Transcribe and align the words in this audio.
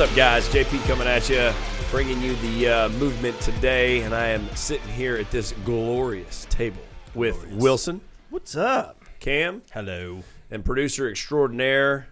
What's 0.00 0.12
up, 0.12 0.16
guys? 0.16 0.48
JP 0.48 0.82
coming 0.88 1.06
at 1.06 1.28
you, 1.28 1.52
bringing 1.90 2.22
you 2.22 2.34
the 2.36 2.68
uh, 2.68 2.88
movement 2.88 3.38
today, 3.42 4.00
and 4.00 4.14
I 4.14 4.28
am 4.28 4.48
sitting 4.56 4.88
here 4.88 5.18
at 5.18 5.30
this 5.30 5.52
glorious 5.66 6.46
table 6.48 6.80
with 7.14 7.46
Wilson, 7.48 8.00
What's 8.30 8.56
up? 8.56 9.04
Cam, 9.18 9.60
Hello. 9.74 10.22
and 10.50 10.64
producer 10.64 11.06
extraordinaire. 11.06 12.08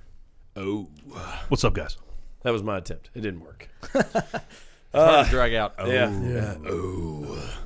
Oh, 0.54 0.90
What's 1.48 1.64
up, 1.64 1.72
guys? 1.72 1.96
that 2.42 2.50
was 2.50 2.62
my 2.62 2.76
attempt. 2.76 3.08
It 3.14 3.22
didn't 3.22 3.40
work. 3.40 3.70
Hard 4.92 5.24
to 5.24 5.30
drag 5.30 5.54
out. 5.54 5.72
Oh. 5.78 5.90
Yeah. 5.90 6.20
yeah. 6.20 6.56
Oh, 6.68 7.58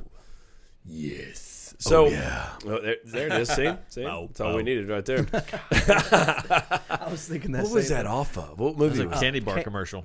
yes. 0.85 1.52
Oh, 1.87 1.91
so, 1.91 2.07
yeah. 2.09 2.49
oh, 2.67 2.81
there, 2.81 2.97
there 3.05 3.27
it 3.29 3.33
is. 3.41 3.49
See, 3.49 3.73
see, 3.89 4.05
Oh, 4.05 4.27
that's 4.29 4.41
all 4.41 4.55
we 4.55 4.61
oh. 4.61 4.65
needed 4.65 4.89
right 4.89 5.05
there. 5.05 5.27
I 5.33 7.09
was 7.11 7.27
thinking 7.29 7.53
that. 7.53 7.65
what 7.65 7.73
was 7.73 7.89
that 7.89 8.03
thing. 8.05 8.07
off 8.07 8.37
of? 8.39 8.59
What 8.59 8.71
It 8.73 8.77
was 8.77 8.91
movie? 8.99 9.03
a 9.05 9.09
Was 9.09 9.21
candy 9.21 9.41
bar 9.41 9.55
Can- 9.57 9.65
commercial. 9.65 10.05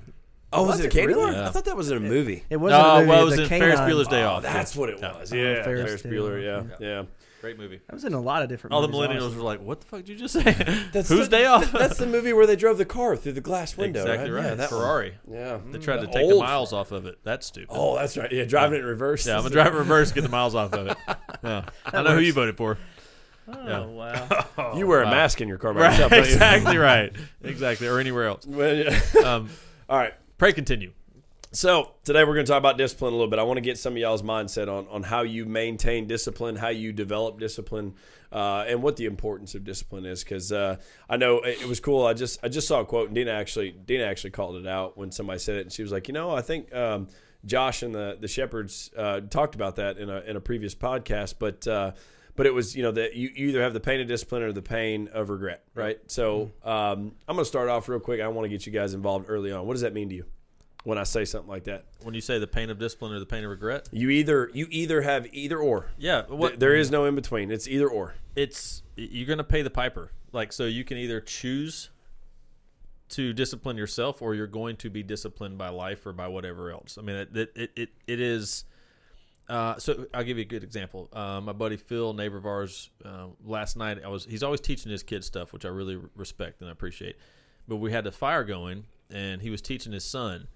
oh, 0.54 0.64
was, 0.64 0.78
Was 0.78 0.80
it 0.82 0.88
a 0.88 0.90
candy 0.90 1.14
really? 1.14 1.34
bar? 1.34 1.44
I 1.46 1.50
thought 1.50 1.66
that 1.66 1.76
was 1.78 1.92
in 1.92 1.98
a 1.98 2.02
movie. 2.02 2.44
It 2.50 2.58
wasn't 2.58 2.82
No, 2.82 2.90
a 2.96 2.98
movie. 3.00 3.10
well, 3.10 3.22
it 3.22 3.26
was 3.26 3.36
the 3.36 3.44
in 3.44 3.50
Ferris 3.50 3.80
Canine- 3.80 3.92
Bueller's 3.96 4.08
Day 4.08 4.24
Oh, 4.24 4.28
Off. 4.30 4.44
that's 4.44 4.76
what 4.76 4.90
it 4.90 5.02
was. 5.02 5.32
Yeah, 5.34 5.64
Ferris 5.64 6.02
Ferris 6.02 6.04
Bueller. 6.04 6.44
Yeah, 6.44 6.76
Bueller. 6.78 6.80
yeah. 6.80 7.04
Great 7.42 7.58
movie. 7.58 7.80
I 7.90 7.94
was 7.94 8.04
in 8.04 8.14
a 8.14 8.20
lot 8.20 8.42
of 8.42 8.50
different. 8.50 8.74
All 8.74 8.82
the 8.82 8.88
movies, 8.88 9.10
millennials 9.10 9.22
honestly. 9.22 9.38
were 9.38 9.44
like, 9.44 9.62
"What 9.62 9.80
the 9.82 9.86
fuck 9.88 10.00
did 10.00 10.10
you 10.10 10.16
just 10.16 10.34
say? 10.34 10.44
That's 10.92 11.08
Whose 11.10 11.30
the- 11.30 11.38
day 11.38 11.46
off?" 11.46 11.72
That's 11.72 11.98
the 11.98 12.08
movie 12.08 12.34
where 12.34 12.48
they 12.48 12.56
drove 12.56 12.78
the 12.80 12.86
car 12.86 13.16
through 13.16 13.34
the 13.34 13.42
glass 13.42 13.78
window. 13.78 14.02
exactly 14.02 14.32
right. 14.32 14.46
Yeah, 14.46 14.56
that 14.56 14.72
one. 14.72 14.80
Ferrari. 14.82 15.14
Yeah. 15.30 15.60
They 15.68 15.78
tried 15.78 15.98
to 16.02 16.08
take 16.08 16.14
the 16.28 16.34
old 16.34 16.44
miles 16.44 16.74
off 16.74 16.92
of 16.92 17.06
it. 17.06 17.20
That's 17.24 17.46
stupid. 17.46 17.68
Oh, 17.70 17.96
that's 17.96 18.18
right. 18.18 18.32
Yeah, 18.32 18.46
driving 18.46 18.78
it 18.80 18.82
in 18.82 18.86
reverse. 18.88 19.28
yeah, 19.28 19.36
I'm 19.36 19.42
gonna 19.44 19.52
drive 19.54 19.74
it 19.74 19.78
reverse, 19.78 20.12
get 20.12 20.22
the 20.22 20.30
miles 20.30 20.56
off 20.56 20.74
of 20.74 20.88
it. 20.88 20.98
Yeah. 21.44 21.66
I 21.86 22.02
know 22.02 22.16
who 22.16 22.22
you 22.22 22.34
voted 22.34 22.58
for. 22.58 22.78
Oh 23.48 23.68
Yeah. 23.68 23.86
wow! 23.86 24.74
You 24.76 24.88
wear 24.88 25.02
a 25.04 25.06
Wow. 25.06 25.12
mask 25.12 25.40
in 25.40 25.48
your 25.48 25.58
car 25.60 25.74
by 25.74 25.82
Right, 25.82 25.92
yourself. 25.92 26.12
don't 26.12 26.20
you? 26.26 26.34
exactly 26.34 26.78
right. 26.78 27.14
Exactly, 27.44 27.88
or 27.88 28.00
anywhere 28.00 28.26
else. 28.28 28.46
Well, 28.48 28.76
yeah. 28.76 29.00
Um, 29.24 29.50
All 29.88 29.98
right. 29.98 30.14
pray 30.40 30.52
continue. 30.54 30.92
So 31.54 31.94
today 32.04 32.26
we're 32.26 32.34
going 32.34 32.46
to 32.46 32.52
talk 32.52 32.58
about 32.58 32.78
discipline 32.78 33.14
a 33.14 33.16
little 33.16 33.30
bit. 33.30 33.40
I 33.40 33.44
want 33.44 33.56
to 33.58 33.62
get 33.62 33.78
some 33.78 33.94
of 33.94 33.98
y'all's 33.98 34.22
mindset 34.22 34.68
on 34.68 34.86
on 34.90 35.02
how 35.02 35.22
you 35.22 35.46
maintain 35.46 36.06
discipline, 36.06 36.58
how 36.58 36.70
you 36.70 36.92
develop 36.92 37.40
discipline, 37.40 37.96
uh, 38.34 38.66
and 38.68 38.84
what 38.84 38.98
the 38.98 39.06
importance 39.06 39.56
of 39.56 39.64
discipline 39.64 40.06
is. 40.06 40.24
Because 40.26 40.52
uh, 40.52 40.76
I 41.10 41.16
know 41.16 41.40
it, 41.40 41.62
it 41.62 41.68
was 41.68 41.80
cool. 41.80 42.06
I 42.06 42.14
just 42.14 42.44
I 42.44 42.50
just 42.50 42.68
saw 42.68 42.82
a 42.82 42.86
quote, 42.86 43.08
and 43.08 43.16
Dina 43.16 43.32
actually 43.32 43.72
Dina 43.72 44.04
actually 44.04 44.32
called 44.32 44.58
it 44.58 44.68
out 44.68 44.98
when 44.98 45.10
somebody 45.12 45.40
said 45.40 45.56
it, 45.56 45.62
and 45.62 45.72
she 45.72 45.84
was 45.84 45.92
like, 45.92 46.08
you 46.08 46.14
know, 46.14 46.32
I 46.32 46.42
think. 46.42 46.74
Um, 46.74 47.08
Josh 47.46 47.84
and 47.84 47.94
the 47.94 48.18
the 48.20 48.28
shepherds 48.28 48.92
uh, 48.98 49.22
talked 49.22 49.56
about 49.56 49.78
that 49.78 50.00
in 50.00 50.10
a 50.10 50.20
in 50.22 50.36
a 50.36 50.42
previous 50.42 50.74
podcast, 50.76 51.36
but 51.40 51.66
uh, 51.68 51.92
but 52.36 52.46
it 52.46 52.54
was 52.54 52.76
you 52.76 52.82
know 52.82 52.92
that 52.92 53.16
you, 53.16 53.30
you 53.34 53.50
either 53.50 53.62
have 53.62 53.74
the 53.74 53.80
pain 53.80 54.02
of 54.02 54.08
discipline 54.08 54.42
or 54.42 54.52
the 54.52 54.64
pain 54.64 55.08
of 55.14 55.30
regret, 55.30 55.64
right? 55.76 56.00
So 56.08 56.52
um, 56.64 57.14
I'm 57.28 57.36
going 57.36 57.38
to 57.38 57.46
start 57.46 57.70
off 57.70 57.88
real 57.88 58.00
quick. 58.00 58.20
I 58.20 58.28
want 58.28 58.46
to 58.46 58.50
get 58.50 58.66
you 58.66 58.72
guys 58.74 58.96
involved 58.96 59.28
early 59.30 59.52
on. 59.52 59.66
What 59.68 59.76
does 59.76 59.84
that 59.84 59.94
mean 59.94 60.10
to 60.10 60.16
you 60.16 60.26
when 60.88 60.98
I 60.98 61.04
say 61.04 61.26
something 61.26 61.50
like 61.50 61.66
that? 61.66 61.84
When 62.04 62.16
you 62.16 62.22
say 62.22 62.40
the 62.40 62.48
pain 62.48 62.70
of 62.70 62.80
discipline 62.80 63.12
or 63.12 63.20
the 63.20 63.26
pain 63.26 63.44
of 63.44 63.50
regret, 63.50 63.90
You 63.92 64.10
either 64.10 64.50
you 64.54 64.68
either 64.70 65.02
have 65.02 65.28
either 65.34 65.60
or. 65.60 65.90
yeah, 65.98 66.22
Th- 66.22 66.32
what 66.40 66.62
there 66.62 66.76
is 66.76 66.90
no 66.90 67.04
in 67.04 67.14
between. 67.14 67.52
It's 67.52 67.68
either 67.68 67.90
or. 67.90 68.16
it's 68.38 68.84
you're 68.96 69.28
going 69.28 69.38
to 69.38 69.44
pay 69.44 69.62
the 69.62 69.70
piper. 69.70 70.14
Like 70.32 70.54
so, 70.54 70.64
you 70.64 70.86
can 70.86 70.98
either 70.98 71.20
choose 71.20 71.90
to 73.10 73.34
discipline 73.34 73.76
yourself, 73.76 74.22
or 74.22 74.34
you're 74.34 74.48
going 74.48 74.78
to 74.78 74.90
be 74.90 75.04
disciplined 75.04 75.58
by 75.58 75.68
life 75.68 76.06
or 76.06 76.14
by 76.14 76.30
whatever 76.30 76.72
else. 76.72 76.98
I 76.98 77.02
mean, 77.02 77.18
it 77.18 77.36
it 77.36 77.72
it, 77.76 77.90
it, 78.08 78.20
is. 78.22 78.64
Uh, 79.50 79.78
so 79.78 80.06
I'll 80.14 80.24
give 80.24 80.38
you 80.38 80.44
a 80.44 80.48
good 80.48 80.64
example. 80.64 81.10
Uh, 81.12 81.42
my 81.42 81.52
buddy 81.52 81.76
Phil, 81.76 82.14
neighbor 82.14 82.38
of 82.38 82.46
ours, 82.46 82.92
uh, 83.04 83.26
last 83.44 83.76
night 83.76 83.98
I 84.06 84.08
was. 84.08 84.24
He's 84.24 84.42
always 84.42 84.62
teaching 84.62 84.90
his 84.90 85.04
kids 85.04 85.28
stuff, 85.28 85.52
which 85.52 85.66
I 85.66 85.70
really 85.70 86.00
respect 86.16 86.62
and 86.62 86.70
I 86.70 86.72
appreciate. 86.72 87.18
But 87.68 87.76
we 87.78 87.92
had 87.92 88.08
a 88.08 88.12
fire 88.14 88.46
going, 88.46 88.86
and 89.12 89.42
he 89.42 89.50
was 89.50 89.62
teaching 89.62 89.92
his 89.92 90.06
son 90.06 90.48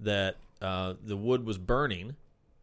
that 0.00 0.36
uh, 0.60 0.94
the 1.02 1.16
wood 1.16 1.44
was 1.44 1.58
burning, 1.58 2.16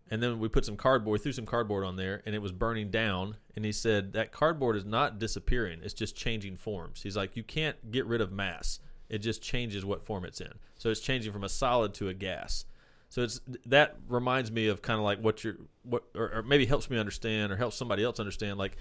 and 0.10 0.22
then 0.22 0.40
we 0.40 0.48
put 0.48 0.66
some 0.66 0.78
cardboard, 0.78 1.22
threw 1.22 1.32
some 1.32 1.46
cardboard 1.46 1.84
on 1.86 1.96
there, 1.96 2.22
and 2.26 2.36
it 2.36 2.42
was 2.42 2.52
burning 2.52 2.90
down. 2.90 3.38
And 3.56 3.66
he 3.66 3.72
said 3.72 4.14
that 4.14 4.32
cardboard 4.32 4.76
is 4.76 4.86
not 4.86 5.20
disappearing; 5.20 5.80
it's 5.84 5.94
just 5.94 6.16
changing 6.16 6.58
forms. 6.58 7.04
He's 7.04 7.18
like, 7.18 7.36
you 7.36 7.44
can't 7.44 7.92
get 7.92 8.06
rid 8.06 8.22
of 8.22 8.32
mass; 8.32 8.80
it 9.10 9.20
just 9.20 9.42
changes 9.42 9.86
what 9.86 10.04
form 10.04 10.26
it's 10.26 10.42
in. 10.42 10.54
So 10.78 10.90
it's 10.90 11.00
changing 11.00 11.32
from 11.32 11.44
a 11.44 11.50
solid 11.50 11.94
to 11.96 12.10
a 12.10 12.14
gas. 12.14 12.66
So 13.10 13.22
it's 13.22 13.42
that 13.68 13.98
reminds 14.08 14.52
me 14.52 14.68
of 14.68 14.82
kind 14.82 14.98
of 14.98 15.04
like 15.04 15.20
what 15.20 15.44
you're 15.44 15.58
what, 15.84 16.04
or, 16.16 16.38
or 16.38 16.42
maybe 16.42 16.66
helps 16.66 16.90
me 16.90 16.98
understand, 16.98 17.52
or 17.52 17.58
helps 17.58 17.76
somebody 17.76 18.04
else 18.04 18.20
understand. 18.20 18.58
Like 18.58 18.76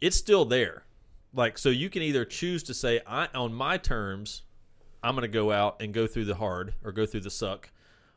it's 0.00 0.16
still 0.16 0.44
there. 0.44 0.84
Like 1.34 1.58
so, 1.58 1.68
you 1.70 1.90
can 1.90 2.02
either 2.02 2.24
choose 2.24 2.62
to 2.64 2.74
say, 2.74 3.00
I 3.06 3.28
on 3.34 3.52
my 3.52 3.78
terms, 3.78 4.42
I'm 5.02 5.14
going 5.14 5.22
to 5.22 5.28
go 5.28 5.50
out 5.52 5.80
and 5.80 5.92
go 5.92 6.06
through 6.06 6.26
the 6.26 6.36
hard 6.36 6.74
or 6.84 6.92
go 6.92 7.06
through 7.06 7.20
the 7.22 7.30
suck, 7.30 7.70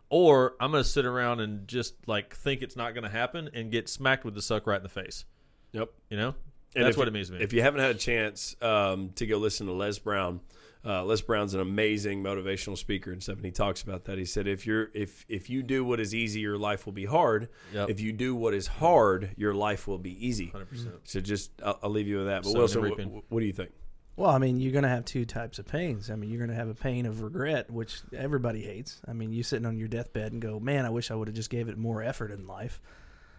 or 0.09 0.55
I'm 0.59 0.71
going 0.71 0.83
to 0.83 0.89
sit 0.89 1.05
around 1.05 1.39
and 1.39 1.67
just 1.67 2.07
like 2.07 2.35
think 2.35 2.61
it's 2.61 2.75
not 2.75 2.93
going 2.93 3.03
to 3.03 3.09
happen 3.09 3.49
and 3.53 3.71
get 3.71 3.89
smacked 3.89 4.23
with 4.25 4.35
the 4.35 4.41
suck 4.41 4.67
right 4.67 4.77
in 4.77 4.83
the 4.83 4.89
face. 4.89 5.25
Yep. 5.71 5.89
You 6.09 6.17
know, 6.17 6.35
And 6.75 6.85
that's 6.85 6.97
what 6.97 7.07
it 7.07 7.11
means 7.11 7.27
to 7.29 7.33
me. 7.35 7.41
If 7.43 7.53
you 7.53 7.61
haven't 7.61 7.81
had 7.81 7.91
a 7.91 7.99
chance 7.99 8.55
um, 8.61 9.09
to 9.15 9.25
go 9.25 9.37
listen 9.37 9.67
to 9.67 9.73
Les 9.73 9.99
Brown, 9.99 10.39
uh, 10.85 11.03
Les 11.03 11.19
Brown's 11.21 11.53
an 11.55 11.59
amazing 11.59 12.23
motivational 12.23 12.77
speaker 12.77 13.11
and 13.11 13.21
stuff, 13.21 13.37
and 13.37 13.45
he 13.45 13.51
talks 13.51 13.81
about 13.81 14.05
that. 14.05 14.19
He 14.19 14.25
said, 14.25 14.47
"If 14.47 14.67
you're 14.67 14.89
if 14.93 15.25
if 15.27 15.49
you 15.49 15.63
do 15.63 15.83
what 15.83 15.99
is 15.99 16.13
easy, 16.13 16.41
your 16.41 16.57
life 16.59 16.85
will 16.85 16.93
be 16.93 17.05
hard. 17.05 17.49
Yep. 17.73 17.89
If 17.89 17.99
you 17.99 18.13
do 18.13 18.35
what 18.35 18.53
is 18.53 18.67
hard, 18.67 19.31
your 19.35 19.53
life 19.55 19.87
will 19.87 19.97
be 19.97 20.25
easy." 20.25 20.51
100%. 20.53 20.99
So 21.03 21.19
just 21.19 21.51
I'll, 21.63 21.79
I'll 21.81 21.89
leave 21.89 22.07
you 22.07 22.17
with 22.17 22.27
that. 22.27 22.43
But 22.43 22.51
Sowing 22.51 22.83
Wilson, 22.83 23.11
what, 23.11 23.23
what 23.29 23.39
do 23.39 23.47
you 23.47 23.53
think? 23.53 23.71
Well, 24.17 24.29
I 24.29 24.37
mean, 24.37 24.59
you're 24.59 24.71
going 24.71 24.83
to 24.83 24.89
have 24.89 25.03
two 25.03 25.25
types 25.25 25.59
of 25.59 25.65
pains. 25.65 26.09
I 26.09 26.15
mean, 26.15 26.29
you're 26.29 26.39
going 26.39 26.49
to 26.49 26.55
have 26.55 26.69
a 26.69 26.75
pain 26.75 27.05
of 27.05 27.21
regret, 27.21 27.69
which 27.69 28.01
everybody 28.15 28.61
hates. 28.61 29.01
I 29.07 29.13
mean, 29.13 29.33
you 29.33 29.43
sitting 29.43 29.65
on 29.65 29.77
your 29.77 29.89
deathbed 29.89 30.31
and 30.31 30.41
go, 30.41 30.59
"Man, 30.59 30.85
I 30.85 30.89
wish 30.89 31.11
I 31.11 31.15
would 31.15 31.27
have 31.27 31.35
just 31.35 31.49
gave 31.49 31.67
it 31.67 31.77
more 31.77 32.01
effort 32.01 32.31
in 32.31 32.47
life." 32.47 32.79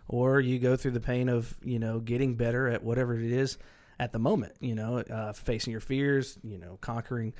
Or 0.08 0.38
you 0.38 0.58
go 0.58 0.76
through 0.76 0.92
the 0.92 1.00
pain 1.00 1.28
of 1.28 1.56
you 1.64 1.78
know 1.78 1.98
getting 2.00 2.34
better 2.34 2.68
at 2.68 2.82
whatever 2.82 3.18
it 3.18 3.32
is 3.32 3.56
at 3.98 4.12
the 4.12 4.18
moment. 4.18 4.52
You 4.60 4.74
know, 4.74 4.98
uh, 4.98 5.32
facing 5.32 5.70
your 5.70 5.80
fears. 5.80 6.38
You 6.44 6.58
know, 6.58 6.76
conquering 6.82 7.32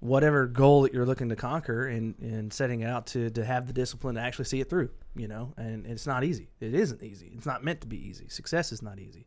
whatever 0.00 0.46
goal 0.46 0.82
that 0.82 0.92
you're 0.92 1.06
looking 1.06 1.28
to 1.28 1.36
conquer, 1.36 1.86
and 1.86 2.18
and 2.18 2.52
setting 2.52 2.82
out 2.82 3.06
to 3.08 3.30
to 3.30 3.44
have 3.44 3.68
the 3.68 3.72
discipline 3.72 4.16
to 4.16 4.20
actually 4.20 4.46
see 4.46 4.60
it 4.60 4.68
through. 4.68 4.90
You 5.14 5.28
know, 5.28 5.54
and 5.56 5.86
it's 5.86 6.08
not 6.08 6.24
easy. 6.24 6.48
It 6.58 6.74
isn't 6.74 7.04
easy. 7.04 7.30
It's 7.36 7.46
not 7.46 7.62
meant 7.62 7.82
to 7.82 7.86
be 7.86 8.04
easy. 8.08 8.28
Success 8.28 8.72
is 8.72 8.82
not 8.82 8.98
easy. 8.98 9.26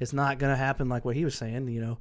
It's 0.00 0.12
not 0.12 0.38
going 0.38 0.52
to 0.52 0.56
happen 0.56 0.88
like 0.88 1.04
what 1.04 1.14
he 1.14 1.24
was 1.24 1.36
saying. 1.36 1.68
You 1.68 1.80
know 1.80 1.98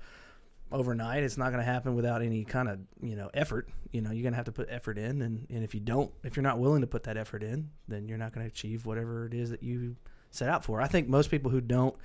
overnight. 0.76 1.24
It's 1.24 1.38
not 1.38 1.52
going 1.52 1.64
to 1.64 1.72
happen 1.72 1.96
without 1.96 2.22
any 2.22 2.44
kind 2.44 2.68
of 2.70 2.80
you 3.02 3.16
know 3.16 3.30
effort. 3.34 3.70
You 3.92 4.02
know, 4.02 4.12
you're 4.12 4.24
going 4.24 4.34
to 4.34 4.38
have 4.38 4.46
to 4.46 4.52
put 4.52 4.68
effort 4.70 4.98
in, 4.98 5.22
and, 5.22 5.48
and 5.50 5.64
if 5.64 5.74
you 5.74 5.80
don't, 5.80 6.12
if 6.24 6.36
you're 6.36 6.44
not 6.44 6.60
willing 6.60 6.82
to 6.82 6.88
put 6.88 7.04
that 7.04 7.18
effort 7.18 7.44
in, 7.44 7.70
then 7.88 8.08
you're 8.08 8.18
not 8.18 8.34
going 8.34 8.46
to 8.46 8.52
achieve 8.52 8.86
whatever 8.86 9.26
it 9.26 9.34
is 9.34 9.52
that 9.52 9.64
you 9.64 9.96
set 10.32 10.50
out 10.50 10.66
for. 10.66 10.82
I 10.82 10.88
think 10.88 11.08
most 11.08 11.32
people 11.32 11.50
who 11.50 11.62
don't 11.62 11.96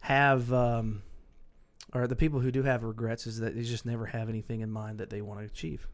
have, 0.00 0.50
um, 0.52 1.02
or 1.92 2.06
the 2.06 2.16
people 2.16 2.40
who 2.40 2.50
do 2.50 2.62
have 2.62 2.84
regrets, 2.84 3.26
is 3.26 3.40
that 3.40 3.54
they 3.54 3.62
just 3.62 3.84
never 3.84 4.06
have 4.06 4.30
anything 4.30 4.62
in 4.62 4.70
mind 4.70 4.98
that 4.98 5.10
they 5.10 5.20
want 5.20 5.40
to 5.40 5.46
achieve. 5.46 5.86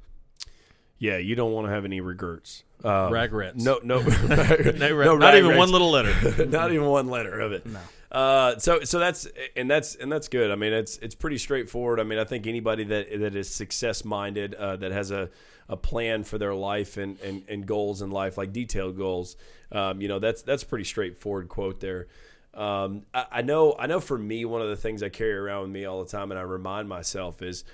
Yeah, 1.02 1.16
you 1.16 1.34
don't 1.34 1.50
want 1.50 1.66
to 1.66 1.72
have 1.72 1.84
any 1.84 2.00
regrets. 2.00 2.62
Um, 2.84 3.12
Regrets. 3.12 3.64
No, 3.64 3.80
no, 3.82 4.00
No, 4.02 4.72
no 4.88 5.16
not 5.16 5.34
even 5.34 5.56
one 5.56 5.72
little 5.72 5.90
letter. 5.90 6.46
not 6.46 6.70
even 6.70 6.86
one 6.86 7.08
letter 7.08 7.40
of 7.40 7.50
it. 7.50 7.66
No. 7.66 7.80
Uh, 8.12 8.56
so 8.60 8.84
so 8.84 9.00
that's 9.00 9.26
and 9.56 9.68
that's 9.68 9.96
and 9.96 10.12
that's 10.12 10.28
good. 10.28 10.52
I 10.52 10.54
mean, 10.54 10.72
it's 10.72 10.98
it's 10.98 11.16
pretty 11.16 11.38
straightforward. 11.38 11.98
I 11.98 12.04
mean, 12.04 12.20
I 12.20 12.24
think 12.24 12.46
anybody 12.46 12.84
that 12.84 13.18
that 13.18 13.34
is 13.34 13.52
success 13.52 14.04
minded, 14.04 14.54
uh, 14.54 14.76
that 14.76 14.92
has 14.92 15.10
a, 15.10 15.28
a 15.68 15.76
plan 15.76 16.22
for 16.22 16.38
their 16.38 16.54
life 16.54 16.96
and, 16.96 17.18
and, 17.20 17.42
and 17.48 17.66
goals 17.66 18.00
in 18.00 18.12
life, 18.12 18.38
like 18.38 18.52
detailed 18.52 18.96
goals, 18.96 19.34
um, 19.72 20.00
you 20.00 20.06
know, 20.06 20.20
that's 20.20 20.42
that's 20.42 20.62
a 20.62 20.66
pretty 20.66 20.84
straightforward 20.84 21.48
quote 21.48 21.80
there. 21.80 22.06
Um, 22.54 23.06
I, 23.12 23.26
I 23.32 23.42
know 23.42 23.74
I 23.76 23.88
know 23.88 23.98
for 23.98 24.18
me, 24.18 24.44
one 24.44 24.62
of 24.62 24.68
the 24.68 24.76
things 24.76 25.02
I 25.02 25.08
carry 25.08 25.34
around 25.34 25.62
with 25.62 25.70
me 25.72 25.84
all 25.84 26.04
the 26.04 26.10
time, 26.10 26.30
and 26.30 26.38
I 26.38 26.44
remind 26.44 26.88
myself 26.88 27.42
is, 27.42 27.64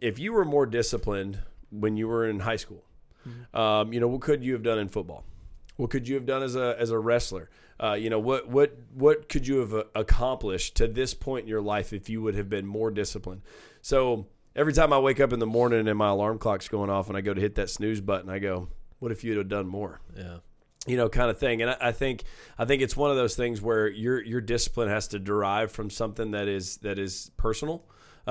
if 0.00 0.18
you 0.18 0.32
were 0.32 0.46
more 0.46 0.64
disciplined 0.64 1.40
when 1.70 1.96
you 1.96 2.08
were 2.08 2.26
in 2.26 2.40
high 2.40 2.56
school, 2.56 2.82
um, 3.54 3.92
you 3.92 4.00
know, 4.00 4.08
what 4.08 4.20
could 4.20 4.44
you 4.44 4.52
have 4.52 4.62
done 4.62 4.78
in 4.78 4.88
football? 4.88 5.24
What 5.76 5.90
could 5.90 6.08
you 6.08 6.16
have 6.16 6.26
done 6.26 6.42
as 6.42 6.56
a 6.56 6.76
as 6.78 6.90
a 6.90 6.98
wrestler? 6.98 7.50
Uh, 7.80 7.94
you 7.94 8.10
know, 8.10 8.18
what 8.18 8.48
what 8.48 8.76
what 8.94 9.28
could 9.28 9.46
you 9.46 9.58
have 9.58 9.72
uh, 9.72 9.84
accomplished 9.94 10.74
to 10.76 10.88
this 10.88 11.14
point 11.14 11.44
in 11.44 11.48
your 11.48 11.60
life 11.60 11.92
if 11.92 12.08
you 12.08 12.20
would 12.22 12.34
have 12.34 12.48
been 12.48 12.66
more 12.66 12.90
disciplined? 12.90 13.42
So 13.80 14.26
every 14.56 14.72
time 14.72 14.92
I 14.92 14.98
wake 14.98 15.20
up 15.20 15.32
in 15.32 15.38
the 15.38 15.46
morning 15.46 15.86
and 15.86 15.96
my 15.96 16.08
alarm 16.08 16.38
clock's 16.38 16.68
going 16.68 16.90
off 16.90 17.08
and 17.08 17.16
I 17.16 17.20
go 17.20 17.32
to 17.32 17.40
hit 17.40 17.54
that 17.54 17.70
snooze 17.70 18.00
button, 18.00 18.28
I 18.28 18.40
go, 18.40 18.68
"What 18.98 19.12
if 19.12 19.22
you'd 19.22 19.36
have 19.36 19.48
done 19.48 19.68
more?" 19.68 20.00
yeah. 20.16 20.38
you 20.88 20.96
know, 20.96 21.08
kind 21.08 21.30
of 21.30 21.38
thing. 21.38 21.62
And 21.62 21.70
I, 21.70 21.76
I 21.80 21.92
think 21.92 22.24
I 22.58 22.64
think 22.64 22.82
it's 22.82 22.96
one 22.96 23.12
of 23.12 23.16
those 23.16 23.36
things 23.36 23.62
where 23.62 23.86
your 23.86 24.20
your 24.20 24.40
discipline 24.40 24.88
has 24.88 25.06
to 25.08 25.20
derive 25.20 25.70
from 25.70 25.90
something 25.90 26.32
that 26.32 26.48
is 26.48 26.78
that 26.78 26.98
is 26.98 27.30
personal. 27.36 27.84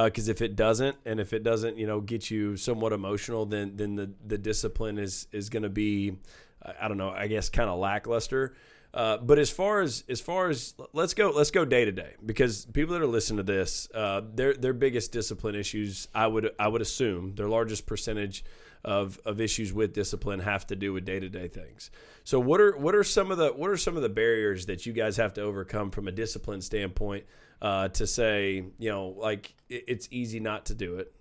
Because 0.05 0.27
if 0.27 0.41
it 0.41 0.55
doesn't, 0.55 0.95
and 1.05 1.19
if 1.19 1.33
it 1.33 1.43
doesn't, 1.43 1.77
you 1.77 1.87
know, 1.87 2.01
get 2.01 2.29
you 2.29 2.55
somewhat 2.55 2.93
emotional, 2.93 3.45
then 3.45 3.75
then 3.75 3.95
the 3.95 4.11
the 4.25 4.37
discipline 4.37 4.97
is 4.99 5.27
is 5.31 5.49
going 5.49 5.63
to 5.63 5.69
be, 5.69 6.17
I 6.63 6.73
I 6.81 6.87
don't 6.87 6.97
know, 6.97 7.09
I 7.09 7.27
guess 7.27 7.49
kind 7.49 7.69
of 7.69 7.79
lackluster. 7.79 8.55
Uh, 8.93 9.17
but 9.17 9.37
as 9.37 9.49
far 9.49 9.81
as 9.81 10.03
as 10.09 10.21
far 10.21 10.49
as 10.49 10.73
let's 10.93 11.13
go 11.13 11.29
let's 11.29 11.51
go 11.51 11.65
day 11.65 11.85
to 11.85 11.91
day 11.91 12.13
because 12.25 12.65
people 12.65 12.93
that 12.93 13.01
are 13.01 13.07
listening 13.07 13.37
to 13.37 13.43
this, 13.43 13.89
uh, 13.93 14.21
their 14.33 14.53
their 14.53 14.73
biggest 14.73 15.11
discipline 15.11 15.55
issues, 15.55 16.07
I 16.15 16.27
would 16.27 16.51
I 16.59 16.67
would 16.67 16.81
assume 16.81 17.35
their 17.35 17.49
largest 17.49 17.85
percentage 17.85 18.43
of, 18.83 19.19
of 19.25 19.41
issues 19.41 19.73
with 19.73 19.93
discipline 19.93 20.39
have 20.39 20.65
to 20.67 20.75
do 20.75 20.93
with 20.93 21.05
day 21.05 21.19
to 21.19 21.29
day 21.29 21.47
things. 21.47 21.91
So 22.23 22.39
what 22.39 22.61
are 22.61 22.77
what 22.77 22.95
are 22.95 23.03
some 23.03 23.31
of 23.31 23.37
the 23.37 23.49
what 23.49 23.69
are 23.69 23.77
some 23.77 23.95
of 23.95 24.01
the 24.01 24.09
barriers 24.09 24.65
that 24.67 24.85
you 24.85 24.93
guys 24.93 25.17
have 25.17 25.33
to 25.35 25.41
overcome 25.41 25.91
from 25.91 26.07
a 26.07 26.11
discipline 26.11 26.61
standpoint 26.61 27.25
uh, 27.61 27.87
to 27.89 28.05
say 28.07 28.63
you 28.77 28.89
know 28.89 29.07
like 29.17 29.55
it, 29.69 29.85
it's 29.87 30.07
easy 30.11 30.39
not 30.39 30.65
to 30.67 30.75
do 30.75 30.97
it 30.97 31.13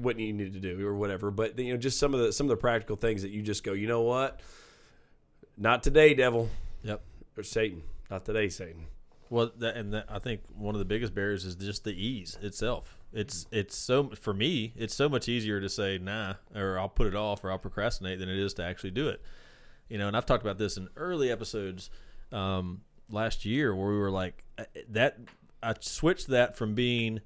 what 0.00 0.18
you 0.18 0.32
need 0.32 0.52
to 0.52 0.60
do 0.60 0.86
or 0.86 0.94
whatever 0.94 1.32
but 1.32 1.58
you 1.58 1.72
know 1.72 1.76
just 1.76 1.98
some 1.98 2.14
of 2.14 2.20
the 2.20 2.32
some 2.32 2.44
of 2.46 2.50
the 2.50 2.56
practical 2.56 2.94
things 2.94 3.22
that 3.22 3.32
you 3.32 3.42
just 3.42 3.64
go 3.64 3.72
you 3.72 3.88
know 3.88 4.02
what 4.02 4.40
not 5.56 5.82
today 5.82 6.14
devil 6.14 6.48
Yep. 6.82 7.02
or 7.36 7.42
Satan. 7.42 7.82
Not 8.10 8.24
today, 8.24 8.48
Satan. 8.48 8.86
Well, 9.30 9.52
that, 9.58 9.76
and 9.76 9.92
that, 9.92 10.06
I 10.08 10.18
think 10.18 10.40
one 10.56 10.74
of 10.74 10.78
the 10.78 10.84
biggest 10.84 11.14
barriers 11.14 11.44
is 11.44 11.54
just 11.56 11.84
the 11.84 11.92
ease 11.92 12.38
itself. 12.40 12.97
It's 13.12 13.46
it's 13.50 13.76
so 13.76 14.10
for 14.10 14.34
me, 14.34 14.74
it's 14.76 14.94
so 14.94 15.08
much 15.08 15.28
easier 15.28 15.60
to 15.60 15.68
say 15.68 15.98
nah, 15.98 16.34
or 16.54 16.78
I'll 16.78 16.88
put 16.88 17.06
it 17.06 17.14
off, 17.14 17.42
or 17.42 17.50
I'll 17.50 17.58
procrastinate 17.58 18.18
than 18.18 18.28
it 18.28 18.38
is 18.38 18.54
to 18.54 18.64
actually 18.64 18.90
do 18.90 19.08
it. 19.08 19.22
You 19.88 19.96
know, 19.98 20.08
and 20.08 20.16
I've 20.16 20.26
talked 20.26 20.44
about 20.44 20.58
this 20.58 20.76
in 20.76 20.88
early 20.96 21.30
episodes 21.30 21.88
um, 22.32 22.82
last 23.08 23.44
year 23.44 23.74
where 23.74 23.88
we 23.88 23.98
were 23.98 24.10
like 24.10 24.44
uh, 24.58 24.64
that. 24.90 25.18
I 25.60 25.74
switched 25.80 26.28
that 26.28 26.56
from 26.56 26.76
being 26.76 27.20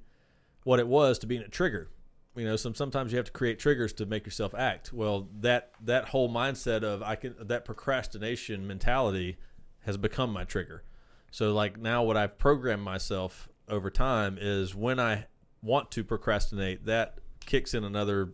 what 0.64 0.79
it 0.79 0.88
was 0.88 1.19
to 1.19 1.26
being 1.26 1.43
a 1.43 1.49
trigger. 1.49 1.90
You 2.35 2.46
know, 2.46 2.56
some 2.56 2.75
sometimes 2.75 3.12
you 3.12 3.19
have 3.19 3.26
to 3.26 3.32
create 3.32 3.58
triggers 3.58 3.93
to 3.94 4.06
make 4.06 4.25
yourself 4.25 4.55
act. 4.55 4.93
Well, 4.93 5.28
that 5.40 5.73
that 5.82 6.08
whole 6.08 6.31
mindset 6.31 6.82
of 6.82 7.02
I 7.02 7.17
can 7.17 7.35
that 7.38 7.64
procrastination 7.64 8.67
mentality 8.67 9.37
has 9.81 9.96
become 9.96 10.32
my 10.32 10.44
trigger. 10.44 10.85
So 11.31 11.52
like 11.52 11.78
now 11.78 12.02
what 12.05 12.17
I've 12.17 12.38
programmed 12.38 12.82
myself 12.82 13.49
over 13.69 13.90
time 13.90 14.38
is 14.40 14.75
when 14.75 14.99
I 14.99 15.26
want 15.62 15.91
to 15.93 16.05
procrastinate, 16.05 16.87
that 16.87 17.19
kicks 17.41 17.75
in 17.75 17.85
another 17.85 18.31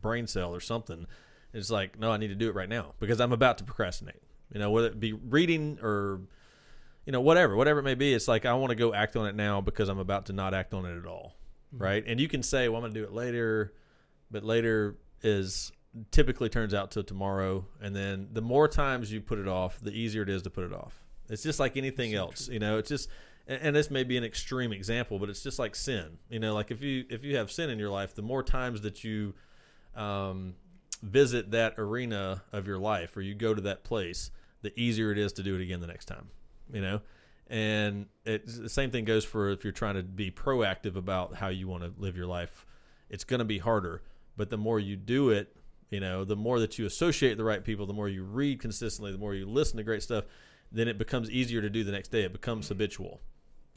brain 0.00 0.26
cell 0.26 0.54
or 0.54 0.60
something. 0.60 1.06
It's 1.52 1.70
like, 1.70 1.98
no, 1.98 2.10
I 2.10 2.16
need 2.16 2.28
to 2.28 2.34
do 2.34 2.48
it 2.48 2.54
right 2.54 2.68
now 2.68 2.94
because 3.00 3.20
I'm 3.20 3.32
about 3.32 3.58
to 3.58 3.64
procrastinate. 3.64 4.22
You 4.52 4.60
know, 4.60 4.70
whether 4.70 4.88
it 4.88 5.00
be 5.00 5.12
reading 5.12 5.78
or 5.82 6.20
you 7.04 7.12
know, 7.12 7.22
whatever, 7.22 7.56
whatever 7.56 7.80
it 7.80 7.84
may 7.84 7.94
be, 7.94 8.12
it's 8.12 8.28
like 8.28 8.44
I 8.44 8.52
want 8.52 8.68
to 8.68 8.76
go 8.76 8.92
act 8.92 9.16
on 9.16 9.26
it 9.26 9.34
now 9.34 9.62
because 9.62 9.88
I'm 9.88 9.98
about 9.98 10.26
to 10.26 10.34
not 10.34 10.52
act 10.52 10.74
on 10.74 10.84
it 10.84 10.98
at 10.98 11.06
all. 11.06 11.36
Mm-hmm. 11.74 11.82
Right? 11.82 12.04
And 12.06 12.20
you 12.20 12.28
can 12.28 12.42
say, 12.42 12.68
Well, 12.68 12.76
I'm 12.76 12.82
gonna 12.82 12.94
do 12.94 13.04
it 13.04 13.12
later, 13.12 13.72
but 14.30 14.44
later 14.44 14.96
is 15.22 15.72
typically 16.10 16.50
turns 16.50 16.74
out 16.74 16.90
to 16.92 17.02
tomorrow 17.02 17.64
and 17.80 17.96
then 17.96 18.28
the 18.32 18.42
more 18.42 18.68
times 18.68 19.10
you 19.10 19.22
put 19.22 19.38
it 19.38 19.48
off, 19.48 19.80
the 19.80 19.90
easier 19.90 20.22
it 20.22 20.28
is 20.28 20.42
to 20.42 20.50
put 20.50 20.64
it 20.64 20.72
off. 20.72 21.02
It's 21.30 21.42
just 21.42 21.58
like 21.58 21.76
anything 21.76 22.14
else, 22.14 22.48
you 22.48 22.58
know. 22.58 22.78
It's 22.78 22.90
just, 22.90 23.08
and, 23.48 23.60
and 23.62 23.76
this 23.76 23.90
may 23.90 24.04
be 24.04 24.16
an 24.16 24.24
extreme 24.24 24.72
example, 24.72 25.18
but 25.18 25.28
it's 25.28 25.42
just 25.42 25.58
like 25.58 25.74
sin. 25.74 26.18
You 26.28 26.38
know, 26.38 26.54
like 26.54 26.70
if 26.70 26.82
you 26.82 27.04
if 27.10 27.24
you 27.24 27.36
have 27.36 27.50
sin 27.50 27.70
in 27.70 27.78
your 27.78 27.90
life, 27.90 28.14
the 28.14 28.22
more 28.22 28.42
times 28.42 28.82
that 28.82 29.02
you 29.02 29.34
um, 29.96 30.54
visit 31.02 31.50
that 31.50 31.78
arena 31.78 32.42
of 32.52 32.66
your 32.66 32.78
life, 32.78 33.16
or 33.16 33.22
you 33.22 33.34
go 33.34 33.54
to 33.54 33.62
that 33.62 33.82
place, 33.82 34.30
the 34.62 34.78
easier 34.78 35.10
it 35.10 35.18
is 35.18 35.32
to 35.34 35.42
do 35.42 35.56
it 35.56 35.62
again 35.62 35.80
the 35.80 35.86
next 35.86 36.04
time. 36.04 36.28
You 36.72 36.82
know, 36.82 37.00
and 37.48 38.06
it's, 38.24 38.58
the 38.58 38.68
same 38.68 38.90
thing 38.90 39.04
goes 39.04 39.24
for 39.24 39.50
if 39.50 39.64
you're 39.64 39.72
trying 39.72 39.94
to 39.94 40.02
be 40.02 40.30
proactive 40.30 40.96
about 40.96 41.36
how 41.36 41.48
you 41.48 41.66
want 41.66 41.82
to 41.82 41.92
live 41.98 42.16
your 42.16 42.26
life. 42.26 42.66
It's 43.08 43.24
going 43.24 43.38
to 43.38 43.46
be 43.46 43.58
harder, 43.58 44.02
but 44.36 44.50
the 44.50 44.58
more 44.58 44.78
you 44.78 44.96
do 44.96 45.30
it, 45.30 45.56
you 45.88 45.98
know, 45.98 46.24
the 46.24 46.36
more 46.36 46.60
that 46.60 46.78
you 46.78 46.84
associate 46.84 47.38
the 47.38 47.44
right 47.44 47.64
people, 47.64 47.86
the 47.86 47.94
more 47.94 48.08
you 48.08 48.22
read 48.22 48.60
consistently, 48.60 49.12
the 49.12 49.18
more 49.18 49.34
you 49.34 49.46
listen 49.46 49.78
to 49.78 49.82
great 49.82 50.02
stuff, 50.02 50.24
then 50.70 50.88
it 50.88 50.98
becomes 50.98 51.30
easier 51.30 51.62
to 51.62 51.70
do 51.70 51.84
the 51.84 51.92
next 51.92 52.08
day. 52.08 52.22
It 52.24 52.32
becomes 52.32 52.68
habitual. 52.68 53.22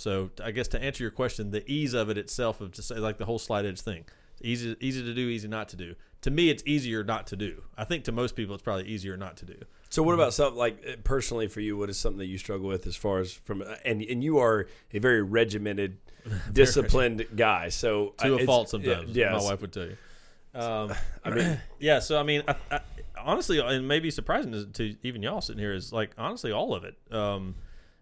So 0.01 0.31
I 0.43 0.51
guess 0.51 0.67
to 0.69 0.81
answer 0.83 1.03
your 1.03 1.11
question, 1.11 1.51
the 1.51 1.69
ease 1.71 1.93
of 1.93 2.09
it 2.09 2.17
itself 2.17 2.59
of 2.61 2.71
just 2.71 2.87
say 2.87 2.95
like 2.95 3.17
the 3.17 3.25
whole 3.25 3.39
slight 3.39 3.65
edge 3.65 3.81
thing, 3.81 4.05
easy 4.41 4.75
easy 4.79 5.03
to 5.03 5.13
do, 5.13 5.27
easy 5.29 5.47
not 5.47 5.69
to 5.69 5.75
do. 5.75 5.95
To 6.21 6.31
me, 6.31 6.49
it's 6.49 6.63
easier 6.65 7.03
not 7.03 7.25
to 7.27 7.35
do. 7.35 7.63
I 7.77 7.83
think 7.83 8.03
to 8.05 8.11
most 8.11 8.35
people, 8.35 8.53
it's 8.53 8.63
probably 8.63 8.85
easier 8.85 9.17
not 9.17 9.37
to 9.37 9.45
do. 9.45 9.55
So 9.89 10.03
what 10.03 10.13
about 10.13 10.33
something 10.33 10.57
like 10.57 10.83
uh, 10.87 10.95
personally 11.03 11.47
for 11.47 11.59
you? 11.61 11.77
What 11.77 11.89
is 11.89 11.97
something 11.97 12.19
that 12.19 12.27
you 12.27 12.37
struggle 12.37 12.67
with 12.67 12.85
as 12.87 12.95
far 12.95 13.19
as 13.19 13.31
from 13.33 13.63
and 13.85 14.01
and 14.01 14.23
you 14.23 14.37
are 14.39 14.67
a 14.93 14.99
very 14.99 15.21
regimented, 15.21 15.97
disciplined 16.51 17.25
guy. 17.35 17.69
So 17.69 18.13
To 18.19 18.25
I- 18.25 18.29
a 18.29 18.33
it's- 18.33 18.45
fault 18.45 18.69
sometimes. 18.69 19.15
Yeah, 19.15 19.31
my 19.33 19.41
wife 19.43 19.61
would 19.61 19.73
tell 19.73 19.85
you. 19.85 19.97
Um, 20.53 20.93
I 21.23 21.29
mean, 21.29 21.59
yeah, 21.79 21.99
so 21.99 22.19
I 22.19 22.23
mean, 22.23 22.43
I, 22.47 22.55
I, 22.71 22.79
honestly, 23.19 23.59
and 23.59 23.87
maybe 23.87 24.09
surprising 24.11 24.51
to, 24.51 24.65
to 24.65 24.95
even 25.03 25.21
y'all 25.23 25.41
sitting 25.41 25.59
here 25.59 25.73
is 25.73 25.91
like 25.93 26.11
honestly 26.17 26.51
all 26.51 26.73
of 26.73 26.83
it. 26.83 26.95
Um, 27.11 27.55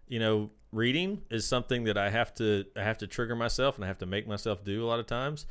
you 0.07 0.19
know, 0.19 0.49
reading 0.71 1.21
is 1.29 1.47
something 1.47 1.85
that 1.85 1.97
I 1.97 2.09
have 2.09 2.33
to 2.35 2.65
I 2.75 2.83
have 2.83 2.97
to 2.99 3.07
trigger 3.07 3.35
myself 3.35 3.75
and 3.75 3.83
I 3.83 3.87
have 3.87 3.99
to 3.99 4.05
make 4.05 4.27
myself 4.27 4.63
do 4.63 4.83
a 4.83 4.87
lot 4.87 4.99
of 4.99 5.07
times. 5.07 5.45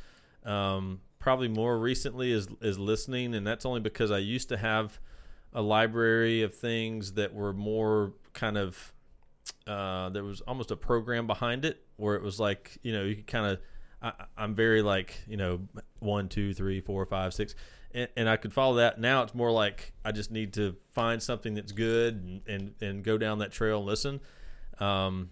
Um, 0.45 1.01
probably 1.19 1.49
more 1.49 1.77
recently 1.77 2.31
is 2.31 2.47
is 2.61 2.79
listening, 2.79 3.35
and 3.35 3.45
that's 3.45 3.65
only 3.65 3.81
because 3.81 4.11
I 4.11 4.19
used 4.19 4.49
to 4.49 4.57
have 4.57 4.99
a 5.53 5.61
library 5.61 6.43
of 6.43 6.55
things 6.55 7.13
that 7.13 7.33
were 7.33 7.53
more 7.53 8.13
kind 8.33 8.57
of 8.57 8.93
uh, 9.67 10.09
there 10.09 10.23
was 10.23 10.41
almost 10.41 10.71
a 10.71 10.75
program 10.75 11.27
behind 11.27 11.65
it 11.65 11.83
where 11.97 12.15
it 12.15 12.21
was 12.21 12.39
like 12.39 12.77
you 12.81 12.93
know 12.93 13.03
you 13.03 13.15
could 13.15 13.27
kind 13.27 13.45
of 13.45 13.59
I, 14.01 14.25
I'm 14.37 14.55
very 14.55 14.81
like 14.81 15.15
you 15.27 15.37
know 15.37 15.61
one 15.99 16.29
two 16.29 16.53
three 16.53 16.81
four 16.81 17.05
five 17.05 17.33
six 17.33 17.55
and, 17.91 18.07
and 18.15 18.29
I 18.29 18.37
could 18.37 18.53
follow 18.53 18.75
that 18.75 18.99
now 18.99 19.23
it's 19.23 19.35
more 19.35 19.51
like 19.51 19.91
I 20.05 20.11
just 20.11 20.31
need 20.31 20.53
to 20.53 20.75
find 20.91 21.21
something 21.21 21.55
that's 21.55 21.71
good 21.71 22.15
and 22.15 22.41
and, 22.47 22.73
and 22.81 23.03
go 23.03 23.17
down 23.17 23.39
that 23.39 23.51
trail 23.51 23.79
and 23.79 23.87
listen 23.87 24.21
um, 24.79 25.29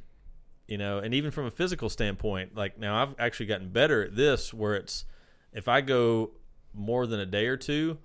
you 0.68 0.78
know 0.78 1.00
and 1.00 1.14
even 1.14 1.32
from 1.32 1.46
a 1.46 1.52
physical 1.52 1.90
standpoint 1.90 2.56
like 2.56 2.78
now 2.78 3.02
I've 3.02 3.16
actually 3.20 3.46
gotten 3.48 3.70
better 3.70 4.06
at 4.06 4.16
this 4.16 4.54
where 4.54 4.76
it's 4.76 5.06
if 5.54 5.68
I 5.68 5.82
go 5.82 6.32
more 6.74 7.08
than 7.08 7.20
a 7.20 7.26
day 7.26 7.48
or 7.48 7.58
two 7.58 7.98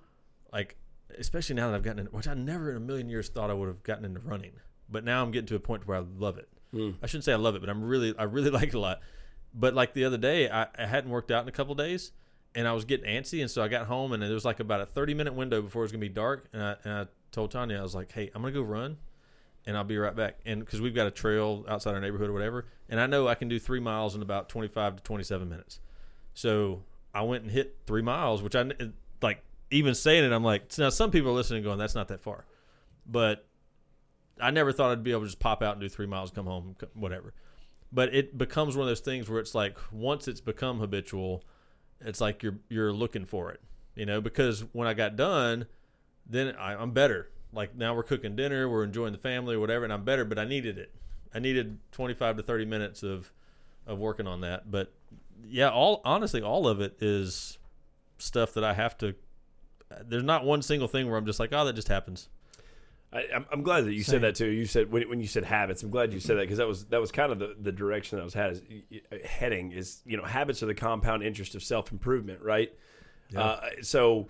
like 0.51 0.77
especially 1.19 1.55
now 1.55 1.69
that 1.69 1.75
I've 1.75 1.83
gotten 1.83 1.99
in, 1.99 2.05
which 2.07 2.27
I 2.27 2.33
never 2.33 2.71
in 2.71 2.77
a 2.77 2.79
million 2.79 3.09
years 3.09 3.29
thought 3.29 3.49
I 3.49 3.53
would 3.53 3.67
have 3.67 3.83
gotten 3.83 4.05
into 4.05 4.19
running 4.19 4.53
but 4.89 5.03
now 5.03 5.23
I'm 5.23 5.31
getting 5.31 5.47
to 5.47 5.55
a 5.55 5.59
point 5.59 5.87
where 5.87 5.97
I 5.97 6.03
love 6.17 6.37
it. 6.37 6.49
I 7.03 7.05
shouldn't 7.07 7.23
say 7.23 7.33
I 7.33 7.37
love 7.37 7.55
it 7.55 7.61
but 7.61 7.69
I'm 7.69 7.83
really 7.83 8.13
I 8.17 8.23
really 8.23 8.49
like 8.59 8.69
it 8.69 8.75
a 8.75 8.79
lot. 8.79 9.01
But 9.53 9.73
like 9.75 9.93
the 9.93 10.05
other 10.05 10.17
day, 10.17 10.49
I, 10.49 10.67
I 10.77 10.85
hadn't 10.85 11.11
worked 11.11 11.29
out 11.29 11.43
in 11.43 11.47
a 11.47 11.51
couple 11.51 11.75
days, 11.75 12.11
and 12.55 12.67
I 12.67 12.73
was 12.73 12.85
getting 12.85 13.05
antsy, 13.05 13.39
and 13.41 13.51
so 13.51 13.61
I 13.61 13.67
got 13.67 13.85
home, 13.85 14.11
and 14.11 14.23
there 14.23 14.33
was 14.33 14.45
like 14.45 14.59
about 14.59 14.81
a 14.81 14.85
thirty 14.85 15.13
minute 15.13 15.33
window 15.35 15.61
before 15.61 15.83
it 15.83 15.85
was 15.85 15.91
gonna 15.91 16.01
be 16.01 16.09
dark, 16.09 16.47
and 16.53 16.63
I, 16.63 16.75
and 16.83 16.93
I 16.93 17.05
told 17.31 17.51
Tanya, 17.51 17.77
I 17.77 17.83
was 17.83 17.93
like, 17.93 18.11
"Hey, 18.11 18.31
I'm 18.33 18.41
gonna 18.41 18.51
go 18.51 18.63
run, 18.63 18.97
and 19.65 19.77
I'll 19.77 19.83
be 19.83 19.97
right 19.97 20.15
back." 20.15 20.39
And 20.45 20.59
because 20.59 20.81
we've 20.81 20.95
got 20.95 21.07
a 21.07 21.11
trail 21.11 21.65
outside 21.67 21.93
our 21.93 22.01
neighborhood 22.01 22.29
or 22.29 22.33
whatever, 22.33 22.65
and 22.89 22.99
I 22.99 23.07
know 23.07 23.27
I 23.27 23.35
can 23.35 23.47
do 23.47 23.59
three 23.59 23.79
miles 23.79 24.15
in 24.15 24.21
about 24.21 24.49
twenty 24.49 24.67
five 24.67 24.95
to 24.95 25.03
twenty 25.03 25.23
seven 25.23 25.49
minutes, 25.49 25.79
so 26.33 26.83
I 27.13 27.21
went 27.21 27.43
and 27.43 27.51
hit 27.51 27.77
three 27.85 28.01
miles, 28.01 28.41
which 28.41 28.55
I 28.55 28.69
like. 29.21 29.43
Even 29.71 29.95
saying 29.95 30.23
it, 30.23 30.31
I'm 30.31 30.43
like, 30.43 30.77
now 30.77 30.89
some 30.89 31.09
people 31.09 31.31
are 31.31 31.35
listening, 31.35 31.63
going, 31.63 31.79
"That's 31.79 31.95
not 31.95 32.07
that 32.09 32.21
far," 32.21 32.45
but 33.07 33.47
I 34.39 34.51
never 34.51 34.71
thought 34.71 34.91
I'd 34.91 35.03
be 35.03 35.11
able 35.11 35.21
to 35.21 35.27
just 35.27 35.39
pop 35.39 35.63
out 35.63 35.73
and 35.73 35.81
do 35.81 35.89
three 35.89 36.05
miles, 36.05 36.29
come 36.29 36.45
home, 36.45 36.75
whatever 36.93 37.33
but 37.93 38.13
it 38.13 38.37
becomes 38.37 38.75
one 38.75 38.83
of 38.83 38.89
those 38.89 38.99
things 38.99 39.29
where 39.29 39.39
it's 39.39 39.53
like 39.53 39.77
once 39.91 40.27
it's 40.27 40.41
become 40.41 40.79
habitual 40.79 41.43
it's 42.01 42.19
like 42.19 42.41
you're 42.41 42.57
you're 42.67 42.91
looking 42.91 43.23
for 43.23 43.51
it 43.51 43.61
you 43.95 44.05
know 44.05 44.19
because 44.19 44.61
when 44.73 44.87
i 44.87 44.93
got 44.93 45.15
done 45.15 45.67
then 46.25 46.55
I, 46.55 46.75
i'm 46.75 46.91
better 46.91 47.29
like 47.53 47.75
now 47.75 47.93
we're 47.95 48.03
cooking 48.03 48.35
dinner 48.35 48.67
we're 48.67 48.83
enjoying 48.83 49.11
the 49.11 49.19
family 49.19 49.55
or 49.55 49.59
whatever 49.59 49.83
and 49.83 49.93
i'm 49.93 50.03
better 50.03 50.25
but 50.25 50.39
i 50.39 50.45
needed 50.45 50.77
it 50.77 50.91
i 51.33 51.39
needed 51.39 51.77
25 51.91 52.37
to 52.37 52.43
30 52.43 52.65
minutes 52.65 53.03
of 53.03 53.31
of 53.85 53.99
working 53.99 54.27
on 54.27 54.41
that 54.41 54.69
but 54.69 54.93
yeah 55.45 55.69
all 55.69 56.01
honestly 56.05 56.41
all 56.41 56.67
of 56.67 56.81
it 56.81 56.95
is 57.01 57.57
stuff 58.17 58.53
that 58.53 58.63
i 58.63 58.73
have 58.73 58.97
to 58.97 59.13
there's 60.05 60.23
not 60.23 60.43
one 60.43 60.61
single 60.61 60.87
thing 60.87 61.07
where 61.07 61.17
i'm 61.17 61.25
just 61.25 61.39
like 61.39 61.49
oh 61.51 61.65
that 61.65 61.73
just 61.73 61.87
happens 61.87 62.29
I, 63.11 63.27
I'm, 63.33 63.45
I'm 63.51 63.61
glad 63.61 63.85
that 63.85 63.93
you 63.93 64.01
Same. 64.01 64.13
said 64.13 64.21
that 64.23 64.35
too. 64.35 64.47
You 64.47 64.65
said 64.65 64.91
when, 64.91 65.07
when 65.07 65.21
you 65.21 65.27
said 65.27 65.43
habits, 65.43 65.83
I'm 65.83 65.91
glad 65.91 66.13
you 66.13 66.19
said 66.19 66.37
that 66.37 66.41
because 66.41 66.57
that 66.57 66.67
was 66.67 66.85
that 66.85 66.99
was 66.99 67.11
kind 67.11 67.31
of 67.31 67.37
the, 67.37 67.55
the 67.61 67.71
direction 67.71 68.17
that 68.17 68.23
was 68.23 68.33
had, 68.33 68.53
is, 68.53 68.61
heading. 69.23 69.71
Is 69.71 70.01
you 70.03 70.17
know 70.17 70.23
habits 70.23 70.63
are 70.63 70.65
the 70.65 70.73
compound 70.73 71.21
interest 71.21 71.53
of 71.53 71.61
self 71.61 71.91
improvement, 71.91 72.41
right? 72.41 72.73
Uh, 73.35 73.59
so 73.81 74.29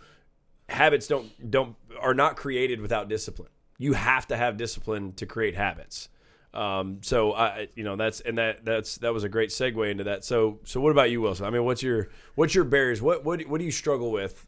habits 0.70 1.08
don't 1.08 1.52
don't 1.52 1.76
are 2.00 2.14
not 2.14 2.36
created 2.36 2.82
without 2.82 3.08
discipline. 3.10 3.50
You 3.78 3.94
have 3.94 4.28
to 4.28 4.38
have 4.38 4.58
discipline 4.58 5.14
to 5.14 5.26
create 5.26 5.56
habits. 5.56 6.10
Um, 6.54 7.00
so 7.02 7.34
I, 7.34 7.70
you 7.76 7.84
know, 7.84 7.96
that's 7.96 8.20
and 8.22 8.38
that 8.38 8.64
that's 8.64 8.98
that 8.98 9.12
was 9.14 9.24
a 9.24 9.30
great 9.30 9.50
segue 9.50 9.90
into 9.90 10.04
that. 10.06 10.24
So 10.24 10.60
so 10.64 10.80
what 10.80 10.92
about 10.92 11.10
you, 11.10 11.20
Wilson? 11.22 11.46
I 11.46 11.50
mean, 11.50 11.66
what's 11.66 11.82
your 11.82 12.10
what's 12.36 12.54
your 12.54 12.64
barriers? 12.64 13.02
What 13.02 13.24
what 13.26 13.42
what 13.48 13.58
do 13.60 13.66
you 13.66 13.72
struggle 13.72 14.12
with? 14.12 14.46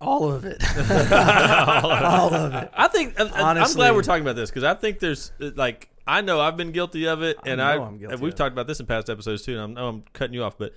All 0.00 0.30
of 0.30 0.44
it. 0.44 0.60
All 0.78 2.34
of 2.34 2.54
it. 2.54 2.70
I 2.74 2.88
think 2.88 3.18
I- 3.20 3.24
I- 3.28 3.60
I'm 3.60 3.72
glad 3.72 3.94
we're 3.94 4.02
talking 4.02 4.22
about 4.22 4.36
this 4.36 4.50
because 4.50 4.64
I 4.64 4.74
think 4.74 4.98
there's 4.98 5.32
uh, 5.40 5.50
like 5.54 5.88
I 6.06 6.20
know 6.20 6.40
I've 6.40 6.56
been 6.56 6.72
guilty 6.72 7.06
of 7.06 7.22
it, 7.22 7.36
I 7.44 7.48
and 7.50 7.58
know 7.58 7.64
I 7.64 7.72
I'm 7.86 7.98
guilty 7.98 8.12
and 8.14 8.22
we've 8.22 8.32
of 8.32 8.34
it. 8.34 8.36
talked 8.36 8.52
about 8.52 8.66
this 8.66 8.80
in 8.80 8.86
past 8.86 9.08
episodes 9.08 9.42
too. 9.42 9.58
And 9.58 9.78
I 9.78 9.80
know 9.80 9.88
I'm 9.88 10.02
cutting 10.12 10.34
you 10.34 10.42
off, 10.42 10.58
but 10.58 10.72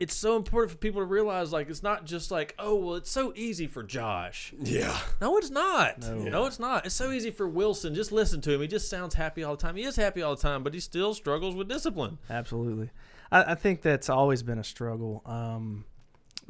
it's 0.00 0.14
so 0.14 0.36
important 0.36 0.70
for 0.70 0.76
people 0.78 1.00
to 1.00 1.06
realize 1.06 1.52
like 1.52 1.68
it's 1.68 1.82
not 1.82 2.04
just 2.04 2.30
like 2.30 2.54
oh 2.58 2.74
well 2.76 2.94
it's 2.94 3.10
so 3.10 3.32
easy 3.34 3.66
for 3.66 3.82
Josh. 3.82 4.54
Yeah. 4.60 4.98
No, 5.20 5.36
it's 5.36 5.50
not. 5.50 6.00
No. 6.00 6.14
No. 6.16 6.46
it's 6.46 6.58
not. 6.58 6.86
It's 6.86 6.94
so 6.94 7.10
easy 7.10 7.30
for 7.30 7.48
Wilson. 7.48 7.94
Just 7.94 8.12
listen 8.12 8.40
to 8.42 8.52
him. 8.52 8.60
He 8.60 8.68
just 8.68 8.88
sounds 8.88 9.14
happy 9.14 9.42
all 9.42 9.56
the 9.56 9.62
time. 9.62 9.76
He 9.76 9.84
is 9.84 9.96
happy 9.96 10.22
all 10.22 10.36
the 10.36 10.42
time, 10.42 10.62
but 10.62 10.74
he 10.74 10.80
still 10.80 11.14
struggles 11.14 11.54
with 11.54 11.68
discipline. 11.68 12.18
Absolutely. 12.30 12.90
I, 13.32 13.52
I 13.52 13.54
think 13.54 13.82
that's 13.82 14.08
always 14.08 14.42
been 14.42 14.58
a 14.58 14.64
struggle. 14.64 15.22
Um, 15.26 15.84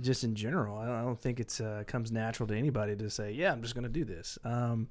just 0.01 0.23
in 0.25 0.35
general, 0.35 0.79
I 0.79 0.87
don't, 0.87 0.95
I 0.95 1.03
don't 1.03 1.21
think 1.21 1.41
it's 1.41 1.61
uh, 1.61 1.83
comes 1.87 2.13
natural 2.13 2.47
to 2.49 2.55
anybody 2.55 2.95
to 2.97 3.11
say, 3.11 3.33
"Yeah, 3.33 3.53
I'm 3.53 3.63
just 3.63 3.75
going 3.75 3.83
to 3.85 3.91
do 3.91 4.05
this." 4.05 4.39
Um, 4.45 4.89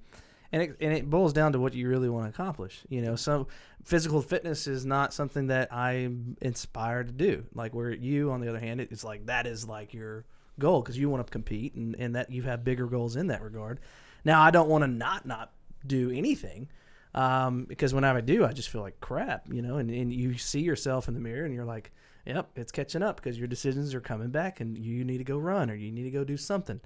and 0.52 0.62
it, 0.62 0.78
and 0.80 0.94
it 0.94 1.10
boils 1.10 1.34
down 1.34 1.54
to 1.54 1.60
what 1.60 1.74
you 1.74 1.88
really 1.88 2.10
want 2.10 2.26
to 2.26 2.30
accomplish. 2.30 2.82
You 2.90 3.02
know, 3.02 3.16
so 3.16 3.48
physical 3.84 4.22
fitness 4.22 4.68
is 4.68 4.86
not 4.86 5.14
something 5.14 5.48
that 5.48 5.74
I'm 5.74 6.38
inspired 6.42 7.08
to 7.08 7.14
do. 7.14 7.46
Like 7.54 7.74
where 7.74 7.92
you, 7.92 8.32
on 8.32 8.42
the 8.42 8.50
other 8.50 8.60
hand, 8.60 8.82
it's 8.82 9.04
like 9.04 9.26
that 9.28 9.48
is 9.48 9.68
like 9.68 9.94
your 9.94 10.26
goal 10.60 10.82
because 10.82 10.98
you 10.98 11.10
want 11.10 11.26
to 11.26 11.32
compete 11.32 11.76
and, 11.76 11.96
and 11.96 12.16
that 12.16 12.32
you 12.32 12.44
have 12.44 12.64
bigger 12.64 12.88
goals 12.88 13.16
in 13.16 13.28
that 13.28 13.42
regard. 13.42 13.80
Now, 14.24 14.42
I 14.42 14.52
don't 14.52 14.70
want 14.70 14.84
to 14.84 14.88
not 14.88 15.26
not 15.26 15.52
do 15.86 16.12
anything 16.12 16.70
um, 17.14 17.66
because 17.66 17.94
whenever 17.94 18.18
I 18.18 18.22
do, 18.22 18.46
I 18.46 18.54
just 18.54 18.70
feel 18.70 18.82
like 18.82 19.00
crap, 19.00 19.52
you 19.52 19.62
know. 19.62 19.78
And, 19.78 19.90
and 19.90 20.14
you 20.14 20.38
see 20.38 20.62
yourself 20.62 21.08
in 21.08 21.14
the 21.14 21.20
mirror 21.20 21.46
and 21.46 21.54
you're 21.54 21.66
like, 21.66 21.92
"Yep, 22.26 22.50
it's 22.56 22.72
catching 22.72 23.04
up," 23.04 23.18
because 23.18 23.38
your 23.38 23.48
decisions 23.48 23.94
are 23.94 24.02
coming 24.02 24.30
back 24.30 24.60
and 24.60 24.78
you 24.78 25.04
need 25.04 25.18
to 25.18 25.24
go 25.24 25.38
run 25.38 25.70
or 25.70 25.76
you 25.76 25.92
need 25.92 26.04
to 26.04 26.12
go 26.12 26.24
do 26.24 26.38
something. 26.38 26.80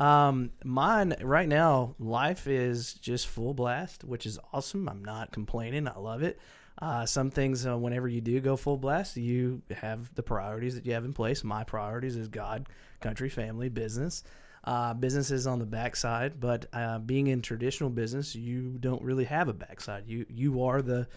Um, 0.00 0.50
mine 0.64 1.14
right 1.20 1.46
now, 1.46 1.94
life 1.98 2.46
is 2.46 2.94
just 2.94 3.26
full 3.26 3.52
blast, 3.52 4.02
which 4.02 4.24
is 4.24 4.38
awesome. 4.52 4.88
I'm 4.88 5.04
not 5.04 5.30
complaining. 5.30 5.86
I 5.86 5.98
love 5.98 6.22
it. 6.22 6.40
Uh, 6.80 7.04
some 7.04 7.30
things, 7.30 7.66
uh, 7.66 7.76
whenever 7.76 8.08
you 8.08 8.22
do 8.22 8.40
go 8.40 8.56
full 8.56 8.78
blast, 8.78 9.18
you 9.18 9.60
have 9.70 10.12
the 10.14 10.22
priorities 10.22 10.74
that 10.74 10.86
you 10.86 10.94
have 10.94 11.04
in 11.04 11.12
place. 11.12 11.44
My 11.44 11.64
priorities 11.64 12.16
is 12.16 12.28
God, 12.28 12.66
country, 13.00 13.28
family, 13.28 13.68
business. 13.68 14.24
Uh, 14.64 14.94
business 14.94 15.30
is 15.30 15.46
on 15.46 15.58
the 15.58 15.66
backside, 15.66 16.40
but 16.40 16.64
uh, 16.72 16.98
being 16.98 17.26
in 17.26 17.42
traditional 17.42 17.90
business, 17.90 18.34
you 18.34 18.78
don't 18.80 19.02
really 19.02 19.24
have 19.24 19.48
a 19.48 19.54
backside. 19.54 20.06
You 20.06 20.24
you 20.28 20.62
are 20.62 20.80
the 20.80 21.08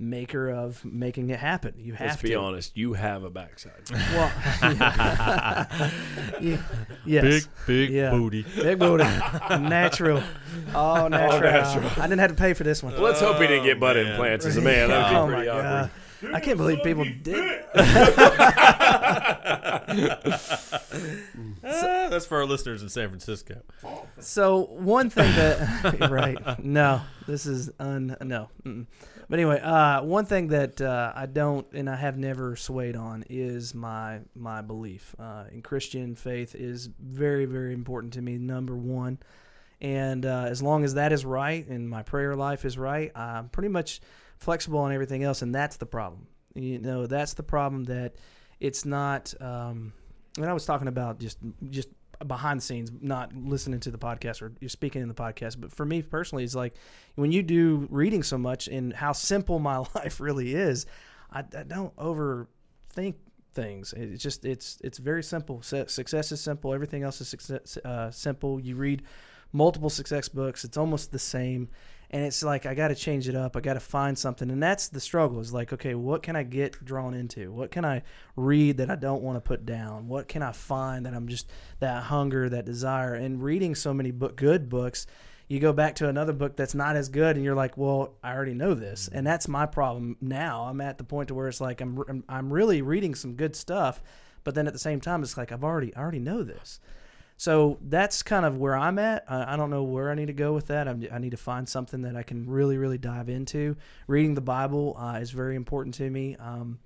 maker 0.00 0.50
of 0.50 0.84
making 0.84 1.30
it 1.30 1.38
happen. 1.38 1.74
You 1.78 1.92
have 1.94 2.08
Let's 2.08 2.22
be 2.22 2.30
to. 2.30 2.34
honest. 2.36 2.76
You 2.76 2.94
have 2.94 3.22
a 3.22 3.30
backside. 3.30 3.82
Well, 3.92 4.32
yeah. 6.40 6.56
yes. 7.06 7.48
big 7.66 7.90
Yeah. 7.90 8.10
booty. 8.10 8.44
Big 8.56 8.78
booty. 8.78 9.04
natural. 9.04 10.22
Oh, 10.74 11.06
natural. 11.08 11.40
natural. 11.40 11.90
I 12.02 12.06
didn't 12.08 12.20
have 12.20 12.30
to 12.30 12.36
pay 12.36 12.54
for 12.54 12.64
this 12.64 12.82
one. 12.82 12.94
Well, 12.94 13.02
let's 13.02 13.20
hope 13.20 13.36
he 13.40 13.46
didn't 13.46 13.64
get 13.64 13.78
butt 13.78 13.96
man. 13.96 14.06
implants 14.06 14.46
as 14.46 14.56
a 14.56 14.60
man. 14.62 14.88
That 14.88 15.12
would 15.12 15.18
oh 15.18 15.26
be 15.26 15.30
my 15.32 15.36
pretty 15.36 15.48
awkward. 15.50 15.90
god! 16.22 16.34
I 16.34 16.40
can't 16.40 16.56
believe 16.58 16.82
people 16.82 17.04
did. 17.22 17.64
Ah, 21.62 22.08
that's 22.10 22.26
for 22.26 22.38
our 22.38 22.46
listeners 22.46 22.82
in 22.82 22.88
San 22.88 23.08
Francisco. 23.08 23.60
So 24.18 24.64
one 24.70 25.10
thing 25.10 25.30
that 25.34 26.10
right? 26.10 26.38
No, 26.64 27.02
this 27.26 27.46
is 27.46 27.70
un 27.78 28.16
no. 28.22 28.48
Mm-mm. 28.64 28.86
But 29.30 29.38
anyway, 29.38 29.60
uh, 29.60 30.02
one 30.02 30.26
thing 30.26 30.48
that 30.48 30.80
uh, 30.80 31.12
I 31.14 31.26
don't 31.26 31.64
and 31.72 31.88
I 31.88 31.94
have 31.94 32.18
never 32.18 32.56
swayed 32.56 32.96
on 32.96 33.22
is 33.30 33.76
my 33.76 34.22
my 34.34 34.60
belief 34.60 35.14
uh, 35.20 35.44
in 35.52 35.62
Christian 35.62 36.16
faith 36.16 36.56
is 36.56 36.88
very 36.98 37.44
very 37.44 37.72
important 37.72 38.14
to 38.14 38.22
me. 38.22 38.38
Number 38.38 38.76
one, 38.76 39.20
and 39.80 40.26
uh, 40.26 40.46
as 40.48 40.64
long 40.64 40.82
as 40.82 40.94
that 40.94 41.12
is 41.12 41.24
right 41.24 41.64
and 41.64 41.88
my 41.88 42.02
prayer 42.02 42.34
life 42.34 42.64
is 42.64 42.76
right, 42.76 43.12
I'm 43.16 43.48
pretty 43.50 43.68
much 43.68 44.00
flexible 44.38 44.80
on 44.80 44.92
everything 44.92 45.22
else, 45.22 45.42
and 45.42 45.54
that's 45.54 45.76
the 45.76 45.86
problem. 45.86 46.26
You 46.56 46.80
know, 46.80 47.06
that's 47.06 47.34
the 47.34 47.44
problem 47.44 47.84
that 47.84 48.16
it's 48.58 48.84
not. 48.84 49.32
Um, 49.40 49.92
and 50.38 50.46
I 50.46 50.52
was 50.52 50.66
talking 50.66 50.88
about 50.88 51.20
just 51.20 51.38
just 51.68 51.88
behind 52.26 52.60
the 52.60 52.64
scenes, 52.64 52.90
not 53.00 53.34
listening 53.34 53.80
to 53.80 53.90
the 53.90 53.98
podcast 53.98 54.42
or 54.42 54.52
you're 54.60 54.68
speaking 54.68 55.02
in 55.02 55.08
the 55.08 55.14
podcast. 55.14 55.60
But 55.60 55.72
for 55.72 55.84
me 55.84 56.02
personally, 56.02 56.44
it's 56.44 56.54
like 56.54 56.74
when 57.14 57.32
you 57.32 57.42
do 57.42 57.86
reading 57.90 58.22
so 58.22 58.38
much 58.38 58.68
and 58.68 58.92
how 58.92 59.12
simple 59.12 59.58
my 59.58 59.78
life 59.94 60.20
really 60.20 60.54
is, 60.54 60.86
I, 61.32 61.40
I 61.40 61.62
don't 61.62 61.94
overthink 61.96 63.14
things. 63.54 63.92
It's 63.96 64.22
just 64.22 64.44
it's 64.44 64.78
it's 64.82 64.98
very 64.98 65.22
simple. 65.22 65.62
Success 65.62 66.32
is 66.32 66.40
simple. 66.40 66.74
Everything 66.74 67.02
else 67.02 67.20
is 67.20 67.28
success, 67.28 67.76
uh, 67.84 68.10
simple. 68.10 68.60
You 68.60 68.76
read 68.76 69.02
multiple 69.52 69.90
success 69.90 70.28
books. 70.28 70.64
It's 70.64 70.76
almost 70.76 71.12
the 71.12 71.18
same. 71.18 71.68
And 72.12 72.24
it's 72.24 72.42
like 72.42 72.66
I 72.66 72.74
got 72.74 72.88
to 72.88 72.96
change 72.96 73.28
it 73.28 73.36
up. 73.36 73.56
I 73.56 73.60
got 73.60 73.74
to 73.74 73.80
find 73.80 74.18
something, 74.18 74.50
and 74.50 74.60
that's 74.60 74.88
the 74.88 74.98
struggle. 74.98 75.38
Is 75.38 75.52
like, 75.52 75.72
okay, 75.72 75.94
what 75.94 76.24
can 76.24 76.34
I 76.34 76.42
get 76.42 76.84
drawn 76.84 77.14
into? 77.14 77.52
What 77.52 77.70
can 77.70 77.84
I 77.84 78.02
read 78.34 78.78
that 78.78 78.90
I 78.90 78.96
don't 78.96 79.22
want 79.22 79.36
to 79.36 79.40
put 79.40 79.64
down? 79.64 80.08
What 80.08 80.26
can 80.26 80.42
I 80.42 80.50
find 80.50 81.06
that 81.06 81.14
I'm 81.14 81.28
just 81.28 81.48
that 81.78 82.02
hunger, 82.04 82.48
that 82.48 82.64
desire? 82.64 83.14
And 83.14 83.40
reading 83.40 83.76
so 83.76 83.94
many 83.94 84.10
book, 84.10 84.34
good 84.34 84.68
books, 84.68 85.06
you 85.50 85.58
go 85.58 85.72
back 85.72 85.96
to 85.96 86.08
another 86.08 86.32
book 86.32 86.56
that's 86.56 86.76
not 86.76 86.94
as 86.94 87.08
good, 87.08 87.34
and 87.34 87.44
you're 87.44 87.56
like, 87.56 87.76
well, 87.76 88.14
I 88.24 88.32
already 88.32 88.54
know 88.54 88.74
this, 88.74 89.06
mm-hmm. 89.06 89.18
and 89.18 89.26
that's 89.26 89.46
my 89.46 89.66
problem 89.66 90.16
now. 90.20 90.64
I'm 90.64 90.80
at 90.80 90.96
the 90.96 91.04
point 91.04 91.28
to 91.28 91.34
where 91.34 91.48
it's 91.48 91.60
like 91.60 91.80
I'm 91.80 92.02
I'm, 92.08 92.24
I'm 92.28 92.52
really 92.52 92.82
reading 92.82 93.14
some 93.14 93.34
good 93.34 93.54
stuff, 93.54 94.02
but 94.42 94.54
then 94.54 94.66
at 94.66 94.72
the 94.72 94.78
same 94.78 95.00
time, 95.00 95.22
it's 95.22 95.36
like 95.36 95.52
I've 95.52 95.64
already 95.64 95.94
I 95.94 96.00
already 96.00 96.18
know 96.18 96.42
this. 96.42 96.80
So 97.40 97.78
that's 97.80 98.22
kind 98.22 98.44
of 98.44 98.58
where 98.58 98.76
I'm 98.76 98.98
at. 98.98 99.24
I, 99.26 99.54
I 99.54 99.56
don't 99.56 99.70
know 99.70 99.82
where 99.82 100.10
I 100.10 100.14
need 100.14 100.26
to 100.26 100.34
go 100.34 100.52
with 100.52 100.66
that. 100.66 100.86
I'm, 100.86 101.02
I 101.10 101.16
need 101.16 101.30
to 101.30 101.38
find 101.38 101.66
something 101.66 102.02
that 102.02 102.14
I 102.14 102.22
can 102.22 102.46
really, 102.46 102.76
really 102.76 102.98
dive 102.98 103.30
into. 103.30 103.78
Reading 104.06 104.34
the 104.34 104.42
Bible 104.42 104.94
uh, 104.98 105.20
is 105.22 105.30
very 105.30 105.56
important 105.56 105.94
to 105.94 106.10
me. 106.10 106.36
Um, 106.36 106.80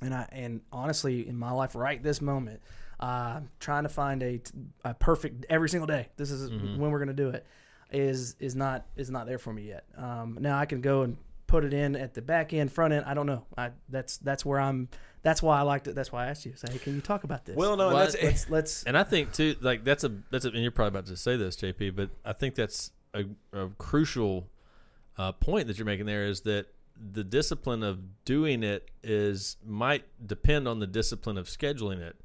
and 0.00 0.12
I 0.12 0.26
and 0.32 0.60
honestly, 0.72 1.28
in 1.28 1.38
my 1.38 1.52
life 1.52 1.76
right 1.76 2.02
this 2.02 2.20
moment, 2.20 2.62
uh, 2.98 3.42
trying 3.60 3.84
to 3.84 3.88
find 3.88 4.24
a, 4.24 4.40
a 4.84 4.92
perfect 4.92 5.46
every 5.48 5.68
single 5.68 5.86
day. 5.86 6.08
This 6.16 6.32
is 6.32 6.50
when 6.50 6.90
we're 6.90 6.98
going 6.98 7.06
to 7.06 7.14
do 7.14 7.28
it. 7.28 7.46
Is 7.92 8.34
is 8.40 8.56
not 8.56 8.86
is 8.96 9.08
not 9.08 9.28
there 9.28 9.38
for 9.38 9.52
me 9.52 9.68
yet. 9.68 9.84
Um, 9.96 10.36
now 10.40 10.58
I 10.58 10.66
can 10.66 10.80
go 10.80 11.02
and 11.02 11.16
put 11.52 11.64
it 11.66 11.74
in 11.74 11.94
at 11.94 12.14
the 12.14 12.22
back 12.22 12.54
end, 12.54 12.72
front 12.72 12.94
end. 12.94 13.04
I 13.04 13.12
don't 13.12 13.26
know. 13.26 13.44
I 13.58 13.72
that's 13.90 14.16
that's 14.16 14.44
where 14.44 14.58
I'm. 14.58 14.88
That's 15.20 15.42
why 15.42 15.58
I 15.58 15.62
liked 15.62 15.86
it. 15.86 15.94
That's 15.94 16.10
why 16.10 16.24
I 16.24 16.28
asked 16.30 16.46
you. 16.46 16.54
Say, 16.56 16.72
hey, 16.72 16.78
can 16.78 16.94
you 16.94 17.02
talk 17.02 17.24
about 17.24 17.44
this? 17.44 17.54
Well, 17.54 17.76
no, 17.76 17.88
Well, 17.88 17.98
that's 17.98 18.20
let's 18.20 18.50
let's. 18.50 18.82
And 18.84 18.96
I 18.96 19.04
think 19.04 19.34
too, 19.34 19.54
like 19.60 19.84
that's 19.84 20.02
a 20.02 20.12
that's 20.30 20.46
a, 20.46 20.48
and 20.48 20.62
you're 20.62 20.70
probably 20.70 20.98
about 20.98 21.06
to 21.06 21.16
say 21.16 21.36
this, 21.36 21.54
JP, 21.56 21.94
but 21.94 22.08
I 22.24 22.32
think 22.32 22.54
that's 22.54 22.90
a, 23.12 23.26
a 23.52 23.68
crucial 23.76 24.48
uh, 25.18 25.32
point 25.32 25.66
that 25.66 25.76
you're 25.76 25.84
making 25.84 26.06
there 26.06 26.24
is 26.24 26.40
that 26.40 26.68
the 26.96 27.22
discipline 27.22 27.82
of 27.82 28.24
doing 28.24 28.62
it 28.62 28.90
is 29.02 29.58
might 29.64 30.04
depend 30.26 30.66
on 30.66 30.78
the 30.80 30.86
discipline 30.86 31.36
of 31.36 31.46
scheduling 31.46 32.00
it. 32.00 32.16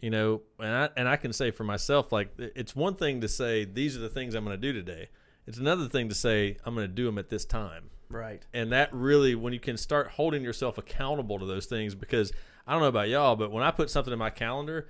You 0.00 0.08
know, 0.08 0.40
and 0.58 0.74
I 0.74 0.88
and 0.96 1.06
I 1.06 1.16
can 1.16 1.34
say 1.34 1.50
for 1.50 1.64
myself, 1.64 2.12
like 2.12 2.32
it's 2.38 2.74
one 2.74 2.94
thing 2.94 3.20
to 3.20 3.28
say 3.28 3.66
these 3.66 3.94
are 3.94 4.00
the 4.00 4.08
things 4.08 4.34
I'm 4.34 4.44
going 4.44 4.58
to 4.58 4.60
do 4.60 4.72
today. 4.72 5.08
It's 5.46 5.58
another 5.58 5.86
thing 5.86 6.08
to 6.08 6.14
say 6.14 6.56
I'm 6.64 6.74
going 6.74 6.86
to 6.86 6.94
do 6.94 7.04
them 7.04 7.18
at 7.18 7.28
this 7.28 7.44
time 7.44 7.90
Right. 8.10 8.44
and 8.52 8.72
that 8.72 8.92
really 8.92 9.34
when 9.34 9.52
you 9.52 9.60
can 9.60 9.76
start 9.76 10.08
holding 10.08 10.42
yourself 10.42 10.76
accountable 10.76 11.38
to 11.38 11.46
those 11.46 11.66
things 11.66 11.94
because 11.94 12.32
i 12.66 12.72
don't 12.72 12.82
know 12.82 12.88
about 12.88 13.08
y'all 13.08 13.36
but 13.36 13.50
when 13.52 13.62
i 13.62 13.70
put 13.70 13.88
something 13.88 14.12
in 14.12 14.18
my 14.18 14.30
calendar 14.30 14.88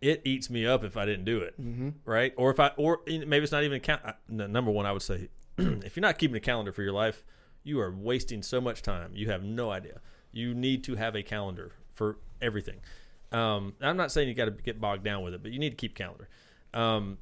it 0.00 0.22
eats 0.24 0.50
me 0.50 0.66
up 0.66 0.82
if 0.82 0.96
i 0.96 1.04
didn't 1.04 1.24
do 1.26 1.38
it. 1.40 1.60
Mm-hmm. 1.60 1.90
right? 2.04 2.32
Or 2.36 2.50
if 2.50 2.58
i 2.58 2.68
or 2.76 3.00
maybe 3.06 3.36
it's 3.38 3.52
not 3.52 3.64
even 3.64 3.76
a 3.76 3.80
count 3.80 4.02
number 4.28 4.70
one 4.70 4.84
i 4.86 4.92
would 4.92 5.02
say 5.02 5.28
if 5.58 5.94
you're 5.96 6.02
not 6.02 6.18
keeping 6.18 6.36
a 6.36 6.40
calendar 6.40 6.72
for 6.72 6.82
your 6.82 6.92
life 6.92 7.24
you 7.62 7.78
are 7.78 7.90
wasting 7.94 8.42
so 8.42 8.60
much 8.60 8.80
time. 8.80 9.10
You 9.14 9.28
have 9.28 9.42
no 9.42 9.70
idea. 9.70 10.00
You 10.32 10.54
need 10.54 10.82
to 10.84 10.94
have 10.96 11.14
a 11.14 11.22
calendar 11.22 11.72
for 11.92 12.16
everything. 12.40 12.80
Um, 13.32 13.74
i'm 13.80 13.96
not 13.96 14.10
saying 14.10 14.28
you 14.28 14.34
got 14.34 14.46
to 14.46 14.50
get 14.50 14.80
bogged 14.80 15.04
down 15.04 15.22
with 15.22 15.34
it 15.34 15.42
but 15.42 15.52
you 15.52 15.58
need 15.58 15.70
to 15.70 15.76
keep 15.76 15.94
calendar. 15.94 16.28
Um, 16.72 17.18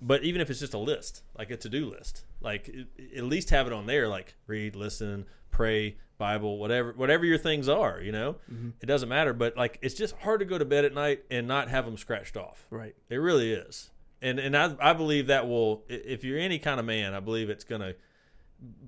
but 0.00 0.22
even 0.22 0.40
if 0.40 0.48
it's 0.50 0.60
just 0.60 0.74
a 0.74 0.78
list, 0.78 1.22
like 1.36 1.50
a 1.50 1.56
to-do 1.56 1.90
list, 1.90 2.24
like 2.42 2.74
at 3.16 3.24
least 3.24 3.50
have 3.50 3.66
it 3.66 3.72
on 3.72 3.86
there, 3.86 4.08
like 4.08 4.34
read, 4.46 4.76
listen, 4.76 5.26
pray, 5.50 5.96
Bible, 6.18 6.58
whatever, 6.58 6.92
whatever 6.92 7.24
your 7.24 7.38
things 7.38 7.68
are. 7.68 8.00
You 8.00 8.12
know, 8.12 8.36
mm-hmm. 8.52 8.70
it 8.80 8.86
doesn't 8.86 9.08
matter. 9.08 9.32
But 9.32 9.56
like, 9.56 9.78
it's 9.82 9.94
just 9.94 10.16
hard 10.18 10.40
to 10.40 10.46
go 10.46 10.58
to 10.58 10.64
bed 10.64 10.84
at 10.84 10.94
night 10.94 11.24
and 11.30 11.46
not 11.46 11.68
have 11.68 11.84
them 11.84 11.96
scratched 11.96 12.36
off. 12.36 12.66
Right. 12.70 12.94
It 13.08 13.16
really 13.16 13.52
is, 13.52 13.90
and 14.20 14.38
and 14.38 14.56
I 14.56 14.74
I 14.80 14.92
believe 14.92 15.26
that 15.28 15.48
will, 15.48 15.84
if 15.88 16.24
you're 16.24 16.38
any 16.38 16.58
kind 16.58 16.78
of 16.80 16.86
man, 16.86 17.14
I 17.14 17.20
believe 17.20 17.50
it's 17.50 17.64
gonna 17.64 17.94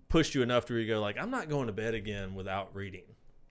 push 0.09 0.35
you 0.35 0.43
enough 0.43 0.67
to 0.67 0.73
where 0.73 0.81
you 0.81 0.89
go 0.89 1.01
like, 1.01 1.19
I'm 1.19 1.31
not 1.31 1.49
going 1.49 1.67
to 1.67 1.73
bed 1.73 1.95
again 1.95 2.35
without 2.35 2.75
reading, 2.75 3.03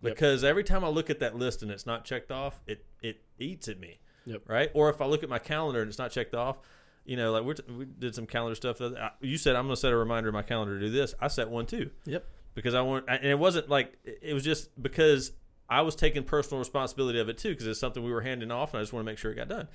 Yep. 0.02 0.14
because 0.16 0.44
every 0.44 0.64
time 0.64 0.84
I 0.84 0.88
look 0.88 1.10
at 1.10 1.20
that 1.20 1.36
list 1.36 1.62
and 1.62 1.72
it's 1.72 1.86
not 1.86 2.06
checked 2.06 2.32
off, 2.32 2.62
it 2.68 2.86
it 3.02 3.22
eats 3.40 3.68
at 3.68 3.80
me 3.80 4.00
Yep. 4.26 4.44
right? 4.48 4.72
Or 4.74 4.90
if 4.90 5.02
I 5.02 5.06
look 5.06 5.24
at 5.24 5.30
my 5.30 5.40
calendar 5.40 5.82
and 5.82 5.90
it's 5.90 5.98
not 6.00 6.12
checked 6.12 6.34
off, 6.36 6.58
you 7.06 7.18
know, 7.18 7.32
like 7.32 7.44
we're 7.44 7.54
t- 7.56 7.72
we 7.72 7.86
did 7.86 8.16
some 8.16 8.26
calendar 8.26 8.56
stuff. 8.56 8.80
other- 8.82 8.98
I- 9.00 9.12
You 9.22 9.38
said 9.38 9.56
I'm 9.56 9.66
going 9.66 9.76
to 9.76 9.80
set 9.82 9.92
a 9.92 9.98
reminder 9.98 10.30
in 10.30 10.34
my 10.34 10.42
calendar 10.44 10.80
to 10.80 10.86
do 10.86 10.92
this. 10.92 11.14
I 11.20 11.28
set 11.28 11.50
one 11.50 11.66
too 11.66 11.90
Yep. 12.06 12.26
because 12.56 12.74
I 12.74 12.82
want, 12.82 13.06
and 13.08 13.26
it 13.26 13.38
wasn't 13.40 13.70
like 13.70 13.98
it 14.04 14.34
was 14.34 14.44
just 14.44 14.82
because 14.82 15.32
I 15.70 15.82
was 15.82 15.96
taking 15.96 16.24
personal 16.24 16.60
responsibility 16.60 17.20
of 17.20 17.30
it 17.30 17.38
too 17.38 17.50
because 17.50 17.68
it's 17.68 17.80
something 17.80 18.04
we 18.04 18.12
were 18.12 18.22
handing 18.22 18.52
off, 18.52 18.74
and 18.74 18.80
I 18.80 18.84
just 18.84 18.94
want 18.94 19.06
to 19.06 19.12
make 19.12 19.18
sure 19.18 19.32
it 19.32 19.36
got 19.36 19.48
done. 19.50 19.68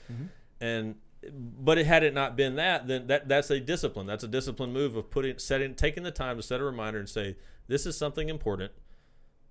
And 0.61 0.97
but 1.33 1.79
it 1.79 1.87
had 1.87 2.05
it 2.05 2.15
not 2.15 2.37
been 2.37 2.55
that, 2.57 2.87
then 2.87 3.09
that 3.09 3.29
that's 3.29 3.51
a 3.51 3.59
discipline. 3.61 4.07
That's 4.07 4.23
a 4.25 4.29
discipline 4.29 4.73
move 4.73 4.97
of 4.97 5.11
putting 5.11 5.39
setting 5.39 5.75
taking 5.75 6.05
the 6.05 6.11
time 6.13 6.37
to 6.37 6.43
set 6.43 6.61
a 6.61 6.65
reminder 6.65 6.99
and 7.01 7.09
say 7.09 7.37
this 7.67 7.87
is 7.87 7.97
something 7.99 8.29
important. 8.29 8.73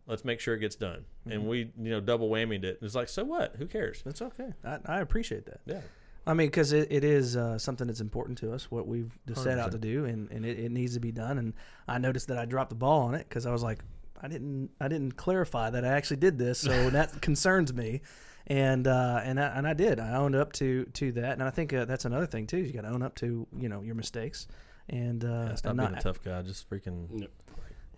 Let's 0.07 0.23
make 0.23 0.39
sure 0.39 0.55
it 0.55 0.59
gets 0.59 0.77
done. 0.77 0.99
Mm-hmm. 1.21 1.31
And 1.31 1.47
we, 1.49 1.57
you 1.77 1.89
know, 1.91 1.99
double 1.99 2.29
whammied 2.29 2.63
it. 2.63 2.79
It's 2.81 2.95
like, 2.95 3.09
so 3.09 3.25
what? 3.25 3.57
Who 3.57 3.65
cares? 3.65 4.01
That's 4.05 4.21
okay. 4.21 4.53
I, 4.63 4.77
I 4.85 4.99
appreciate 5.01 5.45
that. 5.47 5.59
Yeah. 5.65 5.81
I 6.27 6.33
mean, 6.33 6.47
because 6.47 6.73
it, 6.73 6.89
it 6.91 7.03
is 7.03 7.37
uh, 7.37 7.57
something 7.57 7.87
that's 7.87 8.01
important 8.01 8.37
to 8.39 8.51
us, 8.53 8.69
what 8.69 8.85
we've 8.85 9.17
just 9.27 9.43
set 9.43 9.57
out 9.57 9.71
to 9.71 9.77
do, 9.77 10.05
and, 10.05 10.29
and 10.29 10.45
it, 10.45 10.59
it 10.59 10.71
needs 10.71 10.93
to 10.95 10.99
be 10.99 11.11
done. 11.11 11.37
And 11.37 11.53
I 11.87 11.97
noticed 11.99 12.27
that 12.27 12.37
I 12.37 12.45
dropped 12.45 12.69
the 12.69 12.75
ball 12.75 13.01
on 13.03 13.15
it 13.15 13.27
because 13.29 13.45
I 13.45 13.51
was 13.51 13.63
like, 13.63 13.79
I 14.21 14.27
didn't 14.27 14.71
I 14.81 14.87
didn't 14.87 15.15
clarify 15.15 15.69
that 15.69 15.85
I 15.85 15.89
actually 15.89 16.17
did 16.17 16.37
this, 16.37 16.59
so 16.59 16.89
that 16.91 17.21
concerns 17.21 17.73
me. 17.73 18.01
And 18.47 18.87
uh, 18.87 19.21
and 19.23 19.39
I, 19.39 19.47
and 19.57 19.67
I 19.67 19.73
did. 19.73 19.99
I 19.99 20.15
owned 20.15 20.35
up 20.35 20.53
to 20.53 20.85
to 20.93 21.11
that, 21.13 21.33
and 21.33 21.43
I 21.43 21.49
think 21.49 21.73
uh, 21.73 21.85
that's 21.85 22.05
another 22.05 22.25
thing 22.25 22.47
too. 22.47 22.57
is 22.57 22.67
You 22.67 22.73
got 22.73 22.81
to 22.87 22.93
own 22.93 23.03
up 23.03 23.15
to 23.15 23.45
you 23.57 23.69
know 23.69 23.81
your 23.81 23.95
mistakes, 23.95 24.47
and 24.89 25.23
uh, 25.23 25.27
Yeah, 25.27 25.55
stop 25.55 25.69
and 25.71 25.79
being 25.79 25.91
not, 25.91 25.99
a 25.99 26.03
tough 26.03 26.23
guy. 26.23 26.41
Just 26.41 26.69
freaking. 26.69 27.07
Yep. 27.21 27.31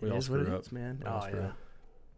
We 0.00 0.08
it 0.08 0.12
all 0.12 0.18
is 0.18 0.28
what 0.28 0.40
it 0.40 0.44
screw 0.44 0.56
up. 0.56 0.62
is, 0.62 0.72
man. 0.72 0.98
We 1.02 1.06
all 1.08 1.22
Oh 1.22 1.26
screw 1.26 1.40
yeah. 1.40 1.46
up. 1.46 1.56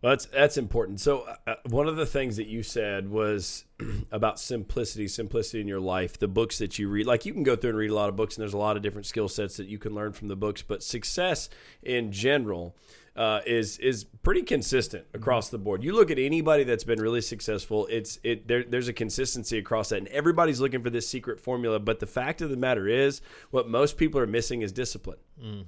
Well, 0.02 0.10
that's 0.10 0.26
that's 0.26 0.56
important. 0.56 1.00
So 1.00 1.28
uh, 1.46 1.54
one 1.68 1.86
of 1.86 1.94
the 1.94 2.06
things 2.06 2.36
that 2.36 2.48
you 2.48 2.64
said 2.64 3.08
was 3.08 3.64
about 4.10 4.40
simplicity, 4.40 5.06
simplicity 5.06 5.60
in 5.60 5.68
your 5.68 5.80
life. 5.80 6.18
The 6.18 6.28
books 6.28 6.58
that 6.58 6.76
you 6.78 6.88
read, 6.88 7.06
like 7.06 7.24
you 7.24 7.32
can 7.32 7.44
go 7.44 7.54
through 7.54 7.70
and 7.70 7.78
read 7.78 7.90
a 7.90 7.94
lot 7.94 8.08
of 8.08 8.16
books, 8.16 8.36
and 8.36 8.42
there's 8.42 8.52
a 8.52 8.58
lot 8.58 8.76
of 8.76 8.82
different 8.82 9.06
skill 9.06 9.28
sets 9.28 9.56
that 9.58 9.68
you 9.68 9.78
can 9.78 9.94
learn 9.94 10.12
from 10.12 10.26
the 10.26 10.34
books. 10.34 10.60
But 10.60 10.82
success 10.82 11.48
in 11.84 12.10
general 12.10 12.76
uh, 13.14 13.42
is 13.46 13.78
is 13.78 14.02
pretty 14.02 14.42
consistent 14.42 15.06
across 15.14 15.50
the 15.50 15.58
board. 15.58 15.84
You 15.84 15.94
look 15.94 16.10
at 16.10 16.18
anybody 16.18 16.64
that's 16.64 16.84
been 16.84 17.00
really 17.00 17.20
successful. 17.20 17.86
It's 17.88 18.18
it 18.24 18.48
there, 18.48 18.64
there's 18.64 18.88
a 18.88 18.92
consistency 18.92 19.56
across 19.56 19.90
that, 19.90 19.98
and 19.98 20.08
everybody's 20.08 20.60
looking 20.60 20.82
for 20.82 20.90
this 20.90 21.06
secret 21.06 21.38
formula. 21.38 21.78
But 21.78 22.00
the 22.00 22.06
fact 22.06 22.40
of 22.40 22.50
the 22.50 22.56
matter 22.56 22.88
is, 22.88 23.20
what 23.52 23.68
most 23.68 23.96
people 23.96 24.20
are 24.20 24.26
missing 24.26 24.62
is 24.62 24.72
discipline. 24.72 25.18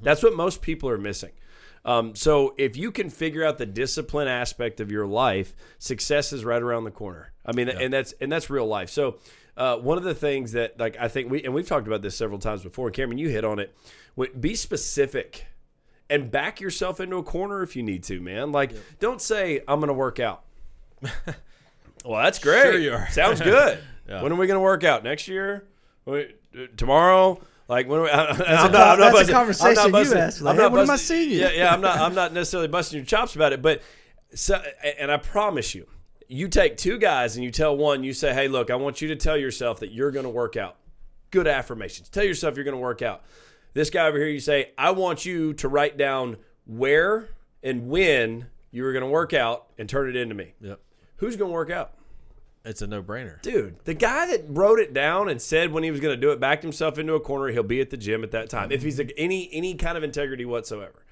That's 0.03 0.25
what 0.25 0.35
most 0.35 0.61
people 0.61 0.89
are 0.89 0.99
missing. 0.99 1.33
Um, 1.85 2.15
so 2.15 2.55
if 2.57 2.77
you 2.77 2.91
can 2.91 3.11
figure 3.11 3.45
out 3.45 3.59
the 3.59 3.67
discipline 3.67 4.29
aspect 4.29 4.81
of 4.81 4.91
your 4.91 5.07
life, 5.07 5.55
success 5.79 6.33
is 6.33 6.45
right 6.45 6.63
around 6.63 6.85
the 6.85 6.91
corner. 6.91 7.33
I 7.45 7.53
mean, 7.53 7.69
and 7.69 7.93
that's 7.93 8.13
and 8.21 8.33
that's 8.33 8.49
real 8.49 8.67
life. 8.67 8.89
So 8.89 9.19
uh, 9.57 9.77
one 9.77 9.99
of 9.99 10.05
the 10.05 10.15
things 10.15 10.53
that 10.53 10.81
like 10.81 10.97
I 10.99 11.09
think 11.09 11.31
we 11.31 11.43
and 11.45 11.53
we've 11.53 11.67
talked 11.67 11.87
about 11.87 12.03
this 12.03 12.17
several 12.17 12.39
times 12.39 12.63
before. 12.63 12.91
Cameron, 12.91 13.19
you 13.19 13.29
hit 13.29 13.45
on 13.45 13.59
it. 13.59 13.77
Be 14.41 14.55
specific 14.55 15.47
and 16.09 16.31
back 16.31 16.61
yourself 16.61 17.01
into 17.01 17.17
a 17.17 17.23
corner 17.23 17.63
if 17.63 17.77
you 17.77 17.83
need 17.83 18.03
to, 18.05 18.21
man. 18.21 18.53
Like, 18.53 18.73
don't 19.01 19.21
say 19.21 19.61
I'm 19.67 19.81
going 19.81 19.89
to 19.89 19.95
work 19.95 20.21
out. 20.21 20.45
well, 21.03 22.23
that's 22.23 22.39
great. 22.39 22.85
Sure. 22.85 23.09
Sounds 23.11 23.41
good. 23.43 23.79
Yeah. 24.09 24.23
When 24.23 24.33
are 24.33 24.37
we 24.37 24.47
going 24.47 24.59
to 24.59 24.63
work 24.63 24.85
out? 24.85 25.03
Next 25.03 25.29
year? 25.29 25.67
Wait, 26.05 26.37
uh, 26.57 26.67
tomorrow? 26.77 27.41
Like 27.69 27.89
when 27.89 28.01
are 28.01 28.03
we, 28.03 28.11
I, 28.11 28.25
am 28.25 28.37
a 28.37 28.39
not, 28.39 28.49
I'm 28.49 28.73
not 28.73 28.99
that's 28.99 29.09
a 29.09 29.13
busting- 29.13 29.35
I'm 29.35 29.41
conversation 29.41 29.93
not 29.93 30.07
you 30.07 30.15
asked, 30.15 30.41
like, 30.43 30.53
I'm 30.53 30.57
hey, 30.61 30.69
not 30.69 30.83
am 30.83 30.91
I 30.91 30.97
seeing 30.97 31.31
you? 31.31 31.39
Yeah, 31.39 31.51
yeah. 31.53 31.73
I'm 31.73 31.81
not. 31.81 31.99
I'm 31.99 32.15
not 32.15 32.33
necessarily 32.35 32.69
busting 32.69 32.99
your 32.99 33.07
chops 33.07 33.35
about 33.35 33.53
it, 33.53 33.63
but 33.63 33.83
so, 34.35 34.63
and 34.99 35.11
I 35.11 35.17
promise 35.17 35.75
you, 35.75 35.87
you 36.29 36.49
take 36.49 36.77
two 36.77 36.99
guys 36.99 37.37
and 37.37 37.45
you 37.45 37.51
tell 37.51 37.77
one, 37.77 38.05
you 38.05 38.13
say, 38.13 38.35
"Hey, 38.35 38.49
look, 38.49 38.71
I 38.71 38.77
want 38.77 39.01
you 39.01 39.09
to 39.09 39.17
tell 39.17 39.37
yourself 39.37 39.81
that 39.81 39.93
you're 39.93 40.11
going 40.11 40.25
to 40.25 40.31
work 40.31 40.57
out." 40.57 40.77
Good 41.31 41.47
affirmations. 41.47 42.09
Tell 42.09 42.25
yourself 42.25 42.57
you're 42.57 42.65
going 42.65 42.77
to 42.77 42.81
work 42.83 43.03
out. 43.03 43.23
This 43.73 43.91
guy 43.91 44.07
over 44.07 44.19
here, 44.19 44.29
you 44.29 44.41
say, 44.41 44.73
"I 44.77 44.91
want 44.91 45.25
you 45.25 45.55
to 45.55 45.69
write 45.69 45.97
down 45.97 46.37
where 46.67 47.29
and 47.63 47.89
when 47.89 48.47
you 48.71 48.83
were 48.83 48.93
going 48.93 49.05
to 49.05 49.11
work 49.11 49.33
out 49.33 49.67
and 49.79 49.89
turn 49.89 50.09
it 50.09 50.17
into 50.17 50.35
me." 50.35 50.55
Yep. 50.61 50.81
Who's 51.17 51.37
going 51.37 51.51
to 51.51 51.55
work 51.55 51.71
out? 51.71 51.95
It's 52.65 52.81
a 52.81 52.87
no 52.87 53.03
brainer. 53.03 53.43
Dude, 53.43 53.77
the 53.85 53.95
guy 53.95 54.27
that 54.29 54.45
wrote 54.49 54.79
it 54.79 54.95
down 54.95 55.29
and 55.29 55.41
said 55.41 55.71
when 55.71 55.85
he 55.85 55.91
was 55.91 56.01
going 56.01 56.15
to 56.15 56.21
do 56.21 56.31
it, 56.33 56.41
backed 56.41 56.63
himself 56.63 56.99
into 56.99 57.15
a 57.15 57.21
corner. 57.21 57.49
He'll 57.49 57.63
be 57.63 57.81
at 57.81 57.91
the 57.91 57.97
gym 57.97 58.25
at 58.25 58.31
that 58.31 58.49
time 58.49 58.73
if 58.73 58.83
he's 58.83 59.01
any 59.17 59.51
any 59.53 59.75
kind 59.75 59.99
of 59.99 60.03
integrity 60.03 60.45
whatsoever. 60.45 61.05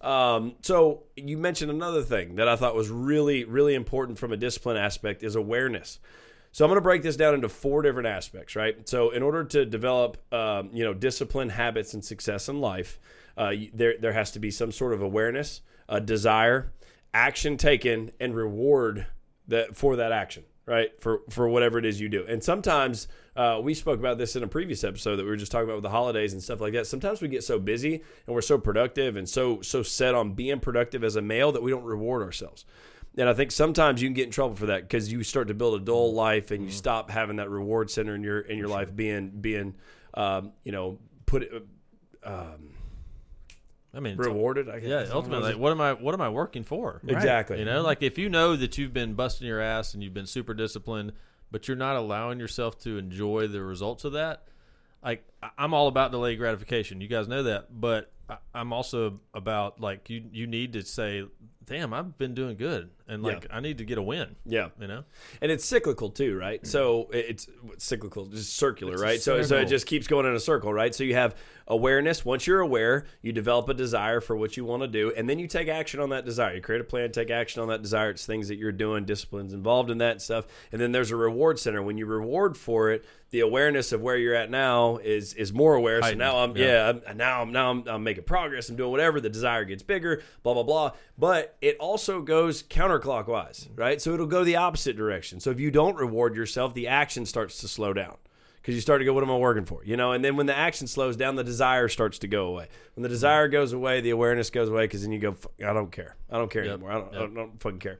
Um, 0.00 0.54
so 0.62 1.04
you 1.16 1.38
mentioned 1.38 1.70
another 1.70 2.02
thing 2.02 2.36
that 2.36 2.48
I 2.48 2.56
thought 2.56 2.74
was 2.74 2.88
really 2.88 3.44
really 3.44 3.74
important 3.74 4.18
from 4.18 4.32
a 4.32 4.36
discipline 4.36 4.76
aspect 4.76 5.22
is 5.22 5.36
awareness. 5.36 5.98
So 6.52 6.64
I'm 6.64 6.68
going 6.68 6.76
to 6.76 6.82
break 6.82 7.02
this 7.02 7.16
down 7.16 7.34
into 7.34 7.48
four 7.48 7.82
different 7.82 8.06
aspects, 8.06 8.54
right? 8.54 8.88
So 8.88 9.10
in 9.10 9.24
order 9.24 9.42
to 9.42 9.66
develop, 9.66 10.18
um, 10.32 10.70
you 10.72 10.84
know, 10.84 10.94
discipline, 10.94 11.48
habits, 11.48 11.94
and 11.94 12.04
success 12.04 12.48
in 12.48 12.60
life, 12.60 13.00
uh, 13.36 13.52
there 13.72 13.94
there 14.00 14.12
has 14.12 14.30
to 14.32 14.38
be 14.38 14.50
some 14.50 14.70
sort 14.70 14.94
of 14.94 15.02
awareness, 15.02 15.62
a 15.88 16.00
desire, 16.00 16.72
action 17.12 17.56
taken, 17.56 18.12
and 18.20 18.36
reward 18.36 19.06
that 19.48 19.76
for 19.76 19.96
that 19.96 20.12
action, 20.12 20.44
right? 20.66 20.90
For 21.00 21.22
for 21.30 21.48
whatever 21.48 21.78
it 21.78 21.84
is 21.84 22.00
you 22.00 22.08
do. 22.08 22.24
And 22.26 22.42
sometimes 22.42 23.08
uh, 23.36 23.60
we 23.62 23.74
spoke 23.74 23.98
about 23.98 24.18
this 24.18 24.36
in 24.36 24.42
a 24.42 24.48
previous 24.48 24.84
episode 24.84 25.16
that 25.16 25.24
we 25.24 25.30
were 25.30 25.36
just 25.36 25.52
talking 25.52 25.64
about 25.64 25.76
with 25.76 25.82
the 25.82 25.90
holidays 25.90 26.32
and 26.32 26.42
stuff 26.42 26.60
like 26.60 26.72
that. 26.72 26.86
Sometimes 26.86 27.20
we 27.20 27.28
get 27.28 27.44
so 27.44 27.58
busy 27.58 28.02
and 28.26 28.34
we're 28.34 28.42
so 28.42 28.58
productive 28.58 29.16
and 29.16 29.28
so 29.28 29.60
so 29.62 29.82
set 29.82 30.14
on 30.14 30.32
being 30.32 30.60
productive 30.60 31.04
as 31.04 31.16
a 31.16 31.22
male 31.22 31.52
that 31.52 31.62
we 31.62 31.70
don't 31.70 31.84
reward 31.84 32.22
ourselves. 32.22 32.64
And 33.16 33.28
I 33.28 33.34
think 33.34 33.52
sometimes 33.52 34.02
you 34.02 34.08
can 34.08 34.14
get 34.14 34.26
in 34.26 34.32
trouble 34.32 34.56
for 34.56 34.66
that 34.66 34.82
because 34.82 35.12
you 35.12 35.22
start 35.22 35.48
to 35.48 35.54
build 35.54 35.80
a 35.80 35.84
dull 35.84 36.12
life 36.12 36.50
and 36.50 36.64
you 36.64 36.70
stop 36.70 37.10
having 37.10 37.36
that 37.36 37.48
reward 37.48 37.90
center 37.90 38.14
in 38.14 38.22
your 38.22 38.40
in 38.40 38.58
your 38.58 38.68
life 38.68 38.94
being 38.94 39.30
being 39.30 39.76
um, 40.14 40.52
you 40.64 40.72
know 40.72 40.98
put 41.26 41.48
um, 42.24 42.73
I 43.94 44.00
mean, 44.00 44.16
rewarded. 44.16 44.68
I 44.68 44.80
guess. 44.80 45.08
yeah. 45.08 45.14
Ultimately, 45.14 45.52
like, 45.52 45.60
what 45.60 45.72
am 45.72 45.80
I? 45.80 45.92
What 45.92 46.14
am 46.14 46.20
I 46.20 46.28
working 46.28 46.64
for? 46.64 47.00
exactly. 47.06 47.58
You 47.58 47.64
know, 47.64 47.78
mm-hmm. 47.78 47.86
like 47.86 48.02
if 48.02 48.18
you 48.18 48.28
know 48.28 48.56
that 48.56 48.78
you've 48.78 48.92
been 48.92 49.14
busting 49.14 49.46
your 49.46 49.60
ass 49.60 49.94
and 49.94 50.02
you've 50.02 50.14
been 50.14 50.26
super 50.26 50.54
disciplined, 50.54 51.12
but 51.50 51.68
you're 51.68 51.76
not 51.76 51.96
allowing 51.96 52.38
yourself 52.38 52.78
to 52.80 52.98
enjoy 52.98 53.46
the 53.46 53.62
results 53.62 54.04
of 54.04 54.12
that, 54.12 54.48
like 55.02 55.24
I- 55.28 55.33
I'm 55.58 55.74
all 55.74 55.88
about 55.88 56.10
delayed 56.12 56.38
gratification. 56.38 57.00
You 57.00 57.08
guys 57.08 57.28
know 57.28 57.42
that, 57.44 57.68
but 57.80 58.12
I- 58.28 58.38
I'm 58.54 58.72
also 58.72 59.20
about 59.32 59.80
like 59.80 60.08
you. 60.10 60.22
You 60.32 60.46
need 60.46 60.72
to 60.74 60.82
say, 60.82 61.24
"Damn, 61.66 61.92
I've 61.92 62.16
been 62.16 62.34
doing 62.34 62.56
good," 62.56 62.90
and 63.06 63.22
like 63.22 63.46
I 63.50 63.60
need 63.60 63.78
to 63.78 63.84
get 63.84 63.98
a 63.98 64.02
win. 64.02 64.36
yeah. 64.46 64.68
You 64.80 64.86
know, 64.86 65.04
and 65.42 65.52
it's 65.52 65.64
cyclical 65.64 66.08
too, 66.10 66.38
right? 66.38 66.66
So 66.66 67.10
it's 67.12 67.46
it's 67.72 67.84
cyclical, 67.84 68.26
just 68.26 68.56
circular, 68.56 68.94
It's 68.94 69.02
right? 69.02 69.20
So 69.20 69.42
so 69.42 69.56
it 69.58 69.66
just 69.68 69.86
keeps 69.86 70.06
going 70.06 70.24
in 70.26 70.34
a 70.34 70.40
circle, 70.40 70.72
right? 70.72 70.94
So 70.94 71.04
you 71.04 71.14
have 71.14 71.36
awareness. 71.66 72.24
Once 72.24 72.46
you're 72.46 72.60
aware, 72.60 73.04
you 73.22 73.32
develop 73.32 73.68
a 73.68 73.74
desire 73.74 74.20
for 74.20 74.36
what 74.36 74.56
you 74.56 74.64
want 74.64 74.82
to 74.82 74.88
do, 74.88 75.12
and 75.16 75.28
then 75.28 75.38
you 75.38 75.46
take 75.46 75.68
action 75.68 76.00
on 76.00 76.08
that 76.10 76.24
desire. 76.24 76.54
You 76.54 76.60
create 76.62 76.80
a 76.80 76.84
plan, 76.84 77.10
take 77.12 77.30
action 77.30 77.60
on 77.62 77.68
that 77.68 77.82
desire. 77.82 78.10
It's 78.10 78.24
things 78.26 78.48
that 78.48 78.56
you're 78.56 78.72
doing, 78.72 79.04
disciplines 79.04 79.52
involved 79.52 79.90
in 79.90 79.98
that 79.98 80.22
stuff, 80.22 80.46
and 80.72 80.80
then 80.80 80.92
there's 80.92 81.10
a 81.10 81.16
reward 81.16 81.58
center. 81.58 81.82
When 81.82 81.98
you 81.98 82.06
reward 82.06 82.56
for 82.56 82.90
it, 82.90 83.04
the 83.30 83.40
awareness 83.40 83.92
of 83.92 84.00
where 84.00 84.16
you're 84.16 84.34
at 84.34 84.50
now 84.50 84.96
is 84.98 85.33
is 85.34 85.52
more 85.52 85.74
aware. 85.74 86.02
So 86.02 86.14
now 86.14 86.38
I'm 86.38 86.56
yeah. 86.56 86.66
yeah, 86.66 87.00
I'm, 87.08 87.16
now 87.16 87.42
I'm 87.42 87.52
now 87.52 87.70
I'm, 87.70 87.88
I'm 87.88 88.02
making 88.04 88.24
progress. 88.24 88.68
I'm 88.68 88.76
doing 88.76 88.90
whatever. 88.90 89.20
The 89.20 89.30
desire 89.30 89.64
gets 89.64 89.82
bigger. 89.82 90.22
Blah 90.42 90.54
blah 90.54 90.62
blah. 90.62 90.92
But 91.18 91.56
it 91.60 91.76
also 91.78 92.20
goes 92.22 92.62
counterclockwise, 92.62 93.68
right? 93.76 94.00
So 94.00 94.14
it'll 94.14 94.26
go 94.26 94.44
the 94.44 94.56
opposite 94.56 94.96
direction. 94.96 95.40
So 95.40 95.50
if 95.50 95.60
you 95.60 95.70
don't 95.70 95.96
reward 95.96 96.36
yourself, 96.36 96.74
the 96.74 96.88
action 96.88 97.26
starts 97.26 97.58
to 97.60 97.68
slow 97.68 97.92
down 97.92 98.16
because 98.56 98.74
you 98.74 98.80
start 98.80 99.00
to 99.00 99.04
go, 99.04 99.12
"What 99.12 99.22
am 99.24 99.30
I 99.30 99.36
working 99.36 99.64
for?" 99.64 99.84
You 99.84 99.96
know. 99.96 100.12
And 100.12 100.24
then 100.24 100.36
when 100.36 100.46
the 100.46 100.56
action 100.56 100.86
slows 100.86 101.16
down, 101.16 101.36
the 101.36 101.44
desire 101.44 101.88
starts 101.88 102.18
to 102.20 102.28
go 102.28 102.46
away. 102.46 102.68
When 102.94 103.02
the 103.02 103.08
desire 103.08 103.48
goes 103.48 103.72
away, 103.72 104.00
the 104.00 104.10
awareness 104.10 104.50
goes 104.50 104.68
away 104.68 104.84
because 104.84 105.02
then 105.02 105.12
you 105.12 105.18
go, 105.18 105.36
"I 105.66 105.72
don't 105.72 105.92
care. 105.92 106.16
I 106.30 106.38
don't 106.38 106.50
care 106.50 106.64
Yep. 106.64 106.72
anymore. 106.74 106.90
I 106.90 106.94
don't, 106.94 107.14
I 107.14 107.18
don't, 107.18 107.32
I 107.32 107.40
don't 107.40 107.60
fucking 107.60 107.78
care." 107.80 107.98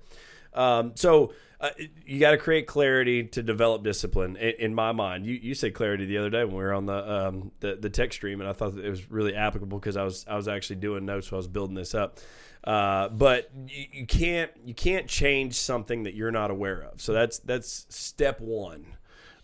Um, 0.55 0.93
so 0.95 1.33
uh, 1.61 1.71
you 2.05 2.21
got 2.21 2.33
to 2.33 2.39
create 2.39 2.67
clarity 2.67 3.25
to 3.25 3.43
develop 3.43 3.83
discipline. 3.83 4.37
In, 4.37 4.55
in 4.59 4.75
my 4.75 4.93
mind, 4.93 5.25
you, 5.25 5.35
you 5.35 5.55
said 5.55 5.75
clarity 5.75 6.05
the 6.05 6.19
other 6.19 6.31
day 6.31 6.45
when 6.45 6.55
we 6.55 6.63
were 6.63 6.75
on 6.75 6.87
the 6.87 7.27
um, 7.29 7.53
the, 7.61 7.77
the 7.77 7.91
tech 7.91 8.13
stream, 8.13 8.41
and 8.41 8.49
I 8.49 8.53
thought 8.53 8.77
it 8.77 8.91
was 8.91 9.11
really 9.11 9.35
applicable 9.35 9.79
because 9.79 9.97
I 9.97 10.05
was 10.05 10.27
I 10.29 10.37
was 10.37 10.49
actually 10.49 10.77
doing 10.77 11.05
notes 11.07 11.31
while 11.31 11.39
I 11.39 11.41
was 11.41 11.49
building 11.49 11.75
this 11.75 11.95
up. 11.95 12.19
Uh, 12.65 13.09
but 13.09 13.51
you, 13.67 13.87
you 13.93 14.07
can't 14.07 14.51
you 14.65 14.75
can't 14.75 15.09
change 15.09 15.55
something 15.55 16.05
that 16.05 16.15
you're 16.15 16.31
not 16.31 16.51
aware 16.51 16.83
of. 16.83 17.01
So 17.01 17.13
that's 17.13 17.39
that's 17.39 17.87
step 17.89 18.41
one 18.41 18.85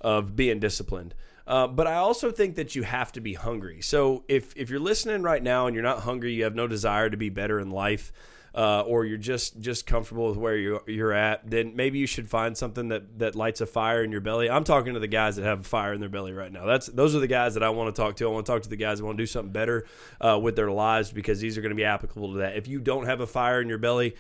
of 0.01 0.37
being 0.37 0.59
disciplined. 0.59 1.15
Uh, 1.47 1.67
but 1.67 1.87
I 1.87 1.97
also 1.97 2.31
think 2.31 2.55
that 2.57 2.77
you 2.77 2.83
have 2.83 3.13
to 3.13 3.21
be 3.21 3.35
hungry. 3.35 3.81
So 3.83 4.25
if 4.29 4.57
if 4.57 4.71
you're 4.71 4.79
listening 4.79 5.23
right 5.23 5.43
now 5.43 5.67
and 5.67 5.75
you're 5.75 5.83
not 5.83 6.01
hungry, 6.01 6.33
you 6.33 6.45
have 6.45 6.55
no 6.55 6.67
desire 6.67 7.11
to 7.11 7.17
be 7.17 7.29
better 7.29 7.59
in 7.59 7.71
life, 7.71 8.13
uh, 8.55 8.81
or 8.83 9.05
you're 9.05 9.17
just 9.19 9.61
just 9.61 9.87
comfortable 9.87 10.29
with 10.29 10.37
where 10.37 10.57
you're 10.57 10.83
you're 10.87 11.13
at, 11.13 11.49
then 11.49 11.77
maybe 11.77 11.99
you 11.99 12.07
should 12.07 12.29
find 12.29 12.57
something 12.57 12.89
that 12.89 13.19
that 13.19 13.35
lights 13.37 13.61
a 13.61 13.67
fire 13.67 14.03
in 14.03 14.11
your 14.11 14.21
belly. 14.21 14.51
I'm 14.51 14.65
talking 14.65 14.95
to 14.95 15.01
the 15.01 15.07
guys 15.07 15.37
that 15.37 15.45
have 15.45 15.61
a 15.61 15.65
fire 15.65 15.93
in 15.93 16.01
their 16.01 16.09
belly 16.09 16.33
right 16.33 16.53
now. 16.53 16.65
That's 16.67 16.87
those 16.87 17.15
are 17.15 17.21
the 17.21 17.27
guys 17.29 17.55
that 17.55 17.63
I 17.63 17.71
want 17.71 17.95
to 17.95 18.03
talk 18.03 18.17
to. 18.17 18.27
I 18.27 18.31
want 18.31 18.47
to 18.47 18.53
talk 18.53 18.63
to 18.63 18.69
the 18.69 18.77
guys 18.77 18.99
that 18.99 19.05
want 19.05 19.19
to 19.19 19.23
do 19.23 19.27
something 19.27 19.53
better 19.53 19.87
uh, 20.21 20.39
with 20.43 20.57
their 20.57 20.71
lives 20.71 21.13
because 21.13 21.41
these 21.41 21.57
are 21.57 21.63
going 21.63 21.71
to 21.71 21.77
be 21.77 21.85
applicable 21.85 22.33
to 22.33 22.39
that. 22.41 22.57
If 22.57 22.67
you 22.69 22.81
don't 22.81 23.07
have 23.07 23.21
a 23.21 23.27
fire 23.27 23.61
in 23.61 23.69
your 23.69 23.79
belly, 23.79 24.17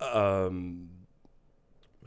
um, 0.00 0.88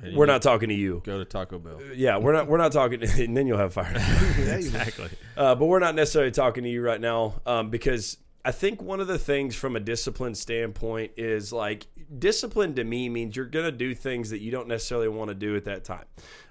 And 0.01 0.17
we're 0.17 0.25
not 0.25 0.41
talking 0.41 0.69
to 0.69 0.75
you. 0.75 1.01
go 1.05 1.19
to 1.19 1.25
Taco 1.25 1.59
Bell. 1.59 1.79
Yeah, 1.95 2.17
we're 2.17 2.33
not 2.33 2.47
we're 2.47 2.57
not 2.57 2.71
talking, 2.71 3.01
and 3.19 3.37
then 3.37 3.47
you'll 3.47 3.57
have 3.57 3.73
fire. 3.73 3.93
exactly. 4.37 5.09
Uh, 5.37 5.55
but 5.55 5.65
we're 5.65 5.79
not 5.79 5.95
necessarily 5.95 6.31
talking 6.31 6.63
to 6.63 6.69
you 6.69 6.81
right 6.81 6.99
now 6.99 7.35
um, 7.45 7.69
because 7.69 8.17
I 8.45 8.51
think 8.51 8.81
one 8.81 8.99
of 8.99 9.07
the 9.07 9.17
things 9.17 9.55
from 9.55 9.75
a 9.75 9.79
discipline 9.79 10.35
standpoint 10.35 11.11
is 11.15 11.53
like 11.53 11.87
discipline 12.19 12.75
to 12.75 12.83
me 12.83 13.07
means 13.09 13.35
you're 13.35 13.45
going 13.45 13.65
to 13.65 13.71
do 13.71 13.95
things 13.95 14.29
that 14.31 14.41
you 14.41 14.51
don't 14.51 14.67
necessarily 14.67 15.07
want 15.07 15.29
to 15.29 15.35
do 15.35 15.55
at 15.55 15.63
that 15.65 15.83
time 15.85 16.05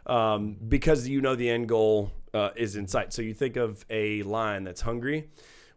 um, 0.06 0.56
because 0.68 1.06
you 1.06 1.20
know 1.20 1.34
the 1.34 1.50
end 1.50 1.68
goal 1.68 2.10
uh, 2.32 2.50
is 2.56 2.76
in 2.76 2.88
sight. 2.88 3.12
So 3.12 3.20
you 3.20 3.34
think 3.34 3.56
of 3.56 3.84
a 3.90 4.22
lion 4.22 4.64
that's 4.64 4.80
hungry. 4.82 5.28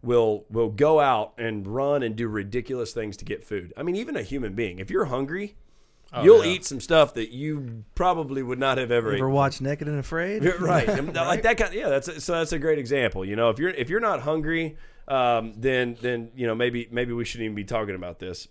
Will 0.01 0.45
will 0.51 0.69
go 0.69 0.99
out 0.99 1.33
and 1.39 1.65
run 1.67 2.03
and 2.03 2.15
do 2.15 2.27
ridiculous 2.27 2.93
things 2.93 3.17
to 3.17 3.25
get 3.25 3.43
food. 3.43 3.73
I 3.75 3.81
mean, 3.83 3.95
even 3.95 4.15
a 4.15 4.21
human 4.21 4.53
being, 4.53 4.77
if 4.79 4.89
you're 4.91 5.05
hungry, 5.05 5.55
Oh, 6.13 6.23
You'll 6.23 6.45
yeah. 6.45 6.51
eat 6.53 6.65
some 6.65 6.79
stuff 6.79 7.15
that 7.15 7.33
you 7.33 7.83
probably 7.95 8.41
would 8.43 8.59
not 8.59 8.77
have 8.77 8.91
ever. 8.91 9.07
Ever 9.09 9.15
eaten. 9.17 9.31
watch 9.31 9.59
Naked 9.59 9.87
and 9.87 9.97
Afraid? 9.99 10.43
You're 10.43 10.57
right. 10.59 10.87
Like 11.13 11.41
that 11.41 11.57
kind. 11.57 11.73
yeah, 11.73 11.89
that's 11.89 12.23
so. 12.23 12.33
That's 12.33 12.53
a 12.53 12.59
great 12.59 12.77
example. 12.79 13.25
You 13.25 13.35
know, 13.35 13.49
if 13.49 13.57
you're 13.59 13.71
if 13.71 13.89
you're 13.89 13.99
not 13.99 14.21
hungry, 14.21 14.77
um, 15.07 15.53
then 15.55 15.97
then 16.01 16.31
you 16.35 16.47
know 16.47 16.55
maybe 16.55 16.87
maybe 16.91 17.13
we 17.13 17.25
shouldn't 17.25 17.45
even 17.45 17.55
be 17.55 17.63
talking 17.63 17.95
about 17.95 18.19
this. 18.19 18.47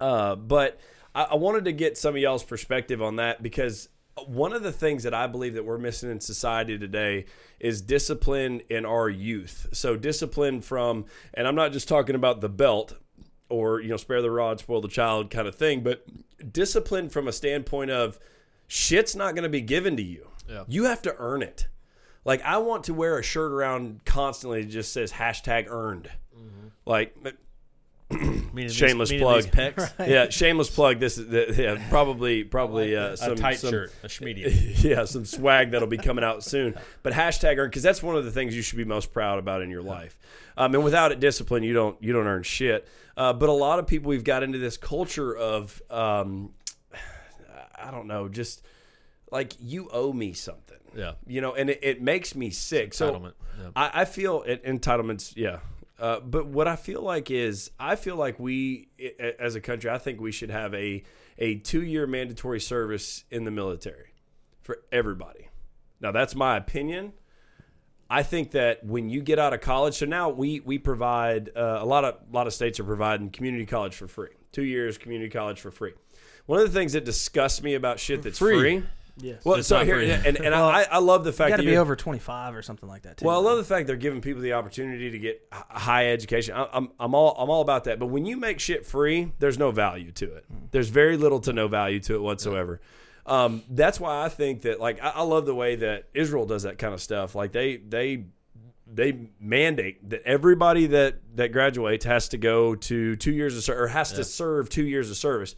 Uh, 0.00 0.36
but 0.36 0.78
I, 1.14 1.22
I 1.30 1.34
wanted 1.34 1.64
to 1.64 1.72
get 1.72 1.98
some 1.98 2.14
of 2.14 2.20
y'all's 2.20 2.44
perspective 2.44 3.02
on 3.02 3.16
that 3.16 3.42
because 3.42 3.88
one 4.26 4.52
of 4.52 4.62
the 4.62 4.72
things 4.72 5.04
that 5.04 5.14
I 5.14 5.26
believe 5.26 5.54
that 5.54 5.64
we're 5.64 5.78
missing 5.78 6.10
in 6.10 6.20
society 6.20 6.78
today 6.78 7.24
is 7.58 7.80
discipline 7.80 8.60
in 8.68 8.84
our 8.84 9.08
youth. 9.08 9.68
So 9.72 9.96
discipline 9.96 10.60
from, 10.60 11.06
and 11.32 11.48
I'm 11.48 11.54
not 11.54 11.72
just 11.72 11.88
talking 11.88 12.14
about 12.14 12.40
the 12.40 12.48
belt 12.48 12.94
or 13.48 13.80
you 13.80 13.88
know 13.88 13.96
spare 13.96 14.22
the 14.22 14.30
rod, 14.30 14.60
spoil 14.60 14.80
the 14.80 14.88
child 14.88 15.30
kind 15.30 15.48
of 15.48 15.54
thing, 15.54 15.82
but 15.82 16.04
discipline 16.52 17.08
from 17.08 17.28
a 17.28 17.32
standpoint 17.32 17.90
of 17.90 18.18
shit's 18.66 19.16
not 19.16 19.34
going 19.34 19.44
to 19.44 19.48
be 19.48 19.60
given 19.60 19.96
to 19.96 20.02
you. 20.02 20.28
Yeah. 20.48 20.64
You 20.68 20.84
have 20.84 21.02
to 21.02 21.14
earn 21.18 21.42
it. 21.42 21.66
Like 22.24 22.42
I 22.42 22.58
want 22.58 22.84
to 22.84 22.94
wear 22.94 23.18
a 23.18 23.22
shirt 23.22 23.52
around 23.52 24.04
constantly 24.04 24.62
that 24.62 24.70
just 24.70 24.92
says 24.92 25.12
hashtag 25.12 25.68
earned. 25.68 26.10
Like 26.84 27.16
Shameless 28.68 29.10
these, 29.10 29.20
plug. 29.20 29.44
pecs, 29.44 29.92
yeah, 30.08 30.28
shameless 30.28 30.70
plug. 30.70 30.98
This 30.98 31.16
is 31.16 31.28
the, 31.28 31.54
yeah, 31.56 31.86
probably 31.90 32.44
probably 32.44 32.96
uh, 32.96 33.12
a 33.12 33.16
some 33.16 33.36
tight 33.36 33.58
some, 33.58 33.70
shirt, 33.70 33.92
a 34.02 34.08
schmedium. 34.08 34.52
yeah, 34.84 35.04
some 35.04 35.24
swag 35.24 35.70
that'll 35.70 35.88
be 35.88 35.96
coming 35.96 36.24
out 36.24 36.44
soon. 36.44 36.74
But 37.02 37.14
hashtag 37.14 37.58
earn 37.58 37.68
because 37.68 37.82
that's 37.82 38.02
one 38.02 38.16
of 38.16 38.24
the 38.24 38.30
things 38.30 38.54
you 38.54 38.62
should 38.62 38.76
be 38.76 38.84
most 38.84 39.12
proud 39.12 39.38
about 39.38 39.62
in 39.62 39.70
your 39.70 39.82
life. 39.82 40.18
Um, 40.56 40.74
and 40.74 40.84
without 40.84 41.12
it, 41.12 41.20
discipline, 41.20 41.62
you 41.62 41.72
don't 41.72 41.96
you 42.02 42.12
don't 42.12 42.26
earn 42.26 42.42
shit. 42.42 42.86
Uh, 43.16 43.32
but 43.32 43.48
a 43.48 43.52
lot 43.52 43.78
of 43.78 43.86
people 43.86 44.10
we've 44.10 44.24
got 44.24 44.42
into 44.42 44.58
this 44.58 44.76
culture 44.76 45.34
of 45.34 45.80
um, 45.90 46.52
I 47.82 47.90
don't 47.90 48.06
know, 48.06 48.28
just 48.28 48.62
like 49.32 49.54
you 49.60 49.88
owe 49.92 50.12
me 50.12 50.32
something. 50.34 50.78
Yeah. 50.94 51.12
You 51.26 51.40
know, 51.40 51.54
and 51.54 51.70
it, 51.70 51.80
it 51.82 52.02
makes 52.02 52.34
me 52.34 52.50
sick. 52.50 52.94
So 52.94 53.32
Yeah. 53.58 53.70
I, 53.74 54.02
I 54.02 54.04
feel 54.04 54.42
it, 54.42 54.64
entitlements, 54.64 55.32
yeah. 55.34 55.60
Uh, 55.98 56.20
but 56.20 56.46
what 56.46 56.68
I 56.68 56.76
feel 56.76 57.00
like 57.00 57.30
is, 57.30 57.70
I 57.78 57.96
feel 57.96 58.16
like 58.16 58.38
we, 58.38 58.88
as 59.38 59.54
a 59.54 59.60
country, 59.60 59.88
I 59.90 59.98
think 59.98 60.20
we 60.20 60.32
should 60.32 60.50
have 60.50 60.74
a 60.74 61.02
a 61.38 61.56
two 61.56 61.82
year 61.82 62.06
mandatory 62.06 62.60
service 62.60 63.24
in 63.30 63.44
the 63.44 63.50
military 63.50 64.12
for 64.60 64.78
everybody. 64.92 65.48
Now 66.00 66.12
that's 66.12 66.34
my 66.34 66.56
opinion. 66.56 67.12
I 68.10 68.22
think 68.22 68.50
that 68.50 68.84
when 68.84 69.08
you 69.08 69.22
get 69.22 69.38
out 69.38 69.54
of 69.54 69.60
college, 69.60 69.94
so 69.94 70.06
now 70.06 70.28
we 70.28 70.60
we 70.60 70.78
provide 70.78 71.50
uh, 71.56 71.78
a 71.80 71.86
lot 71.86 72.04
of 72.04 72.16
a 72.30 72.34
lot 72.36 72.46
of 72.46 72.52
states 72.52 72.78
are 72.80 72.84
providing 72.84 73.30
community 73.30 73.64
college 73.64 73.94
for 73.94 74.06
free, 74.06 74.30
two 74.50 74.64
years 74.64 74.98
community 74.98 75.30
college 75.30 75.60
for 75.60 75.70
free. 75.70 75.92
One 76.46 76.60
of 76.60 76.70
the 76.70 76.78
things 76.78 76.92
that 76.94 77.04
disgusts 77.04 77.62
me 77.62 77.74
about 77.74 78.00
shit 78.00 78.22
that's 78.22 78.38
Free. 78.38 78.58
free. 78.58 78.82
Yes. 79.18 79.44
Well, 79.44 79.56
It's 79.58 79.68
so 79.68 79.76
not 79.78 79.84
here 79.86 79.96
free. 79.96 80.10
and, 80.10 80.26
and 80.38 80.38
Well, 80.52 80.68
I, 80.68 80.86
I 80.90 80.98
love 80.98 81.22
the 81.24 81.32
fact 81.32 81.38
that 81.38 81.42
you 81.42 81.42
fact 81.42 81.50
got 81.50 81.56
that 81.58 81.62
to 81.62 81.66
be 81.66 81.72
you're- 81.72 81.78
over 81.82 81.96
25 81.96 82.54
or 82.56 82.62
something 82.62 82.88
like 82.88 83.02
that, 83.02 83.18
too. 83.18 83.26
well, 83.26 83.36
I 83.36 83.42
love 83.42 83.58
the 83.58 83.64
fact 83.64 83.86
they're 83.86 83.96
giving 83.96 84.20
people 84.22 84.40
the 84.42 84.54
opportunity 84.54 85.10
to 85.10 85.18
get 85.18 85.46
h- 85.54 85.60
high 85.68 86.10
education. 86.10 86.54
I- 86.54 86.68
I'm, 86.72 86.90
I'm 86.98 87.14
all 87.14 87.34
I'm 87.38 87.50
all 87.50 87.60
about 87.60 87.84
that. 87.84 87.98
But 87.98 88.06
when 88.06 88.24
you 88.24 88.36
make 88.38 88.58
shit 88.58 88.86
free, 88.86 89.32
there's 89.38 89.58
no 89.58 89.70
value 89.70 90.12
to 90.12 90.34
it. 90.34 90.46
There's 90.70 90.88
very 90.88 91.16
little 91.18 91.40
to 91.40 91.52
no 91.52 91.68
value 91.68 92.00
to 92.00 92.14
it 92.14 92.22
whatsoever. 92.22 92.80
Um, 93.26 93.62
that's 93.70 94.00
why 94.00 94.24
I 94.24 94.28
think 94.30 94.62
that 94.62 94.80
like 94.80 95.02
I, 95.02 95.10
I 95.10 95.22
love 95.22 95.46
the 95.46 95.54
way 95.54 95.76
that 95.76 96.08
Israel 96.14 96.46
does 96.46 96.62
that 96.64 96.78
kind 96.78 96.94
of 96.94 97.00
stuff. 97.02 97.34
Like 97.34 97.52
they 97.52 97.76
they 97.76 98.24
they 98.94 99.28
mandate 99.40 100.08
that 100.10 100.22
everybody 100.24 100.86
that 100.86 101.16
that 101.36 101.52
graduates 101.52 102.04
has 102.04 102.28
to 102.30 102.38
go 102.38 102.74
to 102.74 103.14
two 103.16 103.32
years 103.32 103.56
of 103.56 103.62
service 103.62 103.80
or 103.80 103.86
has 103.88 104.12
to 104.12 104.24
serve 104.24 104.68
two 104.68 104.84
years 104.84 105.08
of 105.10 105.16
service 105.16 105.54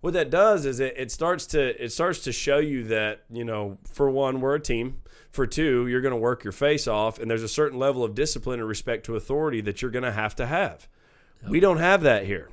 what 0.00 0.14
that 0.14 0.30
does 0.30 0.64
is 0.66 0.80
it, 0.80 0.94
it 0.96 1.12
starts 1.12 1.46
to 1.46 1.82
it 1.82 1.90
starts 1.90 2.20
to 2.20 2.32
show 2.32 2.58
you 2.58 2.84
that 2.84 3.22
you 3.30 3.44
know 3.44 3.78
for 3.84 4.10
one 4.10 4.40
we're 4.40 4.54
a 4.54 4.60
team. 4.60 5.02
For 5.30 5.46
two 5.46 5.86
you're 5.86 6.00
going 6.00 6.10
to 6.10 6.18
work 6.18 6.42
your 6.42 6.52
face 6.52 6.88
off 6.88 7.20
and 7.20 7.30
there's 7.30 7.44
a 7.44 7.48
certain 7.48 7.78
level 7.78 8.02
of 8.02 8.16
discipline 8.16 8.58
and 8.58 8.68
respect 8.68 9.06
to 9.06 9.14
authority 9.14 9.60
that 9.60 9.80
you're 9.80 9.90
going 9.90 10.02
to 10.02 10.10
have 10.10 10.34
to 10.36 10.46
have. 10.46 10.88
We 11.48 11.60
don't 11.60 11.78
have 11.78 12.02
that 12.02 12.26
here 12.26 12.50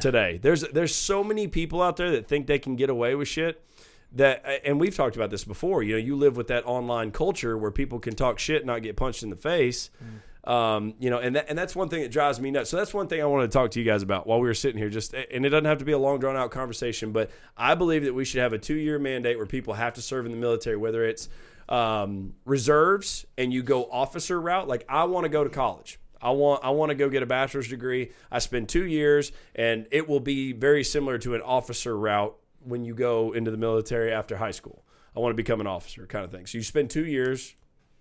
today. 0.00 0.38
There's 0.40 0.62
there's 0.62 0.94
so 0.94 1.24
many 1.24 1.48
people 1.48 1.82
out 1.82 1.96
there 1.96 2.12
that 2.12 2.28
think 2.28 2.46
they 2.46 2.60
can 2.60 2.76
get 2.76 2.90
away 2.90 3.14
with 3.16 3.26
shit 3.26 3.64
that 4.12 4.44
and 4.64 4.78
we've 4.78 4.94
talked 4.94 5.16
about 5.16 5.30
this 5.30 5.44
before. 5.44 5.82
You 5.82 5.94
know 5.94 5.98
you 5.98 6.14
live 6.14 6.36
with 6.36 6.46
that 6.46 6.64
online 6.64 7.10
culture 7.10 7.58
where 7.58 7.72
people 7.72 7.98
can 7.98 8.14
talk 8.14 8.38
shit 8.38 8.58
and 8.58 8.66
not 8.66 8.82
get 8.82 8.96
punched 8.96 9.24
in 9.24 9.30
the 9.30 9.36
face 9.36 9.90
mm. 10.02 10.20
Um, 10.44 10.94
you 10.98 11.08
know, 11.08 11.18
and 11.18 11.36
that, 11.36 11.46
and 11.48 11.56
that's 11.56 11.76
one 11.76 11.88
thing 11.88 12.02
that 12.02 12.10
drives 12.10 12.40
me 12.40 12.50
nuts. 12.50 12.70
So 12.70 12.76
that's 12.76 12.92
one 12.92 13.06
thing 13.06 13.22
I 13.22 13.26
wanted 13.26 13.50
to 13.50 13.52
talk 13.52 13.70
to 13.72 13.80
you 13.80 13.86
guys 13.86 14.02
about 14.02 14.26
while 14.26 14.40
we 14.40 14.48
were 14.48 14.54
sitting 14.54 14.78
here. 14.78 14.90
Just 14.90 15.14
and 15.14 15.46
it 15.46 15.50
doesn't 15.50 15.66
have 15.66 15.78
to 15.78 15.84
be 15.84 15.92
a 15.92 15.98
long 15.98 16.18
drawn 16.18 16.36
out 16.36 16.50
conversation, 16.50 17.12
but 17.12 17.30
I 17.56 17.74
believe 17.74 18.04
that 18.04 18.14
we 18.14 18.24
should 18.24 18.40
have 18.40 18.52
a 18.52 18.58
two 18.58 18.74
year 18.74 18.98
mandate 18.98 19.36
where 19.36 19.46
people 19.46 19.74
have 19.74 19.94
to 19.94 20.02
serve 20.02 20.26
in 20.26 20.32
the 20.32 20.38
military, 20.38 20.76
whether 20.76 21.04
it's 21.04 21.28
um, 21.68 22.34
reserves 22.44 23.24
and 23.38 23.52
you 23.52 23.62
go 23.62 23.84
officer 23.90 24.40
route. 24.40 24.66
Like 24.66 24.84
I 24.88 25.04
want 25.04 25.24
to 25.24 25.28
go 25.28 25.44
to 25.44 25.50
college. 25.50 26.00
I 26.20 26.30
want 26.30 26.64
I 26.64 26.70
want 26.70 26.90
to 26.90 26.96
go 26.96 27.08
get 27.08 27.22
a 27.22 27.26
bachelor's 27.26 27.68
degree. 27.68 28.10
I 28.30 28.40
spend 28.40 28.68
two 28.68 28.84
years, 28.84 29.30
and 29.54 29.86
it 29.92 30.08
will 30.08 30.20
be 30.20 30.52
very 30.52 30.82
similar 30.82 31.18
to 31.18 31.34
an 31.34 31.40
officer 31.40 31.96
route 31.96 32.36
when 32.64 32.84
you 32.84 32.94
go 32.94 33.32
into 33.32 33.50
the 33.50 33.56
military 33.56 34.12
after 34.12 34.36
high 34.36 34.52
school. 34.52 34.84
I 35.16 35.20
want 35.20 35.32
to 35.32 35.36
become 35.36 35.60
an 35.60 35.66
officer, 35.66 36.06
kind 36.06 36.24
of 36.24 36.32
thing. 36.32 36.46
So 36.46 36.58
you 36.58 36.64
spend 36.64 36.90
two 36.90 37.04
years 37.04 37.54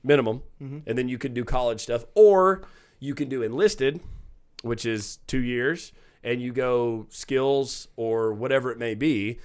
minimum, 0.03 0.41
and 0.59 0.97
then 0.97 1.07
you 1.07 1.17
can 1.17 1.33
do 1.33 1.43
college 1.43 1.81
stuff, 1.81 2.05
or 2.15 2.63
you 2.99 3.15
can 3.15 3.29
do 3.29 3.41
enlisted, 3.43 3.99
which 4.63 4.85
is 4.85 5.17
two 5.27 5.41
years, 5.41 5.91
and 6.23 6.41
you 6.41 6.51
go 6.53 7.07
skills 7.09 7.87
or 7.95 8.33
whatever 8.33 8.71
it 8.71 8.77
may 8.77 8.95
be. 8.95 9.39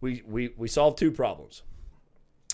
We 0.00 0.22
we 0.26 0.50
we 0.56 0.68
solve 0.68 0.96
two 0.96 1.10
problems. 1.10 1.62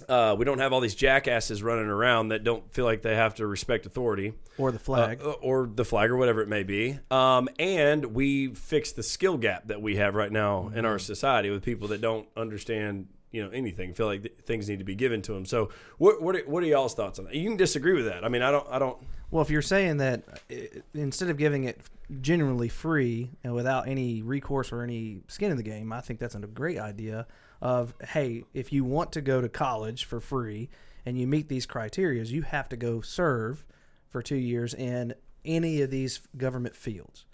Uh, 0.09 0.35
we 0.37 0.45
don't 0.45 0.59
have 0.59 0.73
all 0.73 0.81
these 0.81 0.95
jackasses 0.97 1.63
running 1.63 1.87
around 1.87 2.29
that 2.29 2.43
don't 2.43 2.73
feel 2.73 2.85
like 2.85 3.03
they 3.03 3.15
have 3.15 3.35
to 3.37 3.47
respect 3.47 3.87
authority 3.87 4.33
or 4.59 4.73
the 4.73 4.79
flag. 4.79 5.21
uh, 5.23 5.33
or 5.43 5.69
the 5.73 5.85
flag 5.85 6.11
or 6.11 6.17
whatever 6.17 6.41
it 6.43 6.49
may 6.49 6.63
be. 6.65 6.99
Um, 7.11 7.49
and 7.59 8.07
we 8.07 8.49
fix 8.55 8.91
the 8.93 9.03
skill 9.05 9.37
gap 9.37 9.69
that 9.69 9.81
we 9.81 9.97
have 9.97 10.15
right 10.17 10.33
now 10.33 10.73
in 10.75 10.85
our 10.85 10.99
society 10.99 11.51
with 11.51 11.63
people 11.63 11.87
that 11.89 12.01
don't 12.01 12.27
understand, 12.37 13.09
you 13.33 13.43
know, 13.43 13.51
anything. 13.51 13.95
Feel 13.95 14.07
like 14.07 14.23
th- 14.23 14.35
things 14.45 14.69
need 14.69 14.79
to 14.79 14.85
be 14.85 14.95
given 14.95 15.23
to 15.23 15.33
them. 15.33 15.45
So, 15.45 15.71
what 15.99 16.23
what 16.23 16.37
are, 16.37 16.41
what 16.41 16.63
are 16.63 16.67
y'all's 16.67 16.95
thoughts 16.95 17.19
on 17.19 17.25
that? 17.25 17.35
You 17.35 17.49
can 17.49 17.57
disagree 17.57 17.95
with 17.95 18.05
that. 18.05 18.25
I 18.25 18.29
mean, 18.29 18.43
I 18.43 18.51
don't 18.51 18.67
I 18.71 18.79
don't. 18.79 18.99
Well, 19.31 19.43
if 19.43 19.51
you're 19.51 19.63
saying 19.63 19.97
that 19.97 20.23
uh, 20.51 20.55
instead 20.95 21.31
of 21.31 21.39
giving 21.39 21.65
it 21.65 21.81
genuinely 22.21 22.69
free 22.69 23.31
and 23.43 23.55
without 23.55 23.89
any 23.89 24.23
recourse 24.23 24.71
or 24.71 24.83
any 24.83 25.21
skin 25.29 25.51
in 25.51 25.57
the 25.57 25.63
game, 25.63 25.93
I 25.93 26.03
think 26.03 26.21
that's 26.21 26.35
a 26.35 26.41
great 26.41 26.79
idea. 26.79 27.27
Of 27.61 27.95
hey, 28.09 28.45
if 28.55 28.73
you 28.73 28.85
want 28.85 29.13
to 29.13 29.21
go 29.21 29.41
to 29.41 29.49
college 29.49 30.05
for 30.05 30.21
free 30.21 30.69
and 31.07 31.17
you 31.19 31.27
meet 31.27 31.49
these 31.49 31.65
criteria, 31.65 32.23
you 32.25 32.43
have 32.43 32.69
to 32.71 32.77
go 32.77 33.01
serve 33.01 33.65
for 34.09 34.21
two 34.21 34.37
years 34.37 34.75
in 34.75 35.15
any 35.45 35.81
of 35.81 35.91
these 35.91 36.21
government 36.37 36.77
fields, 36.77 37.25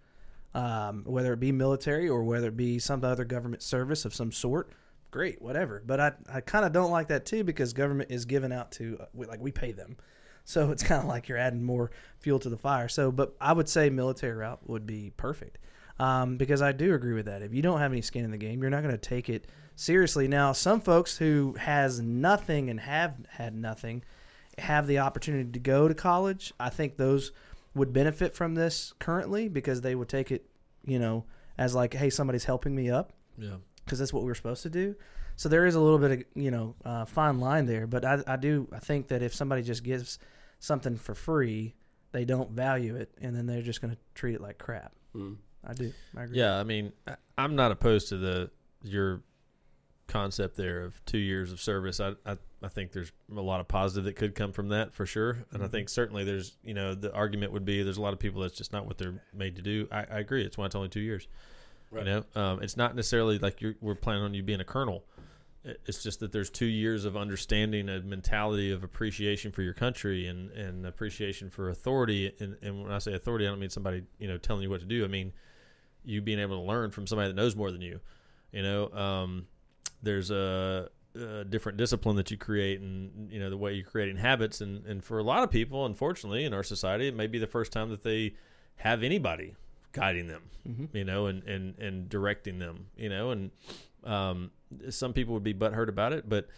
um, 0.54 1.02
whether 1.04 1.32
it 1.32 1.40
be 1.40 1.52
military 1.52 2.08
or 2.08 2.24
whether 2.24 2.48
it 2.48 2.56
be 2.56 2.78
some 2.78 3.04
other 3.04 3.24
government 3.24 3.62
service 3.62 4.04
of 4.04 4.14
some 4.14 4.32
sort. 4.32 4.70
Great, 5.10 5.40
whatever. 5.40 5.82
But 5.84 6.00
I, 6.00 6.12
I 6.32 6.40
kind 6.40 6.64
of 6.64 6.72
don't 6.72 6.90
like 6.90 7.08
that 7.08 7.24
too 7.24 7.44
because 7.44 7.72
government 7.72 8.10
is 8.10 8.24
given 8.24 8.52
out 8.52 8.72
to 8.72 8.98
uh, 9.00 9.06
like 9.14 9.40
we 9.40 9.52
pay 9.52 9.72
them. 9.72 9.96
So 10.44 10.70
it's 10.70 10.82
kind 10.82 11.02
of 11.02 11.08
like 11.08 11.28
you're 11.28 11.38
adding 11.38 11.62
more 11.62 11.90
fuel 12.18 12.38
to 12.40 12.48
the 12.48 12.56
fire. 12.56 12.88
So, 12.88 13.10
but 13.10 13.34
I 13.40 13.52
would 13.52 13.68
say 13.68 13.90
military 13.90 14.34
route 14.34 14.60
would 14.68 14.86
be 14.86 15.12
perfect 15.16 15.58
um, 15.98 16.36
because 16.36 16.62
I 16.62 16.72
do 16.72 16.94
agree 16.94 17.14
with 17.14 17.26
that. 17.26 17.42
If 17.42 17.54
you 17.54 17.62
don't 17.62 17.80
have 17.80 17.92
any 17.92 18.02
skin 18.02 18.24
in 18.24 18.30
the 18.30 18.38
game, 18.38 18.60
you're 18.60 18.70
not 18.70 18.82
going 18.82 18.94
to 18.94 18.98
take 18.98 19.28
it 19.28 19.46
seriously. 19.76 20.28
Now, 20.28 20.52
some 20.52 20.80
folks 20.80 21.16
who 21.18 21.54
has 21.58 22.00
nothing 22.00 22.70
and 22.70 22.80
have 22.80 23.14
had 23.28 23.54
nothing 23.54 24.04
have 24.58 24.86
the 24.86 24.98
opportunity 24.98 25.50
to 25.52 25.58
go 25.58 25.88
to 25.88 25.94
college. 25.94 26.52
I 26.58 26.70
think 26.70 26.96
those 26.96 27.32
would 27.74 27.92
benefit 27.92 28.34
from 28.34 28.54
this 28.54 28.92
currently 28.98 29.48
because 29.48 29.80
they 29.80 29.94
would 29.94 30.08
take 30.08 30.32
it, 30.32 30.46
you 30.84 30.98
know, 30.98 31.24
as 31.56 31.74
like, 31.74 31.94
hey, 31.94 32.10
somebody's 32.10 32.44
helping 32.44 32.74
me 32.74 32.90
up 32.90 33.12
Yeah. 33.36 33.56
Because 33.88 33.98
that's 33.98 34.12
what 34.12 34.22
we 34.22 34.28
were 34.28 34.34
supposed 34.34 34.62
to 34.64 34.70
do. 34.70 34.94
So 35.36 35.48
there 35.48 35.64
is 35.66 35.74
a 35.76 35.80
little 35.80 35.98
bit 35.98 36.10
of 36.10 36.24
you 36.34 36.50
know 36.50 36.74
uh, 36.84 37.04
fine 37.06 37.40
line 37.40 37.64
there, 37.66 37.86
but 37.86 38.04
I, 38.04 38.22
I 38.26 38.36
do 38.36 38.68
I 38.72 38.78
think 38.80 39.08
that 39.08 39.22
if 39.22 39.34
somebody 39.34 39.62
just 39.62 39.82
gives 39.82 40.18
something 40.58 40.96
for 40.96 41.14
free, 41.14 41.74
they 42.12 42.24
don't 42.24 42.50
value 42.50 42.96
it, 42.96 43.10
and 43.20 43.34
then 43.34 43.46
they're 43.46 43.62
just 43.62 43.80
going 43.80 43.92
to 43.94 43.98
treat 44.14 44.34
it 44.34 44.40
like 44.40 44.58
crap. 44.58 44.92
Mm. 45.16 45.36
I 45.66 45.72
do. 45.74 45.92
I 46.16 46.24
agree. 46.24 46.38
Yeah, 46.38 46.56
I 46.58 46.64
mean, 46.64 46.92
I- 47.06 47.16
I'm 47.36 47.56
not 47.56 47.72
opposed 47.72 48.08
to 48.10 48.16
the 48.18 48.50
your 48.82 49.22
concept 50.06 50.56
there 50.56 50.84
of 50.84 51.04
two 51.04 51.18
years 51.18 51.52
of 51.52 51.60
service. 51.60 52.00
I, 52.00 52.14
I 52.26 52.36
I 52.62 52.68
think 52.68 52.90
there's 52.92 53.12
a 53.36 53.40
lot 53.40 53.60
of 53.60 53.68
positive 53.68 54.04
that 54.04 54.16
could 54.16 54.34
come 54.34 54.52
from 54.52 54.70
that 54.70 54.92
for 54.92 55.06
sure, 55.06 55.44
and 55.52 55.62
I 55.62 55.68
think 55.68 55.88
certainly 55.88 56.24
there's 56.24 56.56
you 56.64 56.74
know 56.74 56.94
the 56.94 57.12
argument 57.14 57.52
would 57.52 57.64
be 57.64 57.82
there's 57.84 57.98
a 57.98 58.02
lot 58.02 58.12
of 58.12 58.18
people 58.18 58.42
that's 58.42 58.56
just 58.56 58.72
not 58.72 58.86
what 58.86 58.98
they're 58.98 59.22
made 59.32 59.54
to 59.56 59.62
do. 59.62 59.86
I, 59.92 59.98
I 60.00 60.18
agree. 60.18 60.42
It's 60.44 60.58
why 60.58 60.66
it's 60.66 60.74
only 60.74 60.88
two 60.88 61.00
years. 61.00 61.28
Right. 61.90 62.06
You 62.06 62.24
know, 62.34 62.40
um, 62.40 62.62
it's 62.62 62.76
not 62.76 62.94
necessarily 62.94 63.38
like 63.38 63.60
you're 63.60 63.74
we're 63.80 63.94
planning 63.94 64.22
on 64.22 64.34
you 64.34 64.42
being 64.42 64.60
a 64.60 64.64
colonel. 64.64 65.04
It's 65.64 66.02
just 66.02 66.20
that 66.20 66.32
there's 66.32 66.50
two 66.50 66.66
years 66.66 67.04
of 67.04 67.16
understanding 67.16 67.88
a 67.88 68.00
mentality 68.00 68.70
of 68.70 68.84
appreciation 68.84 69.52
for 69.52 69.62
your 69.62 69.74
country 69.74 70.26
and, 70.26 70.50
and 70.52 70.86
appreciation 70.86 71.50
for 71.50 71.68
authority. 71.68 72.32
And, 72.40 72.56
and 72.62 72.84
when 72.84 72.92
I 72.92 72.98
say 72.98 73.12
authority, 73.12 73.46
I 73.46 73.50
don't 73.50 73.58
mean 73.58 73.70
somebody 73.70 74.04
you 74.18 74.28
know 74.28 74.38
telling 74.38 74.62
you 74.62 74.70
what 74.70 74.80
to 74.80 74.86
do. 74.86 75.04
I 75.04 75.08
mean 75.08 75.32
you 76.04 76.22
being 76.22 76.38
able 76.38 76.60
to 76.60 76.66
learn 76.66 76.90
from 76.90 77.06
somebody 77.06 77.28
that 77.28 77.36
knows 77.36 77.56
more 77.56 77.70
than 77.70 77.80
you. 77.80 78.00
You 78.52 78.62
know, 78.62 78.90
um, 78.92 79.46
there's 80.02 80.30
a, 80.30 80.88
a 81.14 81.44
different 81.44 81.76
discipline 81.76 82.16
that 82.16 82.30
you 82.30 82.36
create, 82.36 82.80
and 82.80 83.30
you 83.30 83.40
know 83.40 83.50
the 83.50 83.56
way 83.56 83.74
you're 83.74 83.84
creating 83.84 84.16
habits. 84.16 84.60
And 84.60 84.86
and 84.86 85.04
for 85.04 85.18
a 85.18 85.22
lot 85.22 85.42
of 85.42 85.50
people, 85.50 85.84
unfortunately, 85.84 86.44
in 86.44 86.54
our 86.54 86.62
society, 86.62 87.08
it 87.08 87.16
may 87.16 87.26
be 87.26 87.38
the 87.38 87.46
first 87.46 87.72
time 87.72 87.90
that 87.90 88.02
they 88.02 88.34
have 88.76 89.02
anybody 89.02 89.54
guiding 89.92 90.26
them, 90.28 90.42
you 90.92 91.04
know, 91.04 91.26
and 91.26 91.42
and 91.44 91.78
and 91.78 92.08
directing 92.08 92.58
them, 92.58 92.86
you 92.96 93.08
know, 93.08 93.30
and 93.30 93.50
um, 94.04 94.50
some 94.90 95.12
people 95.12 95.34
would 95.34 95.44
be 95.44 95.54
butthurt 95.54 95.88
about 95.88 96.12
it, 96.12 96.28
but. 96.28 96.48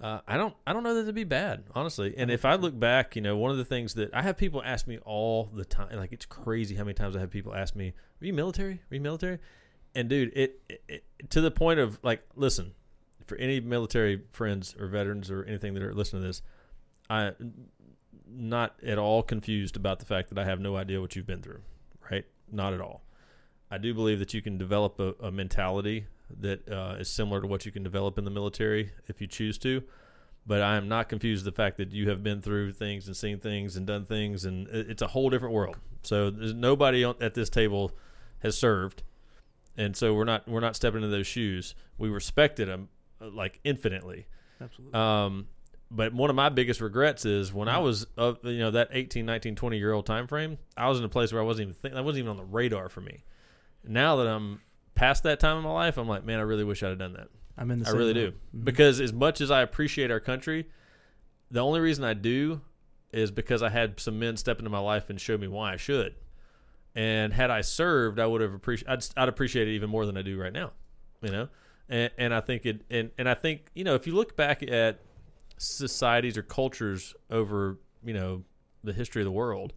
Uh, 0.00 0.20
I 0.26 0.36
don't. 0.36 0.54
I 0.66 0.72
don't 0.72 0.82
know 0.82 0.92
that 0.94 1.02
it'd 1.02 1.14
be 1.14 1.22
bad, 1.22 1.62
honestly. 1.72 2.14
And 2.16 2.28
if 2.28 2.44
I 2.44 2.56
look 2.56 2.78
back, 2.78 3.14
you 3.14 3.22
know, 3.22 3.36
one 3.36 3.52
of 3.52 3.58
the 3.58 3.64
things 3.64 3.94
that 3.94 4.12
I 4.12 4.22
have 4.22 4.36
people 4.36 4.60
ask 4.64 4.88
me 4.88 4.98
all 4.98 5.48
the 5.54 5.64
time, 5.64 5.96
like 5.96 6.12
it's 6.12 6.26
crazy 6.26 6.74
how 6.74 6.82
many 6.82 6.94
times 6.94 7.14
I 7.14 7.20
have 7.20 7.30
people 7.30 7.54
ask 7.54 7.76
me, 7.76 7.94
"Are 8.20 8.26
you 8.26 8.32
military? 8.32 8.82
Are 8.90 8.94
you 8.94 9.00
military?" 9.00 9.38
And 9.94 10.08
dude, 10.08 10.32
it, 10.34 10.60
it, 10.68 10.82
it 10.88 11.30
to 11.30 11.40
the 11.40 11.52
point 11.52 11.78
of 11.78 12.00
like, 12.02 12.22
listen, 12.34 12.72
for 13.24 13.36
any 13.36 13.60
military 13.60 14.22
friends 14.32 14.74
or 14.78 14.88
veterans 14.88 15.30
or 15.30 15.44
anything 15.44 15.74
that 15.74 15.82
are 15.82 15.94
listening 15.94 16.22
to 16.22 16.28
this, 16.28 16.42
I 17.08 17.32
not 18.28 18.74
at 18.84 18.98
all 18.98 19.22
confused 19.22 19.76
about 19.76 20.00
the 20.00 20.06
fact 20.06 20.28
that 20.30 20.38
I 20.38 20.44
have 20.44 20.60
no 20.60 20.76
idea 20.76 21.00
what 21.00 21.14
you've 21.14 21.26
been 21.26 21.42
through, 21.42 21.60
right? 22.10 22.24
Not 22.50 22.72
at 22.72 22.80
all. 22.80 23.02
I 23.70 23.78
do 23.78 23.94
believe 23.94 24.18
that 24.18 24.34
you 24.34 24.42
can 24.42 24.58
develop 24.58 25.00
a, 25.00 25.14
a 25.20 25.30
mentality 25.30 26.06
that 26.40 26.68
uh, 26.70 26.96
is 26.98 27.08
similar 27.08 27.40
to 27.40 27.46
what 27.46 27.66
you 27.66 27.72
can 27.72 27.82
develop 27.82 28.18
in 28.18 28.24
the 28.24 28.30
military 28.30 28.92
if 29.08 29.20
you 29.20 29.26
choose 29.26 29.58
to. 29.58 29.82
But 30.46 30.60
I 30.60 30.76
am 30.76 30.88
not 30.88 31.08
confused 31.08 31.44
with 31.44 31.54
the 31.54 31.56
fact 31.56 31.78
that 31.78 31.92
you 31.92 32.10
have 32.10 32.22
been 32.22 32.42
through 32.42 32.72
things 32.74 33.06
and 33.06 33.16
seen 33.16 33.40
things 33.40 33.76
and 33.76 33.86
done 33.86 34.04
things, 34.04 34.44
and 34.44 34.68
it's 34.68 35.00
a 35.00 35.06
whole 35.08 35.30
different 35.30 35.54
world. 35.54 35.78
So 36.02 36.30
there's 36.30 36.52
nobody 36.52 37.02
on, 37.02 37.14
at 37.20 37.34
this 37.34 37.48
table 37.48 37.92
has 38.40 38.58
served, 38.58 39.02
and 39.76 39.96
so 39.96 40.12
we're 40.12 40.24
not 40.24 40.46
we're 40.46 40.60
not 40.60 40.76
stepping 40.76 40.98
into 41.02 41.08
those 41.08 41.26
shoes. 41.26 41.74
We 41.96 42.10
respected 42.10 42.68
them 42.68 42.90
uh, 43.22 43.30
like 43.30 43.58
infinitely. 43.64 44.26
Absolutely. 44.60 44.98
Um, 44.98 45.48
but 45.94 46.12
one 46.12 46.28
of 46.28 46.36
my 46.36 46.48
biggest 46.48 46.80
regrets 46.80 47.24
is 47.24 47.52
when 47.52 47.68
I 47.68 47.78
was, 47.78 48.06
uh, 48.18 48.34
you 48.42 48.58
know, 48.58 48.72
that 48.72 48.88
18, 48.92 49.24
19, 49.24 49.54
20 49.54 49.78
year 49.78 49.92
old 49.92 50.06
time 50.06 50.26
frame, 50.26 50.58
I 50.76 50.88
was 50.88 50.98
in 50.98 51.04
a 51.04 51.08
place 51.08 51.32
where 51.32 51.40
I 51.40 51.44
wasn't 51.44 51.68
even 51.68 51.74
think, 51.74 51.94
that 51.94 52.04
wasn't 52.04 52.20
even 52.24 52.30
on 52.30 52.36
the 52.36 52.44
radar 52.44 52.88
for 52.88 53.00
me. 53.00 53.24
Now 53.86 54.16
that 54.16 54.26
I'm 54.26 54.60
past 54.94 55.22
that 55.22 55.38
time 55.40 55.56
in 55.58 55.62
my 55.62 55.72
life, 55.72 55.96
I'm 55.96 56.08
like, 56.08 56.24
man, 56.24 56.38
I 56.38 56.42
really 56.42 56.64
wish 56.64 56.82
I'd 56.82 56.88
have 56.88 56.98
done 56.98 57.12
that. 57.12 57.28
I'm 57.56 57.70
in 57.70 57.78
the 57.80 57.88
I 57.88 57.92
really 57.92 58.14
do. 58.14 58.32
Mhm. 58.54 58.64
Because 58.64 59.00
as 59.00 59.12
much 59.12 59.40
as 59.40 59.50
I 59.50 59.62
appreciate 59.62 60.10
our 60.10 60.20
country, 60.20 60.66
the 61.50 61.60
only 61.60 61.80
reason 61.80 62.02
I 62.04 62.14
do 62.14 62.62
is 63.12 63.30
because 63.30 63.62
I 63.62 63.68
had 63.68 64.00
some 64.00 64.18
men 64.18 64.36
step 64.36 64.58
into 64.58 64.70
my 64.70 64.80
life 64.80 65.08
and 65.08 65.20
show 65.20 65.38
me 65.38 65.46
why 65.46 65.72
I 65.72 65.76
should. 65.76 66.16
And 66.96 67.32
had 67.32 67.50
I 67.50 67.60
served, 67.60 68.18
I 68.18 68.26
would 68.26 68.40
have 68.40 68.54
appreciated. 68.54 68.90
I'd, 68.90 69.22
I'd 69.22 69.28
appreciate 69.28 69.68
it 69.68 69.72
even 69.72 69.90
more 69.90 70.06
than 70.06 70.16
I 70.16 70.22
do 70.22 70.40
right 70.40 70.52
now. 70.52 70.72
You 71.22 71.30
know, 71.30 71.48
and 71.88 72.10
and 72.18 72.34
I 72.34 72.40
think 72.40 72.66
it 72.66 72.82
and 72.90 73.10
and 73.18 73.28
I 73.28 73.34
think 73.34 73.70
you 73.74 73.84
know 73.84 73.94
if 73.94 74.06
you 74.06 74.14
look 74.14 74.36
back 74.36 74.62
at 74.62 75.00
societies 75.56 76.36
or 76.36 76.42
cultures 76.42 77.14
over 77.30 77.78
you 78.04 78.14
know 78.14 78.42
the 78.82 78.92
history 78.92 79.22
of 79.22 79.26
the 79.26 79.32
world, 79.32 79.72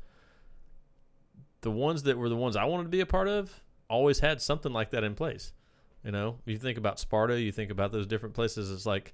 the 1.61 1.71
ones 1.71 2.03
that 2.03 2.17
were 2.17 2.29
the 2.29 2.35
ones 2.35 2.55
I 2.55 2.65
wanted 2.65 2.83
to 2.83 2.89
be 2.89 2.99
a 2.99 3.05
part 3.05 3.27
of 3.27 3.61
always 3.89 4.19
had 4.19 4.41
something 4.41 4.73
like 4.73 4.91
that 4.91 5.03
in 5.03 5.15
place. 5.15 5.53
You 6.03 6.11
know, 6.11 6.37
you 6.45 6.57
think 6.57 6.77
about 6.77 6.99
Sparta, 6.99 7.39
you 7.39 7.51
think 7.51 7.71
about 7.71 7.91
those 7.91 8.07
different 8.07 8.35
places. 8.35 8.71
It's 8.71 8.85
like, 8.85 9.13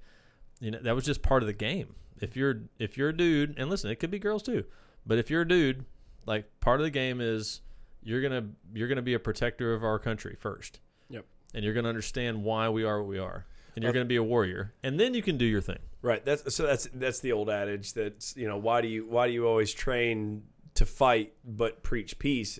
you 0.60 0.70
know, 0.70 0.78
that 0.82 0.94
was 0.94 1.04
just 1.04 1.22
part 1.22 1.42
of 1.42 1.46
the 1.46 1.52
game. 1.52 1.94
If 2.20 2.36
you're 2.36 2.62
if 2.78 2.96
you're 2.96 3.08
a 3.08 3.16
dude, 3.16 3.58
and 3.58 3.68
listen, 3.68 3.90
it 3.90 3.96
could 3.96 4.10
be 4.10 4.18
girls 4.18 4.42
too, 4.42 4.64
but 5.06 5.18
if 5.18 5.30
you're 5.30 5.42
a 5.42 5.48
dude, 5.48 5.84
like 6.26 6.60
part 6.60 6.80
of 6.80 6.84
the 6.84 6.90
game 6.90 7.20
is 7.20 7.60
you're 8.02 8.22
gonna 8.22 8.46
you're 8.72 8.88
gonna 8.88 9.02
be 9.02 9.14
a 9.14 9.18
protector 9.18 9.74
of 9.74 9.82
our 9.82 9.98
country 9.98 10.36
first. 10.38 10.80
Yep. 11.08 11.24
And 11.54 11.64
you're 11.64 11.74
gonna 11.74 11.88
understand 11.88 12.44
why 12.44 12.68
we 12.68 12.84
are 12.84 13.00
what 13.00 13.08
we 13.08 13.18
are, 13.18 13.46
and 13.74 13.82
you're 13.82 13.90
Uh, 13.90 13.92
gonna 13.94 14.04
be 14.04 14.16
a 14.16 14.22
warrior, 14.22 14.72
and 14.82 14.98
then 15.00 15.14
you 15.14 15.22
can 15.22 15.36
do 15.36 15.44
your 15.44 15.60
thing. 15.60 15.78
Right. 16.02 16.24
That's 16.24 16.54
so. 16.54 16.66
That's 16.66 16.88
that's 16.94 17.20
the 17.20 17.32
old 17.32 17.48
adage. 17.50 17.92
That's 17.94 18.36
you 18.36 18.46
know 18.48 18.58
why 18.58 18.80
do 18.82 18.88
you 18.88 19.06
why 19.06 19.26
do 19.26 19.32
you 19.32 19.46
always 19.46 19.72
train 19.72 20.42
to 20.74 20.84
fight 20.84 21.32
but 21.44 21.82
preach 21.82 22.18
peace? 22.18 22.58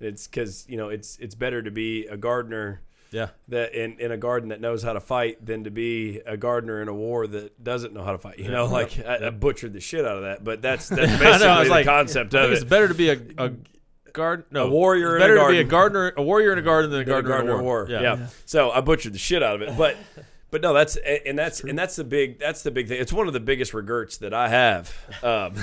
It's 0.00 0.26
because 0.26 0.66
you 0.68 0.76
know 0.76 0.88
it's 0.88 1.16
it's 1.18 1.34
better 1.34 1.62
to 1.62 1.70
be 1.70 2.06
a 2.06 2.16
gardener 2.16 2.82
Yeah. 3.10 3.28
that 3.48 3.72
in, 3.74 3.98
in 3.98 4.12
a 4.12 4.16
garden 4.18 4.50
that 4.50 4.60
knows 4.60 4.82
how 4.82 4.92
to 4.92 5.00
fight 5.00 5.44
than 5.44 5.64
to 5.64 5.70
be 5.70 6.20
a 6.26 6.36
gardener 6.36 6.82
in 6.82 6.88
a 6.88 6.94
war 6.94 7.26
that 7.26 7.64
doesn't 7.64 7.94
know 7.94 8.04
how 8.04 8.12
to 8.12 8.18
fight. 8.18 8.38
You 8.38 8.50
know, 8.50 8.66
like 8.66 8.98
I, 9.04 9.26
I 9.28 9.30
butchered 9.30 9.72
the 9.72 9.80
shit 9.80 10.04
out 10.04 10.16
of 10.18 10.22
that, 10.24 10.44
but 10.44 10.60
that's 10.62 10.88
that's 10.90 11.00
basically 11.18 11.46
know, 11.46 11.64
the 11.64 11.70
like, 11.70 11.86
concept 11.86 12.34
of 12.34 12.42
think 12.42 12.52
it's 12.54 12.62
it. 12.62 12.68
better 12.68 12.88
to 12.88 12.94
be 12.94 13.08
a, 13.08 13.18
a 13.38 13.52
guard, 14.12 14.44
no, 14.50 14.66
A 14.66 14.70
warrior 14.70 15.16
it's 15.16 15.24
in 15.24 15.30
a 15.30 15.34
better 15.34 15.46
to 15.48 15.52
be 15.54 15.58
a 15.60 15.64
gardener, 15.64 16.12
a 16.16 16.22
warrior 16.22 16.52
in 16.52 16.58
a 16.58 16.62
garden 16.62 16.90
than 16.90 17.00
a 17.00 17.04
Than 17.04 17.14
a 17.18 17.22
gardener, 17.22 17.54
in 17.54 17.60
a 17.60 17.62
war. 17.62 17.86
Yeah. 17.88 18.00
Yeah. 18.02 18.26
So 18.44 18.70
I 18.70 18.80
butchered 18.82 19.12
the 19.14 19.18
shit 19.18 19.42
out 19.42 19.56
of 19.56 19.62
it, 19.62 19.76
but 19.78 19.96
but 20.50 20.62
no, 20.62 20.72
that's 20.72 20.96
and 20.96 21.38
that's 21.38 21.60
and 21.60 21.78
that's 21.78 21.96
the 21.96 22.04
big 22.04 22.38
that's 22.38 22.62
the 22.62 22.70
big 22.70 22.88
thing. 22.88 23.00
It's 23.00 23.12
one 23.12 23.26
of 23.26 23.32
the 23.32 23.40
biggest 23.40 23.74
regrets 23.74 24.18
that 24.18 24.32
I 24.34 24.48
have. 24.48 24.94
Um, 25.22 25.52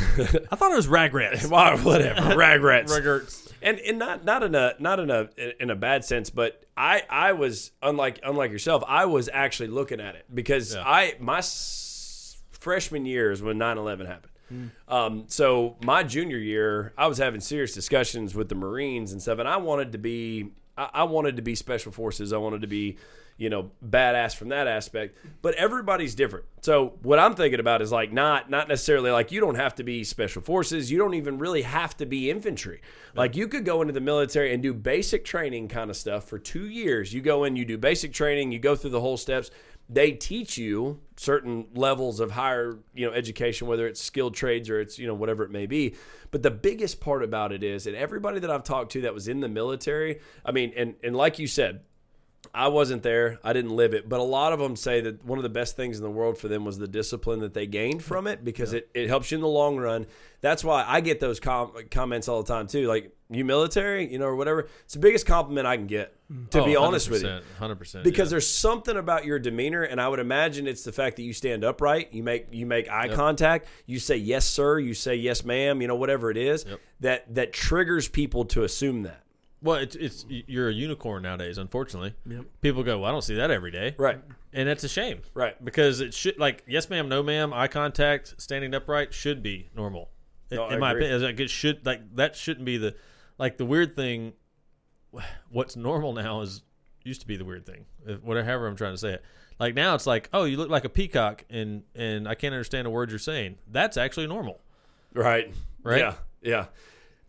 I 0.51 0.55
thought 0.55 0.71
it 0.71 0.75
was 0.75 0.87
ragrats. 0.87 1.47
Well, 1.49 1.77
whatever, 1.79 2.29
regrets, 2.37 2.93
Regrets. 2.93 3.53
and 3.61 3.79
and 3.79 3.97
not 3.99 4.25
not 4.25 4.43
in 4.43 4.55
a 4.55 4.73
not 4.79 4.99
in 4.99 5.09
a 5.09 5.29
in 5.59 5.69
a 5.69 5.75
bad 5.75 6.03
sense, 6.05 6.29
but 6.29 6.63
I 6.75 7.03
I 7.09 7.31
was 7.33 7.71
unlike 7.81 8.19
unlike 8.23 8.51
yourself. 8.51 8.83
I 8.87 9.05
was 9.05 9.29
actually 9.31 9.69
looking 9.69 9.99
at 10.01 10.15
it 10.15 10.25
because 10.33 10.73
Yeah. 10.75 10.83
I 10.85 11.15
my 11.19 11.37
s- 11.39 12.37
freshman 12.51 13.05
year 13.05 13.31
is 13.31 13.41
when 13.41 13.57
9-11 13.57 14.05
happened. 14.07 14.29
Um, 14.87 15.23
so 15.27 15.77
my 15.83 16.03
junior 16.03 16.37
year, 16.37 16.93
I 16.95 17.07
was 17.07 17.17
having 17.17 17.41
serious 17.41 17.73
discussions 17.73 18.35
with 18.35 18.49
the 18.49 18.55
Marines 18.55 19.11
and 19.11 19.19
stuff, 19.19 19.39
and 19.39 19.47
I 19.47 19.57
wanted 19.57 19.93
to 19.93 19.97
be 19.97 20.51
I, 20.77 20.89
I 20.93 21.03
wanted 21.05 21.37
to 21.37 21.41
be 21.41 21.55
special 21.55 21.91
forces. 21.91 22.31
I 22.31 22.37
wanted 22.37 22.61
to 22.61 22.67
be 22.67 22.97
you 23.37 23.49
know 23.49 23.71
badass 23.85 24.35
from 24.35 24.49
that 24.49 24.67
aspect 24.67 25.17
but 25.41 25.55
everybody's 25.55 26.15
different. 26.15 26.45
So 26.61 26.93
what 27.01 27.19
i'm 27.19 27.35
thinking 27.35 27.59
about 27.59 27.81
is 27.81 27.91
like 27.91 28.11
not 28.13 28.49
not 28.49 28.67
necessarily 28.67 29.11
like 29.11 29.31
you 29.31 29.41
don't 29.41 29.55
have 29.55 29.75
to 29.75 29.83
be 29.83 30.03
special 30.03 30.41
forces. 30.41 30.91
You 30.91 30.97
don't 30.97 31.13
even 31.13 31.37
really 31.37 31.63
have 31.63 31.97
to 31.97 32.05
be 32.05 32.29
infantry. 32.29 32.81
Like 33.15 33.35
you 33.35 33.47
could 33.47 33.65
go 33.65 33.81
into 33.81 33.93
the 33.93 34.01
military 34.01 34.53
and 34.53 34.63
do 34.63 34.73
basic 34.73 35.25
training 35.25 35.67
kind 35.67 35.89
of 35.89 35.97
stuff 35.97 36.25
for 36.25 36.39
two 36.39 36.67
years. 36.67 37.13
You 37.13 37.21
go 37.21 37.43
in 37.43 37.55
you 37.55 37.65
do 37.65 37.77
basic 37.77 38.13
training 38.13 38.51
you 38.51 38.59
go 38.59 38.75
through 38.75 38.91
the 38.91 39.01
whole 39.01 39.17
steps. 39.17 39.51
They 39.89 40.11
teach 40.11 40.57
you 40.57 41.01
certain 41.17 41.67
levels 41.75 42.21
of 42.21 42.31
higher 42.31 42.79
you 42.93 43.05
know 43.05 43.13
education 43.13 43.67
whether 43.67 43.85
it's 43.87 44.01
skilled 44.01 44.33
trades 44.33 44.69
or 44.69 44.79
it's 44.79 44.97
you 44.97 45.07
know 45.07 45.13
whatever 45.13 45.43
it 45.43 45.51
may 45.51 45.65
be. 45.65 45.95
But 46.31 46.41
the 46.41 46.51
biggest 46.51 47.01
part 47.01 47.23
about 47.23 47.51
it 47.51 47.63
is 47.63 47.85
and 47.85 47.95
everybody 47.95 48.39
that 48.39 48.49
i've 48.49 48.63
talked 48.63 48.91
to 48.93 49.01
that 49.01 49.13
was 49.13 49.27
in 49.27 49.39
the 49.39 49.49
military 49.49 50.19
i 50.45 50.51
mean 50.51 50.73
and 50.75 50.95
and 51.03 51.15
like 51.15 51.37
you 51.37 51.47
said 51.47 51.81
I 52.53 52.67
wasn't 52.67 53.03
there. 53.03 53.39
I 53.43 53.53
didn't 53.53 53.75
live 53.75 53.93
it. 53.93 54.08
But 54.08 54.19
a 54.19 54.23
lot 54.23 54.53
of 54.53 54.60
them 54.60 54.75
say 54.75 55.01
that 55.01 55.23
one 55.25 55.39
of 55.39 55.43
the 55.43 55.49
best 55.49 55.75
things 55.75 55.97
in 55.97 56.03
the 56.03 56.10
world 56.12 56.38
for 56.38 56.47
them 56.47 56.65
was 56.65 56.77
the 56.77 56.88
discipline 56.88 57.39
that 57.39 57.53
they 57.53 57.65
gained 57.67 58.03
from 58.03 58.27
it 58.27 58.43
because 58.43 58.73
it, 58.73 58.89
it 58.93 59.08
helps 59.08 59.32
you 59.32 59.38
in 59.38 59.41
the 59.41 59.47
long 59.47 59.77
run. 59.77 60.06
That's 60.41 60.63
why 60.63 60.84
I 60.88 61.01
get 61.01 61.19
those 61.19 61.39
com- 61.39 61.71
comments 61.89 62.27
all 62.27 62.43
the 62.43 62.53
time, 62.53 62.67
too. 62.67 62.86
Like, 62.88 63.15
you 63.29 63.45
military, 63.45 64.12
you 64.12 64.19
know, 64.19 64.25
or 64.25 64.36
whatever. 64.36 64.67
It's 64.84 64.93
the 64.93 64.99
biggest 64.99 65.25
compliment 65.25 65.65
I 65.65 65.77
can 65.77 65.88
get, 65.88 66.13
to 66.51 66.62
Oh, 66.62 66.65
be 66.65 66.75
honest 66.75 67.10
with 67.10 67.23
you. 67.23 67.39
hundred 67.58 67.77
percent. 67.77 68.03
Because 68.03 68.29
there's 68.29 68.47
something 68.47 68.95
about 68.97 69.25
your 69.25 69.39
demeanor, 69.39 69.82
and 69.84 69.99
I 69.99 70.08
would 70.10 70.19
imagine 70.19 70.67
it's 70.67 70.84
the 70.84 70.91
fact 70.91 71.15
that 71.15 71.23
you 71.23 71.34
stand 71.34 71.63
upright, 71.63 72.13
you 72.13 72.21
make 72.21 72.47
you 72.51 72.67
make 72.67 72.91
eye 72.91 73.08
contact, 73.08 73.67
you 73.88 73.97
say 73.97 74.17
yes 74.17 74.45
sir, 74.45 74.77
you 74.77 74.93
say 74.93 75.15
yes 75.15 75.43
ma'am, 75.43 75.82
you 75.82 75.88
know 75.88 75.95
whatever 75.95 76.29
it 76.29 76.38
is 76.38 76.65
Yep. 76.69 76.79
that 76.99 77.34
that 77.36 77.53
triggers 77.53 78.08
people 78.08 78.45
to 78.45 78.63
assume 78.63 79.01
that. 79.03 79.22
Well, 79.63 79.78
it's 79.78 79.95
it's 79.95 80.26
you're 80.30 80.69
a 80.69 80.73
unicorn 80.73 81.23
nowadays. 81.23 81.58
Unfortunately, 81.58 82.13
Yep. 82.30 82.45
people 82.62 82.84
go, 82.84 82.99
"Well, 82.99 83.10
I 83.10 83.12
don't 83.12 83.23
see 83.23 83.36
that 83.36 83.49
every 83.49 83.71
day," 83.71 83.95
Right, 83.97 84.19
and 84.52 84.67
that's 84.69 84.84
a 84.84 84.89
shame, 84.89 85.21
right. 85.34 85.63
Because 85.63 86.02
it 86.02 86.13
should 86.13 86.38
like 86.38 86.63
yes, 86.67 86.89
ma'am, 86.89 87.10
no, 87.10 87.23
ma'am, 87.23 87.54
eye 87.54 87.67
contact, 87.67 88.36
standing 88.41 88.73
upright 88.76 89.13
should 89.13 89.41
be 89.41 89.69
normal. 89.76 90.10
In- 90.52 90.60
I 90.60 90.78
my 90.78 90.91
agree. 90.91 91.06
opinion, 91.06 91.23
like 91.23 91.39
it 91.39 91.49
should 91.49 91.86
like 91.86 92.15
that 92.15 92.36
shouldn't 92.36 92.65
be 92.65 92.78
the 92.78 92.95
like 93.39 93.58
the 93.58 93.65
weird 93.65 93.95
thing. 93.95 94.34
What's 95.49 95.76
normal 95.76 96.13
now 96.13 96.41
is 96.41 96.62
used 97.04 97.21
to 97.21 97.28
be 97.28 97.38
the 97.38 97.45
weird 97.45 97.65
thing. 97.65 97.86
Whatever 98.21 98.67
I'm 98.67 98.76
trying 98.76 98.93
to 98.93 98.97
say 98.97 99.13
it. 99.13 99.23
Like 99.60 99.76
now, 99.76 99.93
it's 99.93 100.08
like, 100.08 100.30
oh, 100.34 100.45
you 100.45 100.58
look 100.58 100.69
like 100.69 100.84
a 100.86 100.89
peacock, 100.89 101.45
and 101.49 101.84
and 101.95 102.28
I 102.28 102.36
can't 102.36 102.54
understand 102.54 102.88
a 102.88 102.89
word 102.89 103.10
you're 103.12 103.19
saying. 103.19 103.58
That's 103.71 103.97
actually 103.97 104.28
normal, 104.28 104.62
Right. 105.13 105.54
Right? 105.84 105.99
Yeah. 105.99 106.13
Yeah. 106.41 106.65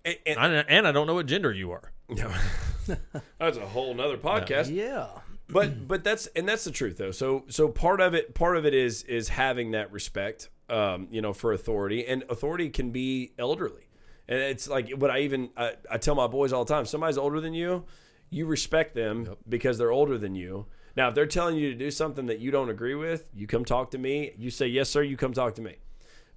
And, 0.05 0.16
and- 0.27 0.38
I, 0.40 0.47
and 0.68 0.88
I 0.88 0.92
don't 0.92 1.07
know 1.07 1.14
what 1.14 1.27
gender 1.27 1.53
you 1.53 1.70
are. 1.73 1.92
that's 3.38 3.56
a 3.56 3.66
whole 3.66 3.94
nother 3.94 4.18
podcast. 4.18 4.74
Yeah. 4.74 5.08
But 5.48 5.86
but 5.86 6.04
that's 6.04 6.26
and 6.28 6.48
that's 6.48 6.64
the 6.64 6.70
truth 6.70 6.96
though. 6.96 7.10
So 7.10 7.44
so 7.48 7.68
part 7.68 8.00
of 8.00 8.14
it 8.14 8.34
part 8.34 8.56
of 8.56 8.64
it 8.64 8.74
is 8.74 9.02
is 9.02 9.28
having 9.28 9.72
that 9.72 9.92
respect, 9.92 10.48
um, 10.68 11.08
you 11.10 11.20
know, 11.20 11.32
for 11.32 11.52
authority, 11.52 12.06
and 12.06 12.24
authority 12.30 12.70
can 12.70 12.90
be 12.90 13.32
elderly, 13.38 13.88
and 14.26 14.38
it's 14.38 14.68
like 14.68 14.90
what 14.90 15.10
I 15.10 15.20
even 15.20 15.50
I, 15.56 15.74
I 15.90 15.98
tell 15.98 16.14
my 16.14 16.26
boys 16.26 16.52
all 16.52 16.64
the 16.64 16.72
time. 16.72 16.86
Somebody's 16.86 17.18
older 17.18 17.40
than 17.40 17.52
you, 17.52 17.84
you 18.30 18.46
respect 18.46 18.94
them 18.94 19.36
because 19.48 19.76
they're 19.76 19.92
older 19.92 20.16
than 20.16 20.34
you. 20.34 20.66
Now, 20.96 21.08
if 21.08 21.14
they're 21.14 21.26
telling 21.26 21.56
you 21.56 21.70
to 21.70 21.76
do 21.76 21.90
something 21.90 22.26
that 22.26 22.38
you 22.38 22.50
don't 22.50 22.70
agree 22.70 22.94
with, 22.94 23.28
you 23.34 23.46
come 23.46 23.64
talk 23.64 23.90
to 23.90 23.98
me. 23.98 24.32
You 24.38 24.50
say 24.50 24.66
yes, 24.66 24.88
sir. 24.88 25.02
You 25.02 25.16
come 25.16 25.32
talk 25.32 25.56
to 25.56 25.62
me. 25.62 25.76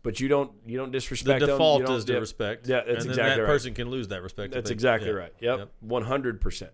But 0.07 0.21
you 0.21 0.29
don't 0.29 0.51
you 0.65 0.77
don't 0.77 0.93
The 0.93 0.99
disrespect 0.99 1.41
them. 1.41 1.49
You 1.49 1.55
default 1.55 1.85
don't- 1.85 1.97
is 1.97 2.05
to 2.05 2.13
yeah. 2.13 2.19
respect. 2.19 2.65
Yeah, 2.65 2.75
that's 2.87 3.03
and 3.03 3.09
exactly 3.09 3.35
that 3.35 3.41
right. 3.41 3.45
person 3.45 3.73
can 3.73 3.89
lose 3.89 4.07
that 4.07 4.21
respect. 4.21 4.53
That's 4.53 4.69
exactly 4.69 5.09
yeah. 5.09 5.15
right. 5.15 5.33
Yep, 5.41 5.69
one 5.81 6.03
hundred 6.03 6.39
percent. 6.39 6.71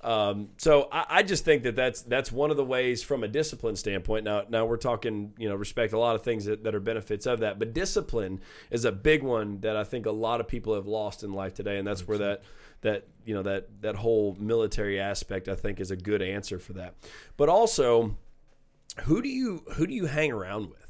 Um, 0.00 0.48
so 0.56 0.88
I, 0.90 1.04
I 1.08 1.22
just 1.22 1.44
think 1.44 1.62
that 1.62 1.76
that's 1.76 2.02
that's 2.02 2.32
one 2.32 2.50
of 2.50 2.56
the 2.56 2.64
ways 2.64 3.04
from 3.04 3.22
a 3.22 3.28
discipline 3.28 3.76
standpoint. 3.76 4.24
Now, 4.24 4.42
now 4.48 4.66
we're 4.66 4.78
talking, 4.78 5.32
you 5.38 5.48
know, 5.48 5.54
respect 5.54 5.92
a 5.92 5.98
lot 6.00 6.16
of 6.16 6.22
things 6.22 6.46
that, 6.46 6.64
that 6.64 6.74
are 6.74 6.80
benefits 6.80 7.24
of 7.24 7.38
that, 7.38 7.60
but 7.60 7.72
discipline 7.72 8.40
is 8.72 8.84
a 8.84 8.90
big 8.90 9.22
one 9.22 9.60
that 9.60 9.76
I 9.76 9.84
think 9.84 10.06
a 10.06 10.10
lot 10.10 10.40
of 10.40 10.48
people 10.48 10.74
have 10.74 10.88
lost 10.88 11.22
in 11.22 11.32
life 11.32 11.54
today, 11.54 11.78
and 11.78 11.86
that's 11.86 12.08
where 12.08 12.18
that 12.18 12.42
that 12.80 13.06
you 13.24 13.32
know 13.32 13.44
that 13.44 13.68
that 13.82 13.94
whole 13.94 14.36
military 14.40 14.98
aspect 14.98 15.46
I 15.46 15.54
think 15.54 15.78
is 15.78 15.92
a 15.92 15.96
good 15.96 16.20
answer 16.20 16.58
for 16.58 16.72
that. 16.72 16.96
But 17.36 17.48
also, 17.48 18.16
who 19.04 19.22
do 19.22 19.28
you 19.28 19.62
who 19.74 19.86
do 19.86 19.94
you 19.94 20.06
hang 20.06 20.32
around 20.32 20.68
with? 20.68 20.81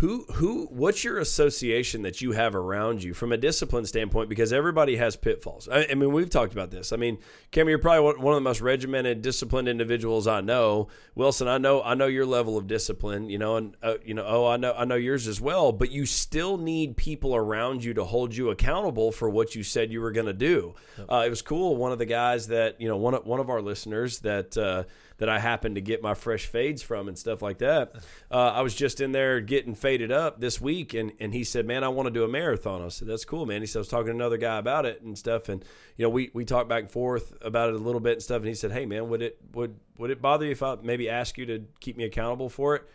Who 0.00 0.24
who 0.32 0.66
what's 0.70 1.04
your 1.04 1.18
association 1.18 2.00
that 2.02 2.22
you 2.22 2.32
have 2.32 2.54
around 2.54 3.02
you 3.02 3.12
from 3.12 3.32
a 3.32 3.36
discipline 3.36 3.84
standpoint? 3.84 4.30
Because 4.30 4.50
everybody 4.50 4.96
has 4.96 5.14
pitfalls. 5.14 5.68
I, 5.68 5.88
I 5.90 5.94
mean 5.94 6.12
we've 6.12 6.30
talked 6.30 6.54
about 6.54 6.70
this. 6.70 6.90
I 6.90 6.96
mean 6.96 7.18
cam 7.50 7.68
you're 7.68 7.78
probably 7.78 8.22
one 8.22 8.32
of 8.32 8.36
the 8.36 8.40
most 8.40 8.62
regimented 8.62 9.20
disciplined 9.20 9.68
individuals 9.68 10.26
i 10.26 10.40
know. 10.40 10.88
Wilson 11.14 11.48
i 11.48 11.58
know 11.58 11.82
i 11.82 11.94
know 11.94 12.06
your 12.06 12.24
level 12.24 12.56
of 12.56 12.66
discipline 12.66 13.28
you 13.28 13.38
know 13.38 13.56
and 13.56 13.76
uh, 13.82 13.94
you 14.02 14.14
know 14.14 14.24
oh 14.26 14.46
i 14.46 14.56
know 14.56 14.72
i 14.76 14.86
know 14.86 14.94
yours 14.94 15.26
as 15.26 15.38
well 15.40 15.70
but 15.70 15.90
you 15.90 16.06
still 16.06 16.56
need 16.56 16.96
people 16.96 17.36
around 17.36 17.84
you 17.84 17.92
to 17.92 18.04
hold 18.04 18.34
you 18.34 18.48
accountable 18.48 19.12
for 19.12 19.28
what 19.28 19.54
you 19.54 19.62
said 19.62 19.92
you 19.92 20.00
were 20.00 20.12
going 20.12 20.26
to 20.26 20.32
do 20.32 20.74
uh, 21.08 21.22
it 21.26 21.30
was 21.30 21.42
cool. 21.42 21.76
One 21.76 21.92
of 21.92 21.98
the 21.98 22.06
guys 22.06 22.48
that 22.48 22.80
you 22.80 22.88
know 22.88 22.96
one 22.96 23.14
of, 23.14 23.26
one 23.26 23.40
of 23.40 23.50
our 23.50 23.62
listeners 23.62 24.20
that 24.20 24.56
uh, 24.56 24.84
that 25.20 25.28
I 25.28 25.38
happened 25.38 25.74
to 25.74 25.82
get 25.82 26.02
my 26.02 26.14
fresh 26.14 26.46
fades 26.46 26.82
from 26.82 27.06
and 27.06 27.16
stuff 27.16 27.42
like 27.42 27.58
that. 27.58 27.94
Uh, 28.30 28.52
I 28.54 28.62
was 28.62 28.74
just 28.74 29.02
in 29.02 29.12
there 29.12 29.40
getting 29.42 29.74
faded 29.74 30.10
up 30.10 30.40
this 30.40 30.60
week, 30.62 30.94
and, 30.94 31.12
and 31.20 31.34
he 31.34 31.44
said, 31.44 31.66
"Man, 31.66 31.84
I 31.84 31.88
want 31.88 32.06
to 32.06 32.10
do 32.10 32.24
a 32.24 32.28
marathon." 32.28 32.82
I 32.82 32.88
said, 32.88 33.06
"That's 33.06 33.26
cool, 33.26 33.44
man." 33.44 33.60
He 33.60 33.66
said, 33.66 33.78
"I 33.78 33.82
was 33.82 33.88
talking 33.88 34.06
to 34.06 34.12
another 34.12 34.38
guy 34.38 34.56
about 34.56 34.86
it 34.86 35.02
and 35.02 35.16
stuff, 35.16 35.50
and 35.50 35.62
you 35.96 36.04
know, 36.04 36.08
we 36.08 36.30
we 36.32 36.46
talked 36.46 36.70
back 36.70 36.84
and 36.84 36.90
forth 36.90 37.34
about 37.42 37.68
it 37.68 37.74
a 37.74 37.78
little 37.78 38.00
bit 38.00 38.14
and 38.14 38.22
stuff." 38.22 38.38
And 38.38 38.48
he 38.48 38.54
said, 38.54 38.72
"Hey, 38.72 38.86
man, 38.86 39.10
would 39.10 39.20
it 39.20 39.38
would 39.52 39.76
would 39.98 40.10
it 40.10 40.22
bother 40.22 40.46
you 40.46 40.52
if 40.52 40.62
I 40.62 40.76
maybe 40.82 41.10
ask 41.10 41.36
you 41.36 41.44
to 41.46 41.66
keep 41.80 41.98
me 41.98 42.04
accountable 42.04 42.48
for 42.48 42.76
it?" 42.76 42.88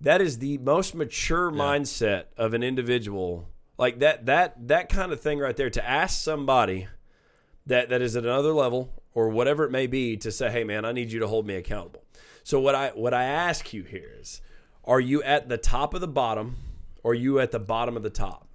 That 0.00 0.22
is 0.22 0.38
the 0.38 0.56
most 0.58 0.94
mature 0.94 1.52
yeah. 1.52 1.60
mindset 1.60 2.24
of 2.38 2.54
an 2.54 2.62
individual. 2.62 3.46
Like 3.76 3.98
that 3.98 4.24
that 4.24 4.68
that 4.68 4.88
kind 4.88 5.12
of 5.12 5.20
thing 5.20 5.38
right 5.38 5.56
there 5.56 5.70
to 5.70 5.86
ask 5.86 6.18
somebody 6.18 6.88
that 7.66 7.90
that 7.90 8.00
is 8.00 8.16
at 8.16 8.24
another 8.24 8.54
level 8.54 9.01
or 9.14 9.28
whatever 9.28 9.64
it 9.64 9.70
may 9.70 9.86
be 9.86 10.16
to 10.18 10.30
say, 10.30 10.50
"Hey 10.50 10.64
man, 10.64 10.84
I 10.84 10.92
need 10.92 11.12
you 11.12 11.20
to 11.20 11.28
hold 11.28 11.46
me 11.46 11.54
accountable." 11.54 12.04
So 12.44 12.60
what 12.60 12.74
I 12.74 12.90
what 12.90 13.14
I 13.14 13.24
ask 13.24 13.72
you 13.72 13.82
here 13.82 14.12
is, 14.20 14.40
are 14.84 15.00
you 15.00 15.22
at 15.22 15.48
the 15.48 15.58
top 15.58 15.94
of 15.94 16.00
the 16.00 16.08
bottom 16.08 16.56
or 17.02 17.12
are 17.12 17.14
you 17.14 17.38
at 17.38 17.50
the 17.50 17.60
bottom 17.60 17.96
of 17.96 18.02
the 18.02 18.10
top? 18.10 18.48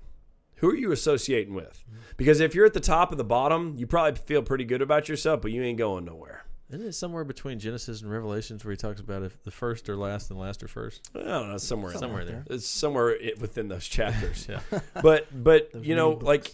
Who 0.58 0.70
are 0.70 0.76
you 0.76 0.92
associating 0.92 1.54
with? 1.54 1.84
Because 2.18 2.40
if 2.40 2.56
you're 2.56 2.66
at 2.66 2.74
the 2.74 2.80
top 2.80 3.12
of 3.12 3.18
the 3.18 3.24
bottom, 3.24 3.76
you 3.78 3.86
probably 3.86 4.20
feel 4.20 4.42
pretty 4.42 4.66
good 4.66 4.82
about 4.82 5.08
yourself, 5.08 5.42
but 5.42 5.52
you 5.52 5.62
ain't 5.62 5.78
going 5.78 6.06
nowhere. 6.06 6.46
Isn't 6.70 6.86
it 6.86 6.94
somewhere 6.94 7.24
between 7.24 7.60
Genesis 7.60 8.02
and 8.02 8.12
Revelations 8.12 8.66
where 8.66 8.72
he 8.72 8.78
talks 8.78 9.00
about 9.00 9.24
if 9.24 9.42
the 9.44 9.52
first 9.52 9.88
or 9.88 9.96
last 9.96 10.30
and 10.32 10.40
last 10.40 10.64
or 10.64 10.68
first? 10.68 11.10
I 11.16 11.20
don't 11.20 11.50
know, 11.50 11.58
somewhere 11.58 11.94
somewhere 11.94 12.26
there. 12.26 12.44
there. 12.46 12.56
It's 12.56 12.68
somewhere 12.68 13.16
within 13.40 13.70
those 13.70 13.88
chapters. 13.88 14.48
yeah. 14.50 14.60
But 15.02 15.28
but 15.32 15.70
you 15.76 15.96
know, 15.96 16.12
like 16.12 16.54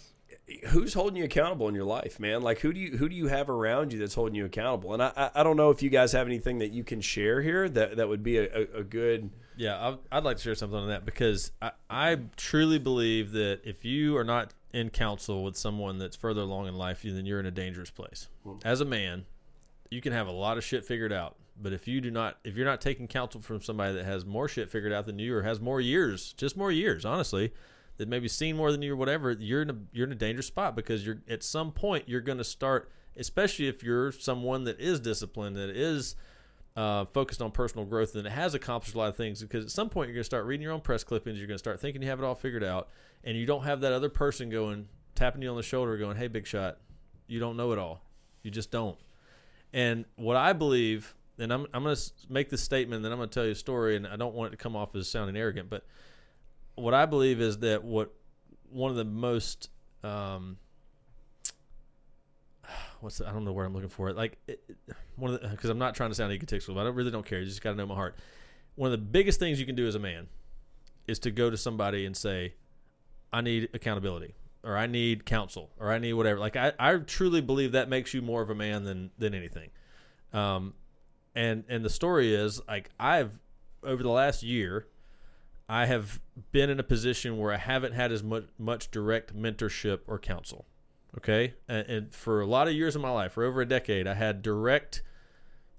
who's 0.68 0.94
holding 0.94 1.16
you 1.16 1.24
accountable 1.24 1.68
in 1.68 1.74
your 1.74 1.84
life, 1.84 2.20
man? 2.20 2.42
Like 2.42 2.60
who 2.60 2.72
do 2.72 2.80
you 2.80 2.96
who 2.96 3.08
do 3.08 3.14
you 3.14 3.28
have 3.28 3.48
around 3.48 3.92
you 3.92 3.98
that's 3.98 4.14
holding 4.14 4.34
you 4.34 4.44
accountable? 4.44 4.92
And 4.92 5.02
I 5.02 5.30
I 5.34 5.42
don't 5.42 5.56
know 5.56 5.70
if 5.70 5.82
you 5.82 5.90
guys 5.90 6.12
have 6.12 6.26
anything 6.26 6.58
that 6.58 6.70
you 6.70 6.84
can 6.84 7.00
share 7.00 7.40
here 7.40 7.68
that 7.68 7.96
that 7.96 8.08
would 8.08 8.22
be 8.22 8.38
a, 8.38 8.44
a, 8.44 8.78
a 8.80 8.84
good. 8.84 9.30
Yeah, 9.56 9.96
I'd 10.10 10.24
like 10.24 10.38
to 10.38 10.42
share 10.42 10.54
something 10.56 10.78
on 10.78 10.88
that 10.88 11.04
because 11.04 11.52
I, 11.62 11.70
I 11.88 12.18
truly 12.36 12.78
believe 12.78 13.32
that 13.32 13.60
if 13.64 13.84
you 13.84 14.16
are 14.16 14.24
not 14.24 14.52
in 14.72 14.90
counsel 14.90 15.44
with 15.44 15.56
someone 15.56 15.98
that's 15.98 16.16
further 16.16 16.40
along 16.40 16.66
in 16.66 16.74
life, 16.74 17.02
then 17.02 17.24
you're 17.24 17.38
in 17.38 17.46
a 17.46 17.52
dangerous 17.52 17.90
place. 17.90 18.28
Hmm. 18.42 18.56
As 18.64 18.80
a 18.80 18.84
man, 18.84 19.26
you 19.90 20.00
can 20.00 20.12
have 20.12 20.26
a 20.26 20.32
lot 20.32 20.58
of 20.58 20.64
shit 20.64 20.84
figured 20.84 21.12
out, 21.12 21.36
but 21.56 21.72
if 21.72 21.86
you 21.86 22.00
do 22.00 22.10
not, 22.10 22.38
if 22.42 22.56
you're 22.56 22.66
not 22.66 22.80
taking 22.80 23.06
counsel 23.06 23.40
from 23.40 23.62
somebody 23.62 23.94
that 23.94 24.04
has 24.04 24.26
more 24.26 24.48
shit 24.48 24.68
figured 24.68 24.92
out 24.92 25.06
than 25.06 25.20
you 25.20 25.36
or 25.36 25.42
has 25.42 25.60
more 25.60 25.80
years, 25.80 26.32
just 26.32 26.56
more 26.56 26.72
years, 26.72 27.04
honestly, 27.04 27.52
that 27.96 28.08
maybe 28.08 28.28
seen 28.28 28.56
more 28.56 28.72
than 28.72 28.82
you 28.82 28.94
or 28.94 28.96
whatever, 28.96 29.32
you're 29.32 29.62
in 29.62 29.70
a 29.70 29.76
you're 29.92 30.06
in 30.06 30.12
a 30.12 30.16
dangerous 30.16 30.46
spot 30.46 30.74
because 30.74 31.06
you're 31.06 31.22
at 31.28 31.42
some 31.42 31.72
point 31.72 32.08
you're 32.08 32.20
going 32.20 32.38
to 32.38 32.44
start, 32.44 32.90
especially 33.16 33.68
if 33.68 33.82
you're 33.82 34.12
someone 34.12 34.64
that 34.64 34.80
is 34.80 35.00
disciplined, 35.00 35.56
that 35.56 35.70
is 35.70 36.16
uh, 36.76 37.04
focused 37.06 37.40
on 37.40 37.52
personal 37.52 37.84
growth, 37.84 38.14
and 38.14 38.26
it 38.26 38.30
has 38.30 38.54
accomplished 38.54 38.94
a 38.94 38.98
lot 38.98 39.08
of 39.08 39.16
things. 39.16 39.40
Because 39.42 39.64
at 39.64 39.70
some 39.70 39.88
point 39.88 40.08
you're 40.08 40.14
going 40.14 40.22
to 40.22 40.24
start 40.24 40.44
reading 40.44 40.62
your 40.62 40.72
own 40.72 40.80
press 40.80 41.04
clippings, 41.04 41.38
you're 41.38 41.46
going 41.46 41.54
to 41.54 41.62
start 41.62 41.80
thinking 41.80 42.02
you 42.02 42.08
have 42.08 42.18
it 42.18 42.24
all 42.24 42.34
figured 42.34 42.64
out, 42.64 42.88
and 43.22 43.36
you 43.36 43.46
don't 43.46 43.64
have 43.64 43.80
that 43.82 43.92
other 43.92 44.08
person 44.08 44.50
going 44.50 44.88
tapping 45.14 45.42
you 45.42 45.50
on 45.50 45.56
the 45.56 45.62
shoulder, 45.62 45.96
going, 45.96 46.16
"Hey, 46.16 46.28
big 46.28 46.46
shot, 46.46 46.78
you 47.26 47.38
don't 47.38 47.56
know 47.56 47.72
it 47.72 47.78
all, 47.78 48.02
you 48.42 48.50
just 48.50 48.70
don't." 48.70 48.98
And 49.72 50.04
what 50.16 50.36
I 50.36 50.52
believe, 50.52 51.14
and 51.38 51.52
I'm 51.52 51.66
I'm 51.72 51.84
going 51.84 51.94
to 51.94 52.10
make 52.28 52.50
this 52.50 52.62
statement, 52.62 53.04
then 53.04 53.12
I'm 53.12 53.18
going 53.18 53.28
to 53.28 53.34
tell 53.34 53.44
you 53.44 53.52
a 53.52 53.56
story, 53.56 53.94
and 53.94 54.06
I 54.06 54.16
don't 54.16 54.34
want 54.34 54.52
it 54.52 54.56
to 54.56 54.62
come 54.62 54.74
off 54.74 54.94
as 54.96 55.08
sounding 55.08 55.36
arrogant, 55.36 55.70
but 55.70 55.84
what 56.74 56.94
I 56.94 57.06
believe 57.06 57.40
is 57.40 57.58
that 57.58 57.84
what 57.84 58.12
one 58.70 58.90
of 58.90 58.96
the 58.96 59.04
most 59.04 59.70
um, 60.02 60.58
what's 63.00 63.18
the, 63.18 63.28
I 63.28 63.32
don't 63.32 63.44
know 63.44 63.52
where 63.52 63.64
I'm 63.64 63.74
looking 63.74 63.88
for 63.88 64.08
it. 64.08 64.16
Like 64.16 64.38
it, 64.46 64.62
one 65.16 65.34
of 65.34 65.40
the 65.40 65.48
because 65.48 65.70
I'm 65.70 65.78
not 65.78 65.94
trying 65.94 66.10
to 66.10 66.14
sound 66.14 66.32
egotistical, 66.32 66.74
but 66.74 66.86
I 66.86 66.90
really 66.90 67.10
don't 67.10 67.26
care. 67.26 67.40
You 67.40 67.46
just 67.46 67.62
got 67.62 67.70
to 67.70 67.76
know 67.76 67.86
my 67.86 67.94
heart. 67.94 68.16
One 68.74 68.92
of 68.92 68.92
the 68.92 69.04
biggest 69.04 69.38
things 69.38 69.60
you 69.60 69.66
can 69.66 69.76
do 69.76 69.86
as 69.86 69.94
a 69.94 70.00
man 70.00 70.28
is 71.06 71.18
to 71.20 71.30
go 71.30 71.50
to 71.50 71.56
somebody 71.56 72.06
and 72.06 72.16
say, 72.16 72.54
"I 73.32 73.40
need 73.40 73.68
accountability." 73.74 74.34
Or 74.66 74.78
I 74.78 74.86
need 74.86 75.26
counsel, 75.26 75.72
or 75.78 75.92
I 75.92 75.98
need 75.98 76.14
whatever. 76.14 76.40
Like 76.40 76.56
I, 76.56 76.72
I 76.78 76.96
truly 76.96 77.42
believe 77.42 77.72
that 77.72 77.90
makes 77.90 78.14
you 78.14 78.22
more 78.22 78.40
of 78.40 78.48
a 78.48 78.54
man 78.54 78.84
than 78.84 79.10
than 79.18 79.34
anything. 79.34 79.68
Um, 80.32 80.72
and 81.34 81.64
and 81.68 81.84
the 81.84 81.90
story 81.90 82.34
is 82.34 82.62
like 82.66 82.88
I've 82.98 83.38
over 83.82 84.02
the 84.02 84.08
last 84.08 84.42
year, 84.42 84.86
I 85.68 85.86
have 85.86 86.20
been 86.52 86.70
in 86.70 86.78
a 86.78 86.82
position 86.82 87.38
where 87.38 87.52
I 87.52 87.56
haven't 87.56 87.92
had 87.92 88.12
as 88.12 88.22
much, 88.22 88.44
much 88.58 88.90
direct 88.90 89.34
mentorship 89.34 90.00
or 90.06 90.18
counsel. 90.18 90.66
Okay. 91.16 91.54
And, 91.68 91.86
and, 91.86 92.14
for 92.14 92.40
a 92.40 92.46
lot 92.46 92.68
of 92.68 92.74
years 92.74 92.96
of 92.96 93.02
my 93.02 93.10
life, 93.10 93.32
for 93.32 93.44
over 93.44 93.60
a 93.60 93.66
decade, 93.66 94.06
I 94.06 94.14
had 94.14 94.42
direct 94.42 95.02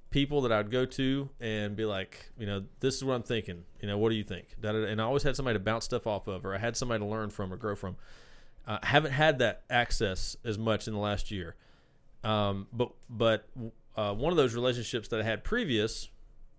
people 0.10 0.42
that 0.42 0.52
I'd 0.52 0.72
go 0.72 0.86
to 0.86 1.30
and 1.42 1.76
be 1.76 1.84
like, 1.84 2.32
you 2.38 2.46
know, 2.46 2.64
this 2.80 2.96
is 2.96 3.04
what 3.04 3.16
I'm 3.16 3.24
thinking. 3.24 3.64
You 3.82 3.88
know, 3.88 3.98
what 3.98 4.10
do 4.10 4.16
you 4.16 4.24
think? 4.24 4.56
And 4.64 5.02
I 5.02 5.04
always 5.04 5.24
had 5.24 5.36
somebody 5.36 5.60
to 5.60 5.64
bounce 5.64 5.86
stuff 5.86 6.08
off 6.08 6.28
of, 6.28 6.46
or 6.46 6.56
I 6.56 6.58
had 6.58 6.78
somebody 6.78 7.04
to 7.04 7.06
learn 7.06 7.30
from 7.30 7.52
or 7.52 7.58
grow 7.58 7.76
from. 7.76 7.98
I 8.66 8.80
haven't 8.82 9.12
had 9.12 9.40
that 9.40 9.64
access 9.70 10.38
as 10.44 10.58
much 10.58 10.88
in 10.88 10.94
the 10.94 11.00
last 11.00 11.32
year. 11.32 11.56
Um, 12.24 12.68
but 12.74 12.92
but 13.10 13.48
uh, 13.96 14.14
one 14.14 14.32
of 14.32 14.38
those 14.38 14.56
relationships 14.56 15.10
that 15.10 15.20
I 15.20 15.24
had 15.24 15.44
previous 15.44 16.10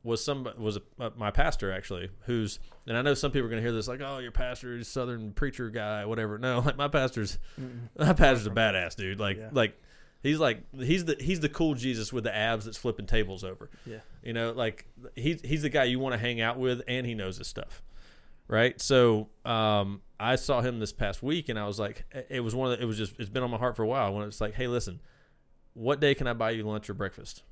was 0.06 0.24
some 0.24 0.48
was 0.56 0.76
a, 0.76 0.82
uh, 1.00 1.10
my 1.16 1.32
pastor 1.32 1.72
actually 1.72 2.08
who's 2.26 2.60
and 2.86 2.96
I 2.96 3.02
know 3.02 3.12
some 3.12 3.32
people 3.32 3.46
are 3.46 3.50
going 3.50 3.62
to 3.62 3.68
hear 3.68 3.76
this 3.76 3.88
like 3.88 4.00
oh 4.00 4.18
your 4.18 4.30
pastor 4.30 4.76
is 4.76 4.86
southern 4.86 5.32
preacher 5.32 5.68
guy 5.68 6.06
whatever. 6.06 6.38
No 6.38 6.60
like 6.64 6.76
my 6.76 6.88
pastor's 6.88 7.38
Mm-mm. 7.60 7.88
my 7.98 8.12
pastor's 8.12 8.46
a 8.46 8.50
badass 8.50 8.94
dude. 8.94 9.18
Like 9.18 9.36
yeah. 9.36 9.48
like 9.52 9.78
he's 10.22 10.38
like 10.38 10.62
he's 10.74 11.04
the 11.04 11.16
he's 11.18 11.40
the 11.40 11.48
cool 11.48 11.74
Jesus 11.74 12.12
with 12.12 12.24
the 12.24 12.34
abs 12.34 12.64
that's 12.64 12.78
flipping 12.78 13.06
tables 13.06 13.42
over. 13.42 13.68
Yeah. 13.84 13.98
You 14.22 14.32
know 14.32 14.52
like 14.52 14.86
he's 15.16 15.40
he's 15.42 15.62
the 15.62 15.68
guy 15.68 15.84
you 15.84 15.98
want 15.98 16.12
to 16.12 16.18
hang 16.18 16.40
out 16.40 16.56
with 16.56 16.82
and 16.86 17.04
he 17.04 17.14
knows 17.14 17.38
his 17.38 17.48
stuff 17.48 17.82
right? 18.48 18.80
So 18.80 19.28
um 19.44 20.02
I 20.20 20.36
saw 20.36 20.60
him 20.60 20.78
this 20.78 20.92
past 20.92 21.20
week 21.20 21.48
and 21.48 21.58
I 21.58 21.66
was 21.66 21.80
like 21.80 22.04
it 22.30 22.40
was 22.40 22.54
one 22.54 22.70
of 22.70 22.78
the, 22.78 22.84
it 22.84 22.86
was 22.86 22.96
just 22.96 23.14
it's 23.18 23.28
been 23.28 23.42
on 23.42 23.50
my 23.50 23.58
heart 23.58 23.74
for 23.74 23.82
a 23.82 23.88
while 23.88 24.14
when 24.14 24.24
it's 24.28 24.40
like 24.40 24.54
hey 24.54 24.68
listen 24.68 25.00
what 25.74 26.00
day 26.00 26.14
can 26.14 26.28
I 26.28 26.32
buy 26.32 26.52
you 26.52 26.62
lunch 26.62 26.88
or 26.88 26.94
breakfast? 26.94 27.42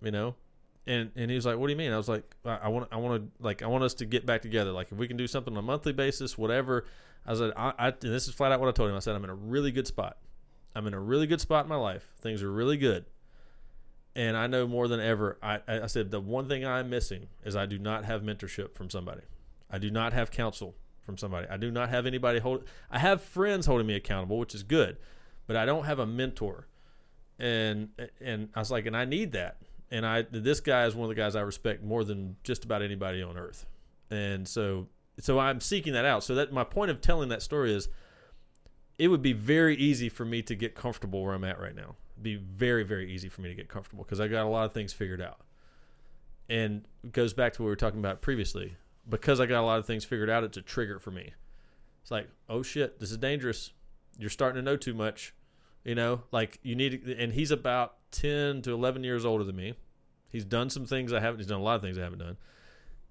You 0.00 0.12
know 0.12 0.36
and 0.88 1.12
and 1.14 1.30
he 1.30 1.36
was 1.36 1.44
like, 1.44 1.58
"What 1.58 1.66
do 1.66 1.72
you 1.72 1.76
mean?" 1.76 1.92
I 1.92 1.98
was 1.98 2.08
like, 2.08 2.24
"I 2.44 2.68
want 2.68 2.88
I 2.90 2.96
want 2.96 3.22
to 3.22 3.44
like 3.44 3.62
I 3.62 3.66
want 3.66 3.84
us 3.84 3.94
to 3.94 4.06
get 4.06 4.24
back 4.24 4.40
together. 4.40 4.72
Like 4.72 4.90
if 4.90 4.96
we 4.96 5.06
can 5.06 5.18
do 5.18 5.26
something 5.26 5.52
on 5.52 5.58
a 5.58 5.62
monthly 5.62 5.92
basis, 5.92 6.36
whatever." 6.36 6.86
I 7.26 7.34
said, 7.34 7.52
I, 7.56 7.74
I 7.78 7.88
and 7.88 7.96
this 8.00 8.26
is 8.26 8.34
flat 8.34 8.52
out 8.52 8.60
what 8.60 8.70
I 8.70 8.72
told 8.72 8.88
him. 8.88 8.96
I 8.96 9.00
said, 9.00 9.14
"I'm 9.14 9.22
in 9.22 9.30
a 9.30 9.34
really 9.34 9.70
good 9.70 9.86
spot. 9.86 10.16
I'm 10.74 10.86
in 10.86 10.94
a 10.94 11.00
really 11.00 11.26
good 11.26 11.42
spot 11.42 11.66
in 11.66 11.68
my 11.68 11.76
life. 11.76 12.08
Things 12.20 12.42
are 12.42 12.50
really 12.50 12.78
good." 12.78 13.04
And 14.16 14.36
I 14.36 14.46
know 14.46 14.66
more 14.66 14.88
than 14.88 14.98
ever. 14.98 15.38
I, 15.42 15.60
I 15.68 15.86
said 15.86 16.10
the 16.10 16.20
one 16.20 16.48
thing 16.48 16.64
I'm 16.64 16.88
missing 16.88 17.28
is 17.44 17.54
I 17.54 17.66
do 17.66 17.78
not 17.78 18.06
have 18.06 18.22
mentorship 18.22 18.74
from 18.74 18.88
somebody. 18.88 19.22
I 19.70 19.78
do 19.78 19.90
not 19.90 20.14
have 20.14 20.30
counsel 20.30 20.74
from 21.02 21.18
somebody. 21.18 21.46
I 21.48 21.58
do 21.58 21.70
not 21.70 21.90
have 21.90 22.06
anybody 22.06 22.38
hold. 22.38 22.64
I 22.90 22.98
have 22.98 23.20
friends 23.20 23.66
holding 23.66 23.86
me 23.86 23.94
accountable, 23.94 24.38
which 24.38 24.54
is 24.54 24.62
good, 24.62 24.96
but 25.46 25.54
I 25.54 25.66
don't 25.66 25.84
have 25.84 25.98
a 25.98 26.06
mentor. 26.06 26.66
And 27.38 27.90
and 28.20 28.48
I 28.54 28.60
was 28.60 28.70
like, 28.70 28.86
and 28.86 28.96
I 28.96 29.04
need 29.04 29.32
that 29.32 29.58
and 29.90 30.06
I 30.06 30.22
this 30.22 30.60
guy 30.60 30.86
is 30.86 30.94
one 30.94 31.04
of 31.04 31.08
the 31.08 31.20
guys 31.20 31.36
I 31.36 31.40
respect 31.40 31.82
more 31.82 32.04
than 32.04 32.36
just 32.42 32.64
about 32.64 32.82
anybody 32.82 33.22
on 33.22 33.36
earth, 33.36 33.66
and 34.10 34.46
so 34.46 34.88
so 35.20 35.38
I'm 35.38 35.60
seeking 35.60 35.92
that 35.94 36.04
out. 36.04 36.22
So 36.24 36.34
that 36.34 36.52
my 36.52 36.64
point 36.64 36.90
of 36.90 37.00
telling 37.00 37.28
that 37.30 37.42
story 37.42 37.74
is, 37.74 37.88
it 38.98 39.08
would 39.08 39.22
be 39.22 39.32
very 39.32 39.76
easy 39.76 40.08
for 40.08 40.24
me 40.24 40.42
to 40.42 40.54
get 40.54 40.74
comfortable 40.74 41.22
where 41.22 41.34
I'm 41.34 41.44
at 41.44 41.60
right 41.60 41.74
now. 41.74 41.96
It'd 42.14 42.22
be 42.22 42.36
very 42.36 42.82
very 42.82 43.12
easy 43.12 43.28
for 43.28 43.40
me 43.40 43.48
to 43.48 43.54
get 43.54 43.68
comfortable 43.68 44.04
because 44.04 44.20
I 44.20 44.28
got 44.28 44.44
a 44.44 44.48
lot 44.48 44.64
of 44.64 44.72
things 44.72 44.92
figured 44.92 45.20
out, 45.20 45.40
and 46.48 46.86
it 47.02 47.12
goes 47.12 47.32
back 47.32 47.52
to 47.54 47.62
what 47.62 47.66
we 47.66 47.72
were 47.72 47.76
talking 47.76 48.00
about 48.00 48.20
previously. 48.20 48.76
Because 49.08 49.40
I 49.40 49.46
got 49.46 49.62
a 49.62 49.66
lot 49.66 49.78
of 49.78 49.86
things 49.86 50.04
figured 50.04 50.28
out, 50.28 50.44
it's 50.44 50.58
a 50.58 50.62
trigger 50.62 50.98
for 50.98 51.10
me. 51.10 51.32
It's 52.02 52.10
like, 52.10 52.28
oh 52.48 52.62
shit, 52.62 53.00
this 53.00 53.10
is 53.10 53.16
dangerous. 53.16 53.70
You're 54.18 54.28
starting 54.28 54.62
to 54.62 54.62
know 54.62 54.76
too 54.76 54.92
much. 54.92 55.34
You 55.84 55.94
know, 55.94 56.24
like 56.32 56.58
you 56.62 56.74
need, 56.74 57.04
and 57.04 57.32
he's 57.32 57.50
about 57.50 57.97
ten 58.10 58.62
to 58.62 58.72
eleven 58.72 59.04
years 59.04 59.24
older 59.24 59.44
than 59.44 59.56
me. 59.56 59.74
He's 60.30 60.44
done 60.44 60.70
some 60.70 60.84
things 60.84 61.12
I 61.12 61.20
haven't. 61.20 61.40
He's 61.40 61.46
done 61.46 61.60
a 61.60 61.62
lot 61.62 61.76
of 61.76 61.82
things 61.82 61.98
I 61.98 62.02
haven't 62.02 62.18
done, 62.18 62.36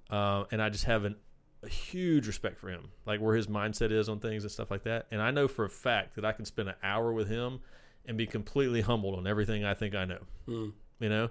uh, 0.09 0.45
and 0.51 0.61
I 0.61 0.69
just 0.69 0.85
have 0.85 1.05
an, 1.05 1.15
a 1.63 1.69
huge 1.69 2.27
respect 2.27 2.59
for 2.59 2.69
him, 2.69 2.89
like 3.05 3.19
where 3.19 3.35
his 3.35 3.47
mindset 3.47 3.91
is 3.91 4.07
on 4.09 4.19
things 4.19 4.43
and 4.43 4.51
stuff 4.51 4.69
like 4.69 4.83
that. 4.83 5.07
And 5.11 5.21
I 5.21 5.31
know 5.31 5.47
for 5.47 5.65
a 5.65 5.69
fact 5.69 6.15
that 6.15 6.25
I 6.25 6.31
can 6.31 6.45
spend 6.45 6.69
an 6.69 6.75
hour 6.83 7.11
with 7.11 7.27
him 7.27 7.59
and 8.05 8.17
be 8.17 8.27
completely 8.27 8.81
humbled 8.81 9.17
on 9.17 9.27
everything 9.27 9.65
I 9.65 9.73
think 9.73 9.95
I 9.95 10.05
know. 10.05 10.19
Mm. 10.47 10.73
You 10.99 11.09
know, 11.09 11.29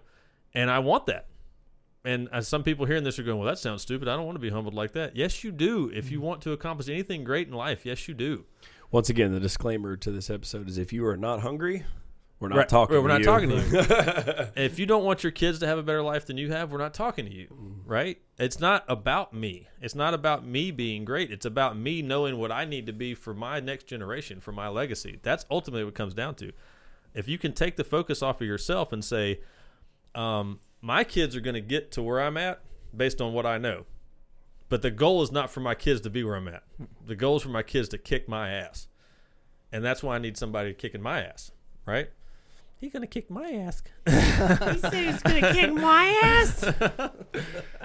and 0.54 0.70
I 0.70 0.80
want 0.80 1.06
that. 1.06 1.26
And 2.04 2.28
as 2.32 2.46
some 2.46 2.62
people 2.62 2.86
hearing 2.86 3.02
this 3.02 3.18
are 3.18 3.24
going, 3.24 3.38
"Well, 3.38 3.48
that 3.48 3.58
sounds 3.58 3.82
stupid. 3.82 4.06
I 4.06 4.16
don't 4.16 4.26
want 4.26 4.36
to 4.36 4.40
be 4.40 4.50
humbled 4.50 4.74
like 4.74 4.92
that." 4.92 5.16
Yes, 5.16 5.42
you 5.42 5.50
do. 5.50 5.90
If 5.92 6.10
you 6.10 6.20
want 6.20 6.40
to 6.42 6.52
accomplish 6.52 6.88
anything 6.88 7.24
great 7.24 7.48
in 7.48 7.54
life, 7.54 7.84
yes, 7.84 8.06
you 8.06 8.14
do. 8.14 8.44
Once 8.92 9.08
again, 9.08 9.32
the 9.32 9.40
disclaimer 9.40 9.96
to 9.96 10.12
this 10.12 10.30
episode 10.30 10.68
is 10.68 10.78
if 10.78 10.92
you 10.92 11.04
are 11.06 11.16
not 11.16 11.40
hungry, 11.40 11.84
we're 12.38 12.48
not 12.48 12.56
Right. 12.58 12.68
talking. 12.68 12.96
We're 12.96 13.02
to 13.02 13.08
not 13.08 13.20
you. 13.20 13.24
talking 13.24 13.48
to 13.50 13.56
you. 14.56 14.62
if 14.64 14.78
you 14.78 14.86
don't 14.86 15.04
want 15.04 15.22
your 15.22 15.32
kids 15.32 15.58
to 15.60 15.66
have 15.66 15.78
a 15.78 15.82
better 15.82 16.02
life 16.02 16.26
than 16.26 16.36
you 16.36 16.52
have, 16.52 16.70
we're 16.70 16.78
not 16.78 16.92
talking 16.94 17.24
to 17.26 17.32
you, 17.32 17.48
right? 17.84 18.20
It's 18.38 18.60
not 18.60 18.84
about 18.88 19.32
me. 19.32 19.68
It's 19.80 19.94
not 19.94 20.12
about 20.14 20.44
me 20.46 20.70
being 20.70 21.04
great. 21.04 21.30
It's 21.30 21.46
about 21.46 21.76
me 21.78 22.02
knowing 22.02 22.38
what 22.38 22.52
I 22.52 22.64
need 22.64 22.86
to 22.86 22.92
be 22.92 23.14
for 23.14 23.32
my 23.34 23.60
next 23.60 23.84
generation, 23.86 24.40
for 24.40 24.52
my 24.52 24.68
legacy. 24.68 25.18
That's 25.22 25.46
ultimately 25.50 25.84
what 25.84 25.90
it 25.90 25.94
comes 25.96 26.14
down 26.14 26.34
to. 26.36 26.52
If 27.14 27.26
you 27.28 27.38
can 27.38 27.52
take 27.52 27.76
the 27.76 27.84
focus 27.84 28.22
off 28.22 28.40
of 28.42 28.46
yourself 28.46 28.92
and 28.92 29.02
say, 29.02 29.40
um, 30.14 30.60
my 30.82 31.04
kids 31.04 31.34
are 31.34 31.40
going 31.40 31.54
to 31.54 31.60
get 31.62 31.90
to 31.92 32.02
where 32.02 32.20
I'm 32.20 32.36
at 32.36 32.60
based 32.94 33.20
on 33.22 33.32
what 33.32 33.46
I 33.46 33.56
know. 33.56 33.86
But 34.68 34.82
the 34.82 34.90
goal 34.90 35.22
is 35.22 35.32
not 35.32 35.48
for 35.50 35.60
my 35.60 35.74
kids 35.74 36.00
to 36.02 36.10
be 36.10 36.22
where 36.24 36.36
I'm 36.36 36.48
at. 36.48 36.64
The 37.06 37.14
goal 37.16 37.36
is 37.36 37.42
for 37.42 37.48
my 37.48 37.62
kids 37.62 37.88
to 37.90 37.98
kick 37.98 38.28
my 38.28 38.50
ass. 38.50 38.88
And 39.72 39.82
that's 39.84 40.02
why 40.02 40.16
I 40.16 40.18
need 40.18 40.36
somebody 40.36 40.74
kicking 40.74 41.00
my 41.00 41.22
ass, 41.22 41.50
right? 41.86 42.10
He's 42.78 42.92
going 42.92 43.02
to 43.02 43.06
kick 43.06 43.30
my 43.30 43.50
ass. 43.50 43.82
He 44.06 44.12
said 44.12 44.92
he's 44.92 45.22
gonna 45.22 45.52
kick 45.52 45.72
my 45.72 46.20
ass. 46.22 46.64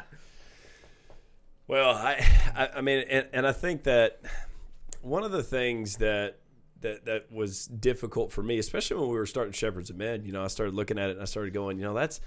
Well, 1.71 1.91
I, 1.91 2.27
I, 2.53 2.69
I 2.75 2.81
mean, 2.81 3.05
and, 3.09 3.27
and 3.31 3.47
I 3.47 3.53
think 3.53 3.83
that 3.83 4.19
one 5.01 5.23
of 5.23 5.31
the 5.31 5.41
things 5.41 5.95
that 5.97 6.37
that 6.81 7.05
that 7.05 7.31
was 7.31 7.65
difficult 7.67 8.33
for 8.33 8.43
me, 8.43 8.59
especially 8.59 8.99
when 8.99 9.07
we 9.07 9.15
were 9.15 9.25
starting 9.25 9.53
Shepherds 9.53 9.89
of 9.89 9.95
Men, 9.95 10.25
you 10.25 10.33
know, 10.33 10.43
I 10.43 10.47
started 10.47 10.75
looking 10.75 10.99
at 10.99 11.11
it 11.11 11.13
and 11.13 11.21
I 11.21 11.25
started 11.25 11.53
going, 11.53 11.77
you 11.77 11.85
know, 11.85 11.93
that's 11.93 12.19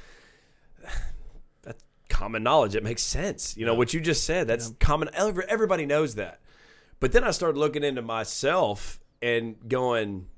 that's 1.61 1.85
common 2.09 2.43
knowledge. 2.43 2.75
It 2.75 2.83
makes 2.83 3.03
sense. 3.03 3.55
You 3.55 3.67
know, 3.67 3.75
what 3.75 3.93
you 3.93 4.01
just 4.01 4.25
said, 4.25 4.47
that's 4.47 4.73
common. 4.81 5.11
Everybody 5.13 5.85
knows 5.85 6.15
that. 6.15 6.41
But 6.99 7.13
then 7.13 7.23
I 7.23 7.31
started 7.31 7.59
looking 7.59 7.85
into 7.85 8.01
myself 8.01 8.99
and 9.21 9.57
going, 9.69 10.29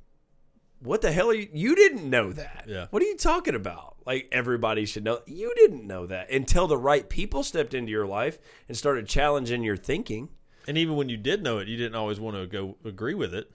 what 0.86 1.00
the 1.02 1.12
hell 1.12 1.30
are 1.30 1.34
you? 1.34 1.48
You 1.52 1.74
didn't 1.74 2.08
know 2.08 2.32
that. 2.32 2.64
Yeah. 2.68 2.86
What 2.90 3.02
are 3.02 3.06
you 3.06 3.16
talking 3.16 3.54
about? 3.54 3.96
Like 4.06 4.28
everybody 4.32 4.86
should 4.86 5.04
know. 5.04 5.20
You 5.26 5.52
didn't 5.56 5.86
know 5.86 6.06
that 6.06 6.30
until 6.30 6.66
the 6.66 6.78
right 6.78 7.08
people 7.08 7.42
stepped 7.42 7.74
into 7.74 7.90
your 7.90 8.06
life 8.06 8.38
and 8.68 8.76
started 8.76 9.06
challenging 9.08 9.62
your 9.62 9.76
thinking. 9.76 10.28
And 10.68 10.78
even 10.78 10.96
when 10.96 11.08
you 11.08 11.16
did 11.16 11.42
know 11.42 11.58
it, 11.58 11.68
you 11.68 11.76
didn't 11.76 11.94
always 11.96 12.18
want 12.20 12.36
to 12.36 12.46
go 12.46 12.76
agree 12.84 13.14
with 13.14 13.34
it. 13.34 13.50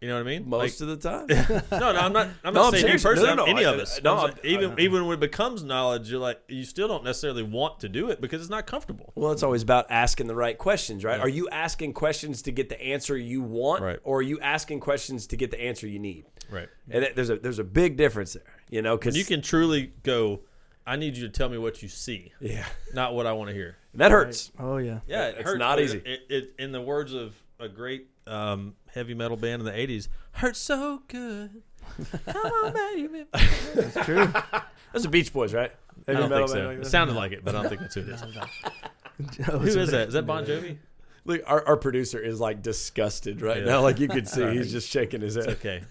You 0.00 0.08
know 0.08 0.14
what 0.14 0.22
I 0.22 0.24
mean? 0.24 0.48
Most 0.48 0.80
of 0.80 0.88
the 0.88 0.96
time. 0.96 1.28
No, 1.70 1.92
no, 1.92 2.00
I'm 2.00 2.12
not. 2.12 2.26
I'm 2.42 2.52
No, 2.54 2.62
not 2.62 2.74
I'm 2.74 2.80
saying 2.80 2.92
you 2.94 2.98
personally. 2.98 3.28
no, 3.28 3.34
no, 3.36 3.44
any 3.44 3.64
I- 3.64 3.72
of 3.72 3.78
us. 3.78 4.00
no, 4.02 4.14
I'm 4.14 4.18
I'm- 4.18 4.34
saying 4.42 4.54
even 4.56 4.80
even 4.80 5.06
when 5.06 5.14
it 5.14 5.20
becomes 5.20 5.62
knowledge, 5.62 6.10
you're 6.10 6.18
like 6.18 6.40
you 6.48 6.64
still 6.64 6.88
don't 6.88 7.04
necessarily 7.04 7.44
want 7.44 7.78
to 7.80 7.88
do 7.88 8.10
it 8.10 8.20
because 8.20 8.40
it's 8.40 8.50
not 8.50 8.66
comfortable. 8.66 9.12
well, 9.14 9.30
it's 9.30 9.44
always 9.44 9.62
about 9.62 9.86
asking 9.90 10.26
the 10.26 10.34
right 10.34 10.58
questions, 10.58 11.04
right? 11.04 11.20
Are 11.20 11.28
you 11.28 11.48
asking 11.50 11.92
questions 11.92 12.42
to 12.42 12.50
get 12.50 12.68
the 12.68 12.82
answer 12.82 13.16
you 13.16 13.42
want, 13.42 13.80
Right. 13.82 14.00
or 14.02 14.18
are 14.18 14.22
you 14.22 14.40
asking 14.40 14.80
questions 14.80 15.28
to 15.28 15.36
get 15.36 15.52
the 15.52 15.60
answer 15.62 15.86
you 15.86 16.00
need? 16.00 16.24
Right. 16.52 16.68
And 16.90 17.04
it- 17.04 17.16
there's 17.16 17.30
a 17.30 17.36
there's 17.36 17.58
a 17.58 17.64
big 17.64 17.96
difference 17.96 18.34
there, 18.34 18.42
you 18.70 18.82
know, 18.82 18.96
because 18.96 19.16
you 19.16 19.24
can 19.24 19.40
truly 19.42 19.92
go. 20.02 20.40
I 20.86 20.96
need 20.96 21.16
you 21.16 21.22
to 21.28 21.32
tell 21.32 21.48
me 21.48 21.58
what 21.58 21.80
you 21.82 21.88
see, 21.88 22.32
yeah, 22.40 22.64
not 22.92 23.14
what 23.14 23.24
I 23.26 23.32
want 23.32 23.48
to 23.50 23.54
hear. 23.54 23.76
that 23.94 24.10
hurts. 24.10 24.50
Oh 24.58 24.78
yeah. 24.78 24.98
Yeah, 25.06 25.28
it 25.28 25.36
It's 25.38 25.44
hurts, 25.44 25.58
not 25.58 25.80
easy. 25.80 25.98
It, 26.04 26.20
it, 26.28 26.54
in 26.58 26.72
the 26.72 26.80
words 26.82 27.14
of 27.14 27.36
a 27.60 27.68
great 27.68 28.08
um, 28.26 28.74
heavy 28.92 29.14
metal 29.14 29.36
band 29.36 29.60
in 29.60 29.66
the 29.66 29.72
'80s, 29.72 30.08
"Hurts 30.32 30.58
so 30.58 31.02
good." 31.08 31.62
Come 32.26 32.36
on, 32.52 32.72
baby. 32.72 33.24
It's 33.34 33.94
true. 34.04 34.26
That's 34.92 35.04
the 35.04 35.08
Beach 35.08 35.32
Boys, 35.32 35.54
right? 35.54 35.70
I 36.08 36.12
don't 36.14 36.30
metal 36.30 36.48
think 36.48 36.48
so. 36.48 36.54
band 36.66 36.78
like 36.78 36.86
It 36.86 36.90
sounded 36.90 37.14
like 37.16 37.32
it, 37.32 37.44
but 37.44 37.54
I 37.54 37.60
don't 37.62 37.68
think 37.68 37.80
that's 37.82 37.94
who 37.94 38.00
it 38.02 38.08
is. 38.08 38.20
Who 39.46 39.60
is 39.80 39.90
that? 39.92 40.08
Is 40.08 40.14
that 40.14 40.26
Bon 40.26 40.44
Jovi? 40.44 40.78
Look, 41.24 41.42
our, 41.46 41.64
our 41.68 41.76
producer 41.76 42.18
is 42.18 42.40
like 42.40 42.60
disgusted 42.62 43.40
right 43.40 43.58
Yeah. 43.58 43.64
now. 43.64 43.80
Like 43.82 44.00
you 44.00 44.08
could 44.08 44.26
see, 44.26 44.44
he's 44.52 44.72
just 44.72 44.88
shaking 44.90 45.20
his 45.20 45.36
head. 45.36 45.48
Okay. 45.50 45.82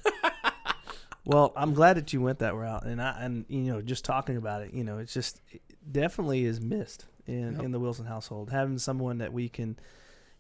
Well, 1.23 1.53
I'm 1.55 1.73
glad 1.73 1.97
that 1.97 2.13
you 2.13 2.21
went 2.21 2.39
that 2.39 2.55
route, 2.55 2.83
and 2.85 3.01
I 3.01 3.21
and 3.21 3.45
you 3.47 3.61
know 3.61 3.81
just 3.81 4.05
talking 4.05 4.37
about 4.37 4.63
it, 4.63 4.73
you 4.73 4.83
know, 4.83 4.97
it's 4.97 5.13
just 5.13 5.41
it 5.51 5.61
definitely 5.89 6.45
is 6.45 6.59
missed 6.59 7.05
in 7.27 7.59
in 7.61 7.71
the 7.71 7.79
Wilson 7.79 8.05
household. 8.05 8.49
Having 8.49 8.79
someone 8.79 9.19
that 9.19 9.31
we 9.31 9.47
can, 9.49 9.77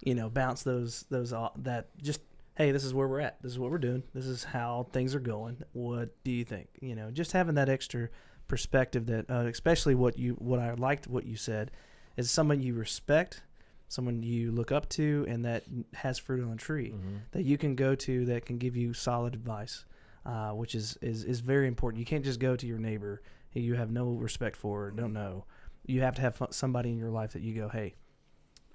you 0.03 0.15
know, 0.15 0.29
bounce 0.29 0.63
those 0.63 1.05
those 1.09 1.33
off, 1.33 1.53
that 1.57 1.87
just 2.01 2.21
hey, 2.55 2.71
this 2.71 2.83
is 2.83 2.93
where 2.93 3.07
we're 3.07 3.19
at, 3.19 3.41
this 3.41 3.51
is 3.51 3.59
what 3.59 3.71
we're 3.71 3.77
doing, 3.77 4.03
this 4.13 4.25
is 4.25 4.43
how 4.43 4.87
things 4.91 5.15
are 5.15 5.19
going. 5.19 5.63
What 5.73 6.09
do 6.23 6.31
you 6.31 6.43
think? 6.43 6.67
You 6.81 6.95
know, 6.95 7.11
just 7.11 7.31
having 7.31 7.55
that 7.55 7.69
extra 7.69 8.09
perspective 8.47 9.05
that, 9.05 9.29
uh, 9.29 9.45
especially 9.47 9.95
what 9.95 10.17
you 10.17 10.33
what 10.33 10.59
I 10.59 10.73
liked 10.73 11.07
what 11.07 11.25
you 11.25 11.35
said, 11.37 11.71
is 12.17 12.29
someone 12.31 12.59
you 12.59 12.73
respect, 12.73 13.43
someone 13.87 14.23
you 14.23 14.51
look 14.51 14.71
up 14.71 14.89
to, 14.89 15.25
and 15.29 15.45
that 15.45 15.63
has 15.93 16.17
fruit 16.17 16.43
on 16.43 16.53
a 16.53 16.57
tree 16.57 16.93
that 17.31 17.43
you 17.43 17.57
can 17.57 17.75
go 17.75 17.93
to 17.95 18.25
that 18.25 18.45
can 18.45 18.57
give 18.57 18.75
you 18.75 18.93
solid 18.93 19.33
advice, 19.35 19.85
uh, 20.25 20.49
which 20.51 20.75
is, 20.75 20.97
is 21.01 21.23
is 21.23 21.39
very 21.39 21.67
important. 21.67 21.99
You 21.99 22.05
can't 22.05 22.23
just 22.23 22.39
go 22.39 22.55
to 22.55 22.67
your 22.67 22.77
neighbor 22.77 23.21
who 23.53 23.59
you 23.59 23.75
have 23.75 23.91
no 23.91 24.11
respect 24.11 24.55
for, 24.55 24.85
or 24.85 24.91
don't 24.91 25.13
know. 25.13 25.45
You 25.85 26.01
have 26.01 26.15
to 26.15 26.21
have 26.21 26.41
somebody 26.51 26.89
in 26.89 26.97
your 26.97 27.09
life 27.09 27.33
that 27.33 27.41
you 27.41 27.53
go, 27.53 27.69
hey, 27.69 27.95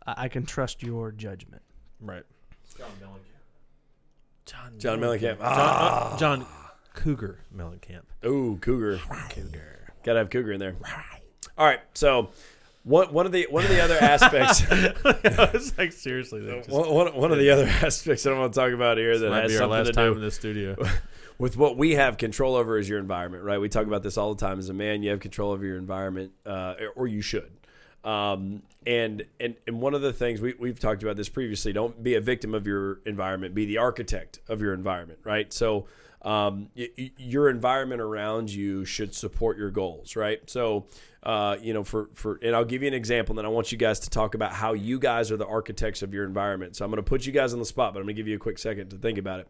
I, 0.07 0.25
I 0.25 0.29
can 0.29 0.45
trust 0.45 0.83
your 0.83 1.13
judgment. 1.13 1.63
Right. 2.01 2.25
John 2.77 2.91
Mellencamp. 3.01 3.37
John, 4.45 4.79
John 4.79 5.01
Mellencamp. 5.01 5.39
Ah. 5.41 6.15
uh, 6.15 6.19
John 6.19 6.47
Cougar 6.95 7.41
Mellencamp. 7.55 8.03
Ooh, 8.25 8.59
cougar. 8.61 9.01
Cougar. 9.31 9.93
Gotta 10.05 10.21
have 10.21 10.31
cougar 10.31 10.53
in 10.53 10.61
there. 10.61 10.77
Right. 10.81 11.23
All 11.59 11.67
right. 11.67 11.81
So 11.95 12.31
one 12.85 13.13
one 13.13 13.27
of 13.27 13.33
the 13.33 13.47
one 13.51 13.65
of 13.65 13.71
the 13.71 13.83
other 13.83 13.99
aspects 13.99 14.63
it's 15.55 15.77
like 15.77 15.93
seriously, 15.93 16.41
that 16.43 16.57
just 16.65 16.71
one, 16.71 16.89
one, 16.89 17.15
one 17.15 17.33
of 17.33 17.39
the 17.39 17.51
other 17.51 17.65
aspects 17.83 18.23
that 18.23 18.33
I 18.33 18.39
want 18.39 18.53
to 18.53 18.61
talk 18.61 18.73
about 18.73 18.97
here 18.97 19.19
that 19.19 19.31
might 19.31 19.43
has 19.43 19.51
be 19.51 19.57
our 19.57 19.63
something 19.63 19.79
last 19.79 19.87
to 19.89 19.93
time 19.93 20.13
do 20.13 20.19
in 20.19 20.25
the 20.25 20.31
studio. 20.31 20.77
With 21.39 21.57
what 21.57 21.77
we 21.77 21.93
have 21.93 22.17
control 22.17 22.55
over 22.55 22.79
is 22.79 22.89
your 22.89 22.99
environment, 22.99 23.45
right? 23.45 23.61
We 23.61 23.69
talk 23.69 23.87
about 23.87 24.03
this 24.03 24.17
all 24.17 24.35
the 24.35 24.41
time. 24.41 24.59
As 24.59 24.69
a 24.69 24.75
man, 24.75 25.03
you 25.03 25.11
have 25.11 25.21
control 25.21 25.53
over 25.53 25.65
your 25.65 25.77
environment, 25.77 26.33
uh, 26.45 26.75
or 26.95 27.07
you 27.07 27.23
should. 27.23 27.51
Um, 28.05 28.63
and 28.87 29.25
and 29.41 29.57
and 29.67 29.81
one 29.81 29.95
of 29.95 30.01
the 30.01 30.13
things 30.13 30.41
we 30.41 30.55
we've 30.59 30.79
talked 30.79 31.03
about 31.03 31.17
this 31.17 31.29
previously. 31.29 31.73
Don't 31.73 32.03
be 32.03 32.15
a 32.15 32.21
victim 32.21 32.55
of 32.55 32.67
your 32.67 33.01
environment. 33.05 33.55
Be 33.55 33.67
the 33.67 33.79
architect 33.79 34.39
of 34.49 34.61
your 34.61 34.75
environment, 34.75 35.21
right? 35.25 35.53
So. 35.53 35.87
Um, 36.23 36.71
y- 36.77 37.13
your 37.19 37.49
environment 37.49 38.01
around 38.01 38.51
you 38.51 38.85
should 38.85 39.15
support 39.15 39.59
your 39.59 39.71
goals, 39.71 40.17
right? 40.17 40.41
So, 40.51 40.87
uh, 41.23 41.57
you 41.61 41.73
know, 41.73 41.85
for 41.85 42.09
for 42.15 42.41
and 42.43 42.57
I'll 42.57 42.65
give 42.65 42.83
you 42.83 42.89
an 42.89 42.95
example. 42.95 43.35
And 43.35 43.39
then 43.39 43.47
I 43.47 43.49
want 43.49 43.71
you 43.71 43.79
guys 43.79 44.01
to 44.01 44.11
talk 44.11 44.35
about 44.35 44.51
how 44.51 44.73
you 44.73 44.99
guys 44.99 45.31
are 45.31 45.37
the 45.37 45.47
architects 45.47 46.03
of 46.03 46.13
your 46.13 46.25
environment. 46.25 46.75
So 46.75 46.85
I'm 46.85 46.91
going 46.91 46.97
to 46.97 47.09
put 47.09 47.27
you 47.27 47.33
guys 47.33 47.53
on 47.53 47.61
the 47.61 47.65
spot, 47.65 47.93
but 47.95 48.01
I'm 48.01 48.07
going 48.07 48.17
to 48.17 48.21
give 48.21 48.27
you 48.27 48.35
a 48.35 48.41
quick 48.41 48.59
second 48.59 48.89
to 48.91 48.97
think 48.97 49.19
about 49.19 49.39
it. 49.41 49.49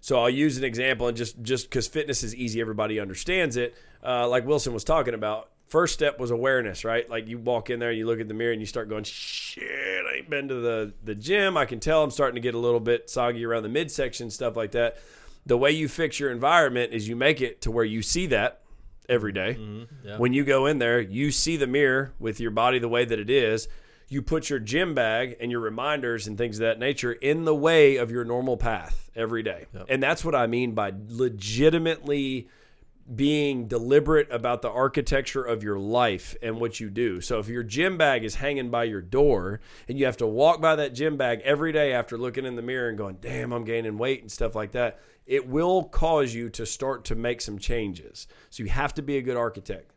So 0.00 0.18
I'll 0.20 0.30
use 0.30 0.56
an 0.56 0.64
example, 0.64 1.08
and 1.08 1.16
just 1.16 1.40
just 1.42 1.68
because 1.68 1.86
fitness 1.86 2.22
is 2.22 2.34
easy, 2.34 2.60
everybody 2.60 2.98
understands 2.98 3.56
it. 3.56 3.74
Uh, 4.02 4.26
like 4.28 4.46
Wilson 4.46 4.72
was 4.72 4.82
talking 4.84 5.12
about, 5.12 5.50
first 5.66 5.92
step 5.92 6.18
was 6.18 6.30
awareness, 6.30 6.84
right? 6.84 7.08
Like 7.08 7.28
you 7.28 7.38
walk 7.38 7.68
in 7.68 7.80
there 7.80 7.90
and 7.90 7.98
you 7.98 8.06
look 8.06 8.18
at 8.20 8.26
the 8.28 8.34
mirror 8.34 8.52
and 8.52 8.60
you 8.60 8.66
start 8.66 8.88
going, 8.88 9.04
"Shit, 9.04 10.06
I 10.10 10.16
ain't 10.18 10.30
been 10.30 10.48
to 10.48 10.54
the 10.54 10.94
the 11.04 11.14
gym. 11.14 11.56
I 11.56 11.66
can 11.66 11.80
tell 11.80 12.02
I'm 12.02 12.10
starting 12.10 12.36
to 12.36 12.40
get 12.40 12.54
a 12.54 12.58
little 12.58 12.80
bit 12.80 13.10
soggy 13.10 13.44
around 13.44 13.62
the 13.62 13.68
midsection, 13.68 14.30
stuff 14.30 14.56
like 14.56 14.72
that." 14.72 14.96
The 15.46 15.56
way 15.56 15.70
you 15.70 15.88
fix 15.88 16.20
your 16.20 16.30
environment 16.30 16.92
is 16.92 17.08
you 17.08 17.16
make 17.16 17.40
it 17.40 17.60
to 17.62 17.70
where 17.70 17.84
you 17.84 18.02
see 18.02 18.26
that 18.26 18.60
every 19.08 19.32
day. 19.32 19.58
yeah. 20.04 20.18
When 20.18 20.32
you 20.32 20.44
go 20.44 20.66
in 20.66 20.78
there, 20.78 21.00
you 21.00 21.30
see 21.32 21.56
the 21.56 21.66
mirror 21.66 22.12
with 22.18 22.40
your 22.40 22.50
body 22.52 22.78
the 22.78 22.88
way 22.88 23.04
that 23.04 23.18
it 23.18 23.28
is. 23.30 23.66
You 24.10 24.22
put 24.22 24.50
your 24.50 24.58
gym 24.58 24.94
bag 24.94 25.36
and 25.40 25.50
your 25.52 25.60
reminders 25.60 26.26
and 26.26 26.36
things 26.36 26.56
of 26.56 26.62
that 26.62 26.80
nature 26.80 27.12
in 27.12 27.44
the 27.44 27.54
way 27.54 27.96
of 27.96 28.10
your 28.10 28.24
normal 28.24 28.56
path 28.56 29.08
every 29.14 29.42
day. 29.42 29.66
And 29.88 30.02
that's 30.02 30.24
what 30.24 30.34
I 30.34 30.48
mean 30.48 30.72
by 30.72 30.92
legitimately 31.08 32.48
being 33.14 33.66
deliberate 33.66 34.28
about 34.30 34.62
the 34.62 34.70
architecture 34.70 35.42
of 35.44 35.62
your 35.62 35.78
life 35.78 36.36
and 36.42 36.60
what 36.60 36.80
you 36.80 36.90
do. 36.90 37.20
So 37.20 37.38
if 37.38 37.48
your 37.48 37.62
gym 37.62 37.96
bag 37.96 38.24
is 38.24 38.36
hanging 38.36 38.68
by 38.70 38.84
your 38.84 39.00
door 39.00 39.60
and 39.88 39.96
you 39.98 40.06
have 40.06 40.16
to 40.18 40.26
walk 40.26 40.60
by 40.60 40.76
that 40.76 40.92
gym 40.92 41.16
bag 41.16 41.40
every 41.44 41.72
day 41.72 41.92
after 41.92 42.18
looking 42.18 42.44
in 42.44 42.56
the 42.56 42.62
mirror 42.62 42.88
and 42.88 42.98
going, 42.98 43.18
"Damn, 43.20 43.52
I'm 43.52 43.64
gaining 43.64 43.96
weight" 43.96 44.22
and 44.22 44.30
stuff 44.30 44.54
like 44.54 44.72
that, 44.72 44.98
it 45.26 45.46
will 45.46 45.84
cause 45.84 46.34
you 46.34 46.50
to 46.50 46.66
start 46.66 47.04
to 47.06 47.14
make 47.14 47.40
some 47.40 47.58
changes. 47.58 48.26
So 48.48 48.64
you 48.64 48.70
have 48.70 48.94
to 48.94 49.02
be 49.02 49.16
a 49.16 49.22
good 49.22 49.36
architect. 49.36 49.92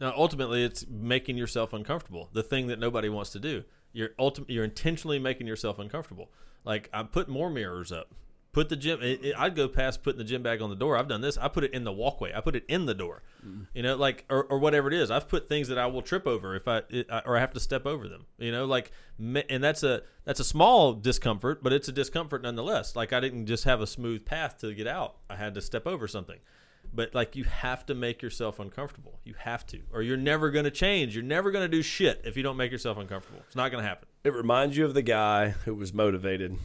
Now, 0.00 0.14
ultimately, 0.16 0.64
it's 0.64 0.86
making 0.88 1.36
yourself 1.36 1.72
uncomfortable. 1.72 2.30
The 2.32 2.42
thing 2.42 2.68
that 2.68 2.78
nobody 2.78 3.08
wants 3.08 3.30
to 3.30 3.38
do. 3.38 3.64
You're 3.92 4.10
ultim- 4.18 4.46
You're 4.48 4.64
intentionally 4.64 5.18
making 5.18 5.46
yourself 5.46 5.78
uncomfortable. 5.78 6.30
Like 6.64 6.88
I 6.92 7.02
put 7.02 7.28
more 7.28 7.50
mirrors 7.50 7.90
up. 7.92 8.14
Put 8.52 8.68
the 8.68 8.76
gym. 8.76 9.00
It, 9.02 9.24
it- 9.24 9.34
I'd 9.38 9.54
go 9.54 9.68
past 9.68 10.02
putting 10.02 10.18
the 10.18 10.24
gym 10.24 10.42
bag 10.42 10.60
on 10.62 10.70
the 10.70 10.76
door. 10.76 10.96
I've 10.96 11.08
done 11.08 11.20
this. 11.20 11.36
I 11.38 11.48
put 11.48 11.64
it 11.64 11.72
in 11.74 11.84
the 11.84 11.92
walkway. 11.92 12.32
I 12.34 12.40
put 12.40 12.56
it 12.56 12.64
in 12.68 12.86
the 12.86 12.94
door. 12.94 13.22
Mm. 13.46 13.66
You 13.74 13.82
know, 13.82 13.96
like 13.96 14.24
or, 14.30 14.44
or 14.44 14.58
whatever 14.58 14.88
it 14.88 14.94
is. 14.94 15.10
I've 15.10 15.28
put 15.28 15.48
things 15.48 15.68
that 15.68 15.78
I 15.78 15.86
will 15.86 16.02
trip 16.02 16.26
over 16.26 16.54
if 16.56 16.66
I, 16.66 16.82
it, 16.88 17.10
I 17.10 17.20
or 17.26 17.36
I 17.36 17.40
have 17.40 17.52
to 17.52 17.60
step 17.60 17.84
over 17.86 18.08
them. 18.08 18.26
You 18.38 18.52
know, 18.52 18.64
like 18.64 18.92
and 19.18 19.62
that's 19.62 19.82
a 19.82 20.02
that's 20.24 20.40
a 20.40 20.44
small 20.44 20.92
discomfort, 20.94 21.62
but 21.62 21.72
it's 21.72 21.88
a 21.88 21.92
discomfort 21.92 22.42
nonetheless. 22.42 22.96
Like 22.96 23.12
I 23.12 23.20
didn't 23.20 23.46
just 23.46 23.64
have 23.64 23.80
a 23.80 23.86
smooth 23.86 24.24
path 24.24 24.58
to 24.58 24.72
get 24.74 24.86
out. 24.86 25.16
I 25.28 25.36
had 25.36 25.54
to 25.54 25.60
step 25.60 25.86
over 25.86 26.06
something. 26.08 26.38
But 26.92 27.14
like 27.14 27.36
you 27.36 27.44
have 27.44 27.86
to 27.86 27.94
make 27.94 28.20
yourself 28.20 28.58
uncomfortable. 28.58 29.20
You 29.24 29.34
have 29.38 29.64
to, 29.68 29.80
or 29.92 30.02
you're 30.02 30.16
never 30.16 30.50
going 30.50 30.64
to 30.64 30.70
change. 30.72 31.14
You're 31.14 31.22
never 31.24 31.50
going 31.52 31.64
to 31.64 31.68
do 31.76 31.82
shit 31.82 32.22
if 32.24 32.36
you 32.36 32.42
don't 32.42 32.56
make 32.56 32.72
yourself 32.72 32.98
uncomfortable. 32.98 33.40
It's 33.46 33.54
not 33.54 33.70
going 33.70 33.82
to 33.82 33.88
happen. 33.88 34.08
It 34.24 34.34
reminds 34.34 34.76
you 34.76 34.84
of 34.84 34.94
the 34.94 35.02
guy 35.02 35.50
who 35.50 35.74
was 35.74 35.94
motivated 35.94 36.56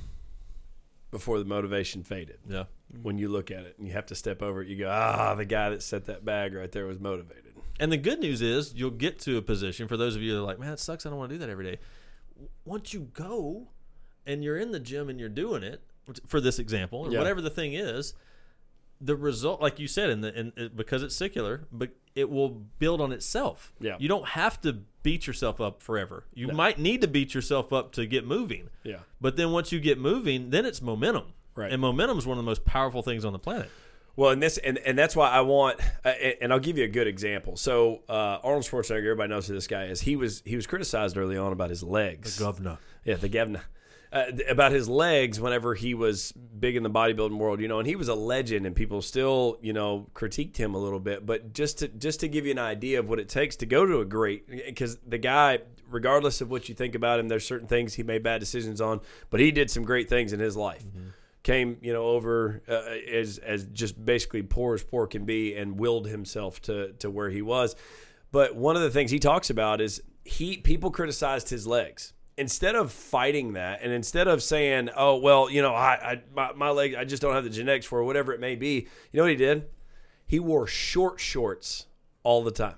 before 1.12 1.40
the 1.40 1.46
motivation 1.46 2.04
faded. 2.04 2.40
Yeah. 2.50 2.64
When 3.02 3.18
you 3.18 3.30
look 3.30 3.52
at 3.52 3.66
it 3.66 3.76
and 3.78 3.88
you 3.88 3.94
have 3.94 4.08
to 4.08 4.16
step 4.16 4.42
over 4.42 4.62
it, 4.62 4.68
you 4.68 4.78
go, 4.78 4.90
ah, 4.92 5.36
the 5.36 5.46
guy 5.46 5.70
that 5.70 5.82
set 5.84 6.06
that 6.06 6.26
bag 6.26 6.54
right 6.54 6.72
there 6.72 6.86
was 6.86 7.00
motivated. 7.00 7.54
And 7.80 7.92
the 7.92 7.98
good 7.98 8.20
news 8.20 8.42
is 8.42 8.74
you'll 8.74 8.90
get 8.92 9.20
to 9.22 9.38
a 9.38 9.42
position 9.42 9.88
for 9.88 9.98
those 9.98 10.16
of 10.16 10.22
you 10.22 10.32
that 10.34 10.40
are 10.40 10.44
like, 10.46 10.60
man, 10.60 10.74
it 10.74 10.80
sucks. 10.80 11.06
I 11.06 11.10
don't 11.10 11.18
want 11.20 11.30
to 11.30 11.36
do 11.36 11.40
that 11.40 11.50
every 11.50 11.66
day. 11.66 11.78
Once 12.64 12.94
you 12.94 13.10
go 13.14 13.68
and 14.26 14.44
you're 14.44 14.58
in 14.58 14.72
the 14.72 14.80
gym 14.80 15.10
and 15.10 15.20
you're 15.20 15.30
doing 15.30 15.62
it, 15.64 15.82
for 16.28 16.40
this 16.40 16.58
example, 16.60 17.00
or 17.00 17.12
Yeah. 17.12 17.20
whatever 17.20 17.42
the 17.42 17.50
thing 17.50 17.74
is, 17.74 18.14
the 19.06 19.16
result, 19.16 19.62
like 19.62 19.80
you 19.80 19.88
said, 19.88 20.10
in 20.10 20.22
the 20.22 20.39
in, 20.39 20.53
it, 20.56 20.76
because 20.76 21.03
it's 21.03 21.16
secular, 21.16 21.66
but 21.72 21.89
it 22.16 22.30
will 22.30 22.49
build 22.49 23.01
on 23.01 23.12
itself. 23.12 23.74
Yeah. 23.80 23.97
You 23.99 24.08
don't 24.08 24.30
have 24.30 24.60
to 24.62 24.74
beat 25.03 25.28
yourself 25.28 25.62
up 25.62 25.82
forever. 25.82 26.26
You 26.34 26.47
might 26.47 26.80
need 26.80 27.01
to 27.01 27.08
beat 27.08 27.34
yourself 27.34 27.72
up 27.72 27.91
to 27.93 28.06
get 28.06 28.26
moving. 28.26 28.70
Yeah. 28.84 28.99
But 29.22 29.36
then 29.36 29.51
once 29.51 29.72
you 29.72 29.80
get 29.80 29.99
moving, 29.99 30.49
then 30.49 30.66
it's 30.66 30.82
momentum. 30.82 31.34
Right. 31.56 31.72
And 31.72 31.82
momentum 31.82 32.18
is 32.18 32.26
one 32.26 32.38
of 32.38 32.43
the 32.43 32.49
most 32.49 32.66
powerful 32.66 33.01
things 33.01 33.24
on 33.24 33.34
the 33.34 33.39
planet. 33.39 33.70
Well, 34.18 34.32
and 34.32 34.41
this 34.41 34.58
and, 34.58 34.78
and 34.80 34.97
that's 34.97 35.16
why 35.16 35.30
I 35.30 35.41
want, 35.41 35.80
uh, 36.06 36.10
and 36.41 36.53
I'll 36.53 36.60
give 36.60 36.78
you 36.78 36.86
a 36.86 36.89
good 36.89 37.08
example. 37.08 37.58
So 37.58 38.01
uh, 38.08 38.39
Arnold 38.43 38.64
Schwarzenegger, 38.64 39.03
everybody 39.03 39.30
knows 39.30 39.47
who 39.47 39.53
this 39.53 39.68
guy 39.68 39.86
is. 39.86 40.01
He 40.01 40.16
was 40.16 40.41
he 40.45 40.56
was 40.56 40.66
criticized 40.68 41.18
early 41.18 41.38
on 41.38 41.51
about 41.51 41.70
his 41.70 41.84
legs. 41.84 42.39
Governor. 42.39 42.78
Yeah, 43.03 43.16
the 43.16 43.30
governor. 43.30 43.64
Uh, 44.16 44.32
about 44.47 44.72
his 44.72 44.88
legs 44.88 45.41
whenever 45.41 45.76
he 45.76 45.93
was 45.93 46.32
big 46.32 46.78
in 46.78 46.84
the 46.84 46.89
bodybuilding 46.89 47.38
world, 47.38 47.59
you 47.59 47.68
know, 47.68 47.80
and 47.80 47.88
he 47.88 47.97
was 47.97 48.07
a 48.07 48.16
legend, 48.16 48.66
and 48.66 48.74
people 48.74 49.01
still, 49.01 49.57
you 49.61 49.74
know, 49.74 50.07
critiqued 50.13 50.55
him 50.55 50.74
a 50.74 50.78
little 50.78 51.01
bit. 51.01 51.26
But 51.26 51.51
just 51.51 51.80
to 51.80 51.89
just 51.89 52.22
to 52.22 52.30
give 52.30 52.45
you 52.45 52.51
an 52.51 52.59
idea 52.59 52.97
of 52.97 53.09
what 53.09 53.20
it 53.20 53.28
takes 53.28 53.57
to 53.57 53.66
go 53.66 53.86
to 53.86 53.99
a 53.99 54.05
great, 54.05 54.47
because 54.47 54.95
the 55.05 55.18
guy, 55.18 55.59
regardless 55.89 56.39
of 56.39 56.49
what 56.49 56.70
you 56.70 56.76
think 56.76 56.95
about 56.95 57.20
him, 57.20 57.28
there's 57.28 57.45
certain 57.45 57.68
things 57.68 57.95
he 57.95 58.03
made 58.03 58.24
bad 58.24 58.39
decisions 58.39 58.80
on, 58.80 59.01
but 59.30 59.41
he 59.41 59.51
did 59.51 59.70
some 59.70 59.84
great 59.84 60.07
things 60.07 60.32
in 60.32 60.39
his 60.39 60.55
life. 60.55 60.86
Came, 61.43 61.78
you 61.82 61.91
know, 61.91 62.05
over 62.05 62.61
uh, 62.70 62.84
as 63.11 63.38
as 63.39 63.66
just 63.66 64.05
basically 64.05 64.43
poor 64.43 64.76
as 64.76 64.84
poor 64.84 65.07
can 65.07 65.26
be, 65.26 65.57
and 65.57 65.78
willed 65.78 66.07
himself 66.07 66.61
to 66.61 66.93
to 66.99 67.11
where 67.11 67.32
he 67.32 67.41
was. 67.41 67.76
But 68.32 68.55
one 68.55 68.78
of 68.78 68.82
the 68.82 68.91
things 68.91 69.11
he 69.11 69.20
talks 69.20 69.49
about 69.49 69.82
is 69.82 70.01
he 70.24 70.55
people 70.55 70.89
criticized 70.89 71.49
his 71.49 71.68
legs. 71.68 72.13
Instead 72.38 72.76
of 72.76 72.92
fighting 72.92 73.54
that, 73.54 73.82
and 73.82 73.94
instead 73.94 74.28
of 74.28 74.44
saying, 74.44 74.90
"Oh 74.96 75.16
well, 75.18 75.50
you 75.50 75.62
know, 75.62 75.74
I, 75.74 75.94
I 76.12 76.22
my, 76.36 76.52
my 76.54 76.70
leg, 76.70 76.94
I 76.94 77.06
just 77.06 77.22
don't 77.22 77.34
have 77.34 77.46
the 77.46 77.50
genetics 77.50 77.86
for 77.86 78.04
whatever 78.04 78.34
it 78.34 78.40
may 78.42 78.56
be," 78.56 78.88
you 79.12 79.18
know 79.18 79.24
what 79.24 79.30
he 79.32 79.38
did? 79.38 79.68
He 80.28 80.40
wore 80.40 80.68
short 80.68 81.20
shorts 81.20 81.86
all 82.24 82.44
the 82.44 82.52
time 82.52 82.76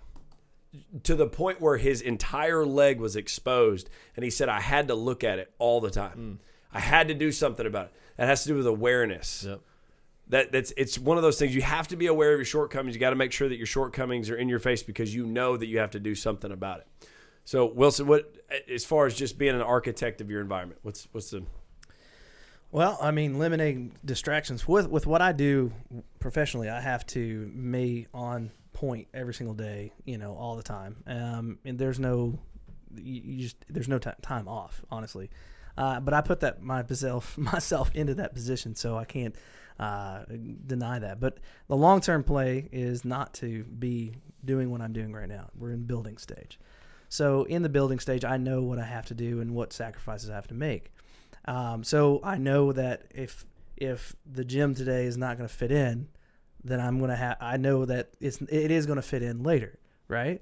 to 1.04 1.16
the 1.16 1.26
point 1.28 1.60
where 1.60 1.78
his 1.78 2.02
entire 2.02 2.66
leg 2.66 3.00
was 3.00 3.16
exposed, 3.16 3.90
and 4.16 4.24
he 4.24 4.30
said, 4.30 4.48
"I 4.48 4.60
had 4.60 4.88
to 4.90 4.96
look 4.96 5.24
at 5.24 5.40
it 5.40 5.52
all 5.58 5.82
the 5.82 5.90
time. 5.90 6.12
Hmm. 6.12 6.34
I 6.72 6.80
had 6.80 7.08
to 7.08 7.16
do 7.16 7.32
something 7.32 7.66
about 7.66 7.88
it." 7.88 7.94
That 8.18 8.28
has 8.28 8.44
to 8.44 8.50
do 8.50 8.56
with 8.58 8.68
awareness 8.68 9.44
Yep. 9.48 9.62
that 10.28 10.52
that's 10.52 10.72
it's 10.78 11.00
one 11.00 11.18
of 11.18 11.24
those 11.24 11.40
things 11.40 11.56
you 11.56 11.62
have 11.64 11.88
to 11.88 11.96
be 11.96 12.06
aware 12.08 12.34
of 12.34 12.38
your 12.38 12.46
shortcomings 12.46 12.96
you 12.96 13.00
got 13.00 13.12
to 13.12 13.16
make 13.16 13.32
sure 13.32 13.48
that 13.50 13.58
your 13.58 13.66
shortcomings 13.68 14.30
are 14.30 14.36
in 14.36 14.50
your 14.50 14.60
face 14.60 14.84
because 14.84 15.16
you 15.16 15.26
know 15.26 15.56
that 15.58 15.68
you 15.68 15.78
have 15.80 15.92
to 15.92 16.00
do 16.00 16.14
something 16.16 16.52
about 16.52 16.80
it 16.82 16.88
so 17.48 17.66
wilson 17.66 18.06
what 18.06 18.36
as 18.70 18.84
far 18.84 19.06
as 19.06 19.16
just 19.16 19.38
being 19.38 19.56
an 19.56 19.62
architect 19.62 20.20
of 20.20 20.30
your 20.30 20.42
environment 20.42 20.78
what's 20.84 21.08
what's 21.14 21.32
the 21.32 21.42
Well, 22.70 22.98
I 23.02 23.12
mean, 23.12 23.36
eliminating 23.36 23.94
distractions 24.04 24.68
with 24.68 24.88
with 24.90 25.08
what 25.08 25.22
I 25.22 25.32
do 25.32 25.72
professionally, 26.20 26.70
I 26.70 26.82
have 26.82 27.06
to 27.08 27.48
be 27.48 28.08
on 28.14 28.52
point 28.74 29.08
every 29.14 29.34
single 29.34 29.56
day, 29.56 29.94
you 30.06 30.18
know, 30.18 30.36
all 30.36 30.56
the 30.56 30.64
time. 30.64 30.98
Um, 31.08 31.60
and 31.66 31.80
there's 31.80 31.98
no, 31.98 32.38
you, 32.96 33.40
just 33.40 33.56
there's 33.70 33.88
no 33.88 33.98
ti 33.98 34.12
time 34.22 34.48
off, 34.48 34.84
honestly. 34.92 35.30
Uh, 35.78 36.00
but 36.02 36.14
I 36.14 36.22
put 36.22 36.42
that 36.42 36.62
myself 36.62 37.38
myself 37.54 37.90
into 37.96 38.16
that 38.16 38.34
position, 38.34 38.76
so 38.76 38.98
I 38.98 39.06
can't 39.06 39.36
uh, 39.80 40.26
deny 40.66 41.00
that. 41.00 41.20
But 41.20 41.40
the 41.70 41.78
long 41.78 42.02
term 42.02 42.24
play 42.24 42.68
is 42.72 43.06
not 43.06 43.34
to 43.36 43.64
be 43.64 44.14
doing 44.44 44.72
what 44.72 44.82
I'm 44.82 44.94
doing 44.94 45.14
right 45.14 45.30
now. 45.30 45.50
We're 45.58 45.72
in 45.72 45.86
building 45.86 46.18
stage. 46.18 46.60
So 47.10 47.44
in 47.44 47.64
the 47.64 47.70
building 47.70 48.00
stage, 48.00 48.26
I 48.26 48.38
know 48.38 48.62
what 48.62 48.80
I 48.80 48.86
have 48.86 49.06
to 49.08 49.14
do 49.14 49.40
and 49.40 49.56
what 49.56 49.74
sacrifices 49.74 50.30
I 50.30 50.36
have 50.36 50.48
to 50.48 50.54
make. 50.54 50.92
Um, 51.46 51.84
so 51.84 52.20
I 52.24 52.38
know 52.38 52.72
that 52.74 53.04
if 53.16 53.46
if 53.78 54.16
the 54.26 54.44
gym 54.44 54.74
today 54.74 55.06
is 55.06 55.18
not 55.18 55.38
going 55.38 55.48
to 55.48 55.54
fit 55.54 55.72
in, 55.72 56.10
then 56.64 56.80
I'm 56.80 56.98
going 56.98 57.10
to 57.10 57.16
have. 57.16 57.38
I 57.40 57.58
know 57.58 57.86
that 57.86 58.10
it's 58.20 58.42
it 58.42 58.72
is 58.72 58.86
going 58.86 58.98
to 58.98 59.02
fit 59.02 59.24
in 59.24 59.44
later, 59.44 59.80
right? 60.08 60.42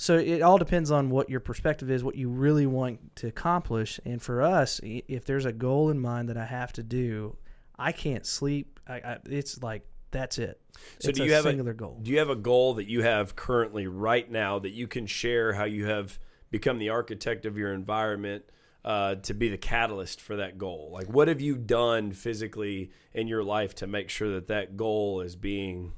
So 0.00 0.16
it 0.16 0.42
all 0.42 0.58
depends 0.58 0.92
on 0.92 1.10
what 1.10 1.28
your 1.28 1.40
perspective 1.40 1.90
is, 1.90 2.04
what 2.04 2.14
you 2.14 2.28
really 2.28 2.66
want 2.66 3.16
to 3.16 3.26
accomplish. 3.26 3.98
And 4.04 4.22
for 4.22 4.42
us, 4.42 4.80
if 4.84 5.24
there's 5.24 5.44
a 5.44 5.52
goal 5.52 5.90
in 5.90 5.98
mind 5.98 6.28
that 6.28 6.36
I 6.36 6.44
have 6.44 6.72
to 6.74 6.84
do, 6.84 7.36
I 7.76 7.90
can't 7.90 8.24
sleep. 8.24 8.78
I, 8.86 8.94
I, 8.94 9.18
it's 9.26 9.60
like 9.60 9.82
that's 10.10 10.38
it. 10.38 10.60
So 11.00 11.08
it's 11.10 11.18
do 11.18 11.24
a 11.24 11.26
you 11.26 11.32
have 11.32 11.44
a- 11.46 11.48
singular 11.50 11.74
goal? 11.74 11.98
do 12.02 12.10
you 12.10 12.18
have 12.18 12.30
a 12.30 12.36
goal 12.36 12.74
that 12.74 12.88
you 12.88 13.02
have 13.02 13.36
currently 13.36 13.86
right 13.86 14.30
now 14.30 14.58
that 14.58 14.70
you 14.70 14.86
can 14.86 15.06
share 15.06 15.52
how 15.52 15.64
you 15.64 15.86
have 15.86 16.18
become 16.50 16.78
the 16.78 16.88
architect 16.88 17.44
of 17.46 17.56
your 17.58 17.72
environment 17.72 18.44
uh, 18.84 19.16
to 19.16 19.34
be 19.34 19.48
the 19.48 19.58
catalyst 19.58 20.20
for 20.20 20.36
that 20.36 20.56
goal 20.56 20.90
like 20.92 21.06
what 21.08 21.28
have 21.28 21.40
you 21.40 21.56
done 21.56 22.12
physically 22.12 22.90
in 23.12 23.26
your 23.28 23.42
life 23.42 23.74
to 23.74 23.86
make 23.86 24.08
sure 24.08 24.30
that 24.30 24.46
that 24.48 24.76
goal 24.76 25.20
is 25.20 25.36
being 25.36 25.92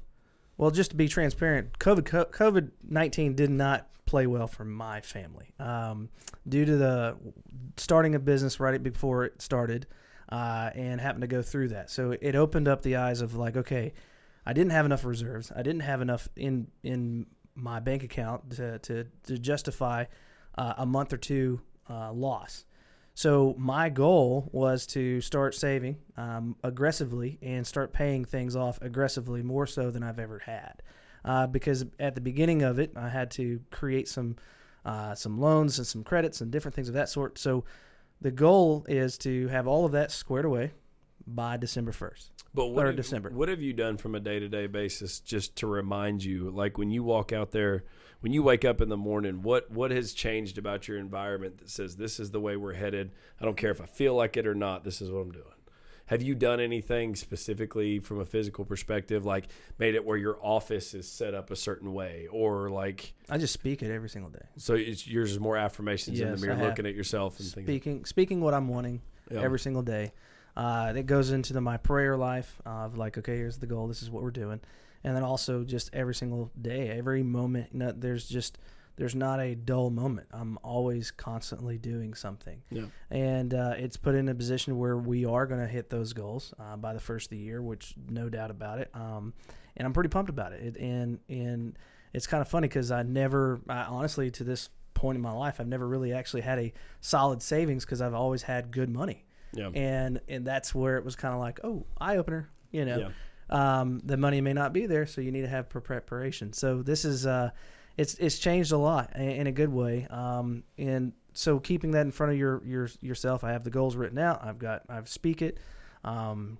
Well, 0.57 0.71
just 0.71 0.91
to 0.91 0.97
be 0.97 1.07
transparent, 1.07 1.77
COVID 1.79 2.29
COVID 2.31 2.71
nineteen 2.89 3.35
did 3.35 3.49
not 3.49 3.87
play 4.05 4.27
well 4.27 4.47
for 4.47 4.65
my 4.65 4.99
family 4.99 5.53
um, 5.59 6.09
due 6.49 6.65
to 6.65 6.75
the 6.75 7.15
starting 7.77 8.15
a 8.15 8.19
business 8.19 8.59
right 8.59 8.81
before 8.83 9.23
it 9.25 9.41
started 9.41 9.87
uh, 10.31 10.69
and 10.75 11.01
happened 11.01 11.21
to 11.21 11.27
go 11.27 11.41
through 11.41 11.69
that. 11.69 11.89
So 11.89 12.15
it 12.19 12.35
opened 12.35 12.67
up 12.67 12.81
the 12.81 12.95
eyes 12.95 13.21
of 13.21 13.35
like, 13.35 13.57
okay, 13.57 13.93
I 14.45 14.53
didn't 14.53 14.71
have 14.71 14.85
enough 14.85 15.05
reserves. 15.05 15.51
I 15.55 15.61
didn't 15.61 15.81
have 15.81 16.01
enough 16.01 16.29
in 16.35 16.67
in 16.83 17.27
my 17.55 17.79
bank 17.79 18.03
account 18.03 18.51
to 18.51 18.79
to, 18.79 19.05
to 19.27 19.37
justify 19.37 20.05
uh, 20.57 20.73
a 20.77 20.85
month 20.85 21.13
or 21.13 21.17
two 21.17 21.61
uh, 21.89 22.11
loss. 22.11 22.65
So 23.13 23.55
my 23.57 23.89
goal 23.89 24.49
was 24.53 24.87
to 24.87 25.19
start 25.19 25.53
saving 25.53 25.97
um, 26.15 26.55
aggressively 26.63 27.37
and 27.41 27.67
start 27.67 27.91
paying 27.91 28.23
things 28.23 28.55
off 28.55 28.81
aggressively, 28.81 29.43
more 29.43 29.67
so 29.67 29.91
than 29.91 30.01
I've 30.01 30.17
ever 30.17 30.39
had. 30.39 30.81
Uh, 31.23 31.45
because 31.45 31.85
at 31.99 32.15
the 32.15 32.21
beginning 32.21 32.63
of 32.63 32.79
it, 32.79 32.93
I 32.95 33.09
had 33.09 33.29
to 33.31 33.59
create 33.69 34.07
some 34.07 34.37
uh, 34.85 35.13
some 35.13 35.39
loans 35.39 35.77
and 35.77 35.85
some 35.85 36.03
credits 36.03 36.41
and 36.41 36.49
different 36.49 36.73
things 36.73 36.87
of 36.87 36.95
that 36.95 37.09
sort. 37.09 37.37
So 37.37 37.65
the 38.21 38.31
goal 38.31 38.85
is 38.87 39.17
to 39.19 39.47
have 39.47 39.67
all 39.67 39.85
of 39.85 39.91
that 39.93 40.11
squared 40.11 40.45
away 40.45 40.71
by 41.27 41.57
December 41.57 41.91
first. 41.91 42.31
But 42.53 42.67
what 42.67 42.83
Or 42.83 42.87
have, 42.87 42.95
December. 42.95 43.29
What 43.29 43.49
have 43.49 43.61
you 43.61 43.73
done 43.73 43.97
from 43.97 44.15
a 44.15 44.19
day 44.19 44.39
to 44.39 44.49
day 44.49 44.67
basis 44.67 45.19
just 45.19 45.55
to 45.57 45.67
remind 45.67 46.23
you, 46.23 46.49
like 46.49 46.77
when 46.77 46.91
you 46.91 47.03
walk 47.03 47.31
out 47.31 47.51
there, 47.51 47.85
when 48.19 48.33
you 48.33 48.43
wake 48.43 48.65
up 48.65 48.81
in 48.81 48.89
the 48.89 48.97
morning, 48.97 49.41
what 49.41 49.71
what 49.71 49.91
has 49.91 50.13
changed 50.13 50.57
about 50.57 50.87
your 50.87 50.97
environment 50.97 51.59
that 51.59 51.69
says 51.69 51.95
this 51.95 52.19
is 52.19 52.31
the 52.31 52.41
way 52.41 52.57
we're 52.57 52.73
headed? 52.73 53.11
I 53.39 53.45
don't 53.45 53.57
care 53.57 53.71
if 53.71 53.79
I 53.79 53.85
feel 53.85 54.15
like 54.15 54.35
it 54.35 54.45
or 54.45 54.55
not. 54.55 54.83
This 54.83 55.01
is 55.01 55.09
what 55.09 55.21
I'm 55.21 55.31
doing. 55.31 55.45
Have 56.11 56.21
you 56.21 56.35
done 56.35 56.59
anything 56.59 57.15
specifically 57.15 57.99
from 57.99 58.19
a 58.19 58.25
physical 58.25 58.65
perspective, 58.65 59.25
like 59.25 59.47
made 59.79 59.95
it 59.95 60.03
where 60.05 60.17
your 60.17 60.37
office 60.41 60.93
is 60.93 61.07
set 61.07 61.33
up 61.33 61.49
a 61.51 61.55
certain 61.55 61.93
way, 61.93 62.27
or 62.29 62.69
like 62.69 63.13
I 63.29 63.37
just 63.37 63.53
speak 63.53 63.81
it 63.81 63.89
every 63.89 64.09
single 64.09 64.29
day. 64.29 64.45
so 64.57 64.73
it's, 64.75 65.07
yours 65.07 65.31
is 65.31 65.39
more 65.39 65.55
affirmations 65.55 66.19
in 66.19 66.29
the 66.31 66.37
mirror, 66.37 66.53
I 66.53 66.57
have. 66.57 66.67
looking 66.67 66.85
at 66.85 66.95
yourself 66.95 67.39
and 67.39 67.47
thinking. 67.47 67.65
speaking 67.65 68.05
speaking 68.05 68.41
what 68.41 68.53
I'm 68.53 68.67
wanting 68.67 69.01
Yeah. 69.31 69.39
every 69.41 69.59
single 69.59 69.81
day. 69.83 70.11
Uh, 70.57 70.91
it 70.95 71.05
goes 71.05 71.31
into 71.31 71.53
the, 71.53 71.61
my 71.61 71.77
prayer 71.77 72.17
life 72.17 72.59
of 72.65 72.97
like, 72.97 73.17
okay, 73.17 73.37
here's 73.37 73.57
the 73.57 73.67
goal. 73.67 73.87
This 73.87 74.03
is 74.03 74.11
what 74.11 74.21
we're 74.21 74.31
doing, 74.31 74.59
and 75.05 75.15
then 75.15 75.23
also 75.23 75.63
just 75.63 75.89
every 75.93 76.13
single 76.13 76.51
day, 76.61 76.89
every 76.89 77.23
moment. 77.23 77.73
No, 77.73 77.93
there's 77.93 78.27
just 78.27 78.57
there's 78.97 79.15
not 79.15 79.39
a 79.39 79.55
dull 79.55 79.89
moment. 79.89 80.27
I'm 80.31 80.57
always 80.63 81.11
constantly 81.11 81.77
doing 81.77 82.13
something, 82.13 82.61
Yeah. 82.69 82.85
and 83.09 83.53
uh, 83.53 83.73
it's 83.77 83.97
put 83.97 84.15
in 84.15 84.29
a 84.29 84.35
position 84.35 84.77
where 84.77 84.97
we 84.97 85.25
are 85.25 85.45
going 85.47 85.61
to 85.61 85.67
hit 85.67 85.89
those 85.89 86.13
goals 86.13 86.53
uh, 86.59 86.75
by 86.77 86.93
the 86.93 86.99
first 86.99 87.27
of 87.27 87.29
the 87.31 87.37
year, 87.37 87.61
which 87.61 87.93
no 88.09 88.29
doubt 88.29 88.51
about 88.51 88.79
it. 88.79 88.89
Um, 88.93 89.33
and 89.77 89.85
I'm 89.85 89.93
pretty 89.93 90.09
pumped 90.09 90.29
about 90.29 90.53
it. 90.53 90.61
it 90.75 90.77
and 90.81 91.19
and 91.29 91.77
it's 92.13 92.27
kind 92.27 92.41
of 92.41 92.47
funny 92.47 92.67
because 92.67 92.91
I 92.91 93.03
never, 93.03 93.61
I, 93.69 93.83
honestly, 93.83 94.29
to 94.31 94.43
this 94.43 94.69
point 94.93 95.15
in 95.15 95.21
my 95.21 95.31
life, 95.31 95.59
I've 95.59 95.67
never 95.67 95.87
really 95.87 96.11
actually 96.13 96.41
had 96.41 96.59
a 96.59 96.73
solid 96.99 97.41
savings 97.41 97.85
because 97.85 98.01
I've 98.01 98.13
always 98.13 98.43
had 98.43 98.71
good 98.71 98.89
money. 98.89 99.25
Yeah. 99.53 99.69
and 99.73 100.19
and 100.29 100.45
that's 100.45 100.73
where 100.75 100.97
it 100.97 101.03
was 101.05 101.15
kind 101.15 101.33
of 101.33 101.39
like, 101.39 101.59
oh, 101.63 101.85
eye 101.99 102.17
opener, 102.17 102.49
you 102.71 102.85
know. 102.85 102.97
Yeah. 102.99 103.09
Um, 103.81 103.99
the 104.05 104.15
money 104.15 104.39
may 104.39 104.53
not 104.53 104.71
be 104.71 104.85
there, 104.85 105.05
so 105.05 105.19
you 105.19 105.31
need 105.31 105.41
to 105.41 105.47
have 105.49 105.67
preparation. 105.69 106.53
So 106.53 106.81
this 106.81 107.03
is 107.03 107.25
uh, 107.25 107.49
it's 108.01 108.15
it's 108.15 108.39
changed 108.39 108.71
a 108.71 108.77
lot 108.77 109.15
in, 109.15 109.45
a 109.45 109.51
good 109.51 109.69
way. 109.69 110.07
Um, 110.09 110.63
and 110.77 111.13
so 111.33 111.59
keeping 111.59 111.91
that 111.91 112.01
in 112.01 112.11
front 112.11 112.31
of 112.31 112.37
your 112.37 112.63
your 112.65 112.89
yourself, 112.99 113.43
I 113.43 113.51
have 113.51 113.63
the 113.63 113.69
goals 113.69 113.95
written 113.95 114.17
out. 114.17 114.43
I've 114.43 114.57
got 114.57 114.81
I've 114.89 115.07
speak 115.07 115.41
it. 115.41 115.59
Um, 116.03 116.57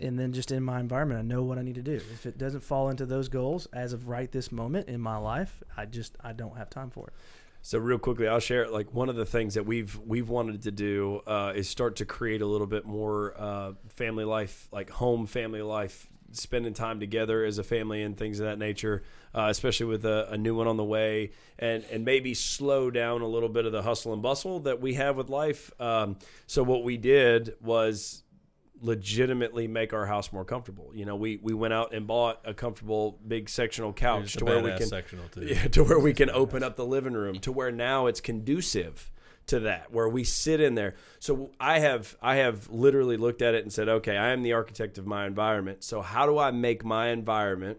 and 0.00 0.18
then 0.18 0.32
just 0.32 0.50
in 0.50 0.62
my 0.62 0.80
environment, 0.80 1.20
I 1.20 1.22
know 1.22 1.42
what 1.42 1.58
I 1.58 1.62
need 1.62 1.76
to 1.76 1.82
do. 1.82 1.94
If 1.94 2.26
it 2.26 2.38
doesn't 2.38 2.62
fall 2.62 2.88
into 2.88 3.06
those 3.06 3.28
goals 3.28 3.66
as 3.72 3.92
of 3.92 4.08
right 4.08 4.32
this 4.32 4.50
moment 4.50 4.88
in 4.88 5.00
my 5.00 5.16
life, 5.16 5.62
I 5.76 5.86
just 5.86 6.16
I 6.22 6.32
don't 6.32 6.56
have 6.56 6.70
time 6.70 6.90
for 6.90 7.06
it. 7.06 7.12
So 7.62 7.78
real 7.78 7.98
quickly, 7.98 8.26
I'll 8.26 8.40
share 8.40 8.68
like 8.68 8.92
one 8.92 9.08
of 9.08 9.16
the 9.16 9.26
things 9.26 9.54
that 9.54 9.66
we've 9.66 9.96
we've 10.04 10.28
wanted 10.28 10.62
to 10.62 10.72
do 10.72 11.20
uh, 11.24 11.52
is 11.54 11.68
start 11.68 11.96
to 11.96 12.04
create 12.04 12.42
a 12.42 12.46
little 12.46 12.66
bit 12.66 12.84
more 12.84 13.34
uh, 13.38 13.72
family 13.90 14.24
life, 14.24 14.66
like 14.72 14.90
home 14.90 15.26
family 15.26 15.62
life, 15.62 16.08
spending 16.32 16.74
time 16.74 17.00
together 17.00 17.44
as 17.44 17.58
a 17.58 17.64
family 17.64 18.02
and 18.02 18.16
things 18.16 18.40
of 18.40 18.46
that 18.46 18.58
nature. 18.58 19.02
Uh, 19.32 19.46
especially 19.48 19.86
with 19.86 20.04
a, 20.04 20.28
a 20.32 20.36
new 20.36 20.56
one 20.56 20.66
on 20.66 20.76
the 20.76 20.82
way, 20.82 21.30
and 21.56 21.84
and 21.92 22.04
maybe 22.04 22.34
slow 22.34 22.90
down 22.90 23.20
a 23.20 23.28
little 23.28 23.48
bit 23.48 23.64
of 23.64 23.70
the 23.70 23.82
hustle 23.82 24.12
and 24.12 24.22
bustle 24.22 24.58
that 24.58 24.80
we 24.80 24.94
have 24.94 25.16
with 25.16 25.28
life. 25.28 25.70
Um, 25.80 26.16
so 26.48 26.64
what 26.64 26.82
we 26.82 26.96
did 26.96 27.54
was 27.60 28.24
legitimately 28.82 29.68
make 29.68 29.92
our 29.92 30.06
house 30.06 30.32
more 30.32 30.44
comfortable. 30.44 30.90
You 30.94 31.04
know, 31.04 31.16
we 31.16 31.38
we 31.42 31.54
went 31.54 31.74
out 31.74 31.92
and 31.92 32.06
bought 32.06 32.40
a 32.44 32.54
comfortable 32.54 33.18
big 33.26 33.48
sectional 33.48 33.92
couch 33.92 34.34
to 34.34 34.44
where 34.44 34.62
we 34.62 34.72
can 34.76 34.86
sectional 34.86 35.28
too. 35.28 35.42
yeah, 35.42 35.64
to 35.68 35.84
where 35.84 35.98
we 35.98 36.12
can 36.12 36.30
open 36.30 36.62
up 36.62 36.76
the 36.76 36.86
living 36.86 37.12
room 37.12 37.38
to 37.40 37.52
where 37.52 37.70
now 37.70 38.06
it's 38.06 38.20
conducive 38.20 39.10
to 39.50 39.60
that 39.60 39.92
where 39.92 40.08
we 40.08 40.24
sit 40.24 40.60
in 40.60 40.74
there. 40.74 40.94
So 41.18 41.50
i 41.60 41.78
have 41.80 42.16
i 42.22 42.36
have 42.36 42.68
literally 42.70 43.16
looked 43.16 43.42
at 43.42 43.54
it 43.54 43.62
and 43.62 43.72
said 43.72 43.88
okay 43.88 44.16
i 44.16 44.30
am 44.30 44.42
the 44.42 44.54
architect 44.54 44.98
of 44.98 45.06
my 45.06 45.26
environment. 45.26 45.84
So 45.84 46.00
how 46.02 46.26
do 46.26 46.38
i 46.38 46.50
make 46.50 46.84
my 46.84 47.08
environment 47.08 47.78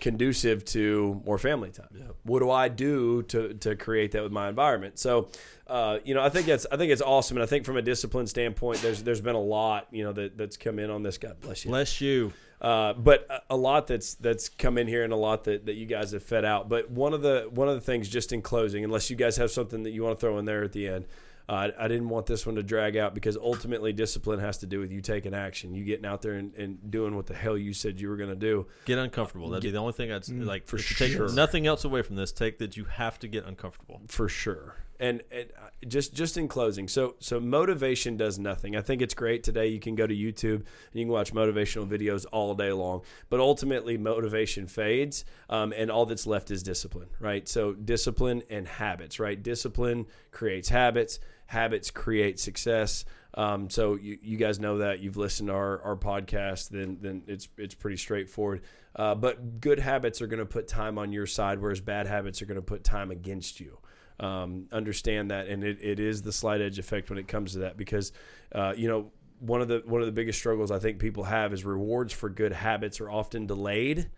conducive 0.00 0.64
to 0.64 1.20
more 1.24 1.38
family 1.38 1.70
time? 1.70 1.88
What 2.22 2.40
do 2.40 2.50
i 2.50 2.68
do 2.68 3.22
to 3.24 3.54
to 3.54 3.76
create 3.76 4.12
that 4.12 4.22
with 4.22 4.32
my 4.32 4.48
environment? 4.48 4.98
So 4.98 5.28
uh, 5.66 5.98
you 6.04 6.14
know 6.14 6.22
i 6.22 6.28
think 6.28 6.46
that's 6.46 6.66
i 6.70 6.76
think 6.76 6.92
it's 6.92 7.02
awesome. 7.02 7.36
And 7.38 7.42
i 7.42 7.46
think 7.46 7.64
from 7.64 7.76
a 7.76 7.82
discipline 7.82 8.26
standpoint 8.26 8.80
there's 8.82 9.02
there's 9.02 9.22
been 9.22 9.36
a 9.36 9.40
lot 9.40 9.88
you 9.90 10.04
know 10.04 10.12
that 10.12 10.36
that's 10.36 10.56
come 10.56 10.78
in 10.78 10.90
on 10.90 11.02
this. 11.02 11.18
God 11.18 11.40
bless 11.40 11.64
you. 11.64 11.70
Bless 11.70 12.00
you. 12.00 12.32
Uh, 12.64 12.92
but 12.94 13.44
a- 13.50 13.56
lot 13.56 13.86
that's 13.86 14.14
that's 14.14 14.48
come 14.48 14.78
in 14.78 14.88
here 14.88 15.04
and 15.04 15.12
a 15.12 15.16
lot 15.16 15.44
that, 15.44 15.66
that 15.66 15.74
you 15.74 15.86
guys 15.86 16.12
have 16.12 16.22
fed 16.22 16.44
out. 16.44 16.68
But 16.68 16.90
one 16.90 17.12
of 17.14 17.22
the 17.22 17.48
one 17.50 17.68
of 17.68 17.74
the 17.74 17.80
things, 17.80 18.08
just 18.08 18.32
in 18.32 18.42
closing, 18.42 18.84
unless 18.84 19.10
you 19.10 19.16
guys 19.16 19.36
have 19.36 19.50
something 19.50 19.82
that 19.84 19.90
you 19.90 20.02
want 20.02 20.18
to 20.18 20.20
throw 20.20 20.38
in 20.38 20.44
there 20.44 20.64
at 20.64 20.72
the 20.72 20.88
end, 20.88 21.06
uh, 21.48 21.70
I, 21.78 21.88
didn't 21.88 22.08
want 22.08 22.24
this 22.26 22.46
one 22.46 22.54
to 22.54 22.62
drag 22.62 22.96
out 22.96 23.14
because 23.14 23.36
ultimately 23.36 23.92
discipline 23.92 24.38
has 24.40 24.58
to 24.58 24.66
do 24.66 24.80
with 24.80 24.90
you 24.90 25.02
taking 25.02 25.34
action, 25.34 25.74
you 25.74 25.84
getting 25.84 26.06
out 26.06 26.22
there 26.22 26.32
and, 26.34 26.54
and 26.54 26.90
doing 26.90 27.14
what 27.16 27.26
the 27.26 27.34
hell 27.34 27.58
you 27.58 27.74
said 27.74 28.00
you 28.00 28.08
were 28.08 28.16
going 28.16 28.30
to 28.30 28.34
do. 28.36 28.66
Get 28.86 28.98
uncomfortable. 28.98 29.50
That'd 29.50 29.62
be 29.62 29.70
the 29.70 29.76
only 29.78 29.92
thing 29.92 30.10
I'd 30.10 30.22
Mm, 30.22 30.46
like. 30.46 30.66
for 30.66 30.78
you 30.78 30.82
take 30.82 31.12
sure. 31.12 31.30
nothing 31.34 31.66
else 31.66 31.84
away 31.84 32.00
from 32.00 32.16
this. 32.16 32.32
Take 32.32 32.58
that 32.60 32.76
you 32.78 32.84
have 32.84 33.18
to 33.18 33.28
get 33.28 33.44
uncomfortable. 33.44 34.00
for 34.08 34.26
sure. 34.28 34.76
And, 35.04 35.20
uh, 35.30 35.42
just 35.86 36.14
just 36.14 36.38
in 36.38 36.48
closing, 36.48 36.88
so 36.88 37.16
so 37.18 37.38
motivation 37.38 38.16
does 38.16 38.38
nothing. 38.38 38.74
I 38.74 38.80
think 38.80 39.02
it's 39.02 39.12
great 39.12 39.42
today. 39.42 39.66
You 39.66 39.78
can 39.78 39.96
go 39.96 40.06
to 40.06 40.14
YouTube 40.14 40.54
and 40.54 40.94
you 40.94 41.04
can 41.04 41.12
watch 41.12 41.34
motivational 41.34 41.86
videos 41.86 42.24
all 42.32 42.54
day 42.54 42.72
long. 42.72 43.02
But 43.28 43.38
ultimately, 43.38 43.98
motivation 43.98 44.66
fades, 44.66 45.26
um, 45.50 45.74
and 45.76 45.90
all 45.90 46.06
that's 46.06 46.26
left 46.26 46.50
is 46.50 46.62
discipline, 46.62 47.08
right? 47.20 47.46
So 47.46 47.74
discipline 47.74 48.44
and 48.48 48.66
habits, 48.66 49.20
right? 49.20 49.42
Discipline 49.42 50.06
creates 50.30 50.70
habits. 50.70 51.20
Habits 51.48 51.90
create 51.90 52.40
success. 52.40 53.04
Um, 53.34 53.68
so 53.68 53.96
you, 53.96 54.16
you 54.22 54.38
guys 54.38 54.58
know 54.58 54.78
that 54.78 55.00
you've 55.00 55.18
listened 55.18 55.48
to 55.48 55.54
our, 55.54 55.82
our 55.82 55.96
podcast, 55.96 56.70
then 56.70 56.96
then 57.02 57.24
it's 57.26 57.46
it's 57.58 57.74
pretty 57.74 57.98
straightforward. 57.98 58.62
Uh, 58.96 59.14
but 59.14 59.60
good 59.60 59.80
habits 59.80 60.22
are 60.22 60.28
going 60.28 60.38
to 60.38 60.46
put 60.46 60.66
time 60.66 60.96
on 60.96 61.12
your 61.12 61.26
side, 61.26 61.60
whereas 61.60 61.82
bad 61.82 62.06
habits 62.06 62.40
are 62.40 62.46
going 62.46 62.56
to 62.56 62.62
put 62.62 62.84
time 62.84 63.10
against 63.10 63.60
you 63.60 63.78
um, 64.20 64.66
understand 64.72 65.30
that, 65.30 65.48
and 65.48 65.64
it, 65.64 65.78
it 65.80 66.00
is 66.00 66.22
the 66.22 66.32
slight 66.32 66.60
edge 66.60 66.78
effect 66.78 67.10
when 67.10 67.18
it 67.18 67.28
comes 67.28 67.52
to 67.52 67.60
that 67.60 67.76
because 67.76 68.12
uh, 68.52 68.72
you 68.76 68.88
know 68.88 69.10
one 69.40 69.60
of 69.60 69.68
the 69.68 69.82
one 69.86 70.00
of 70.00 70.06
the 70.06 70.12
biggest 70.12 70.38
struggles 70.38 70.70
I 70.70 70.78
think 70.78 70.98
people 70.98 71.24
have 71.24 71.52
is 71.52 71.64
rewards 71.64 72.12
for 72.12 72.28
good 72.28 72.52
habits 72.52 73.00
are 73.00 73.10
often 73.10 73.46
delayed. 73.46 74.10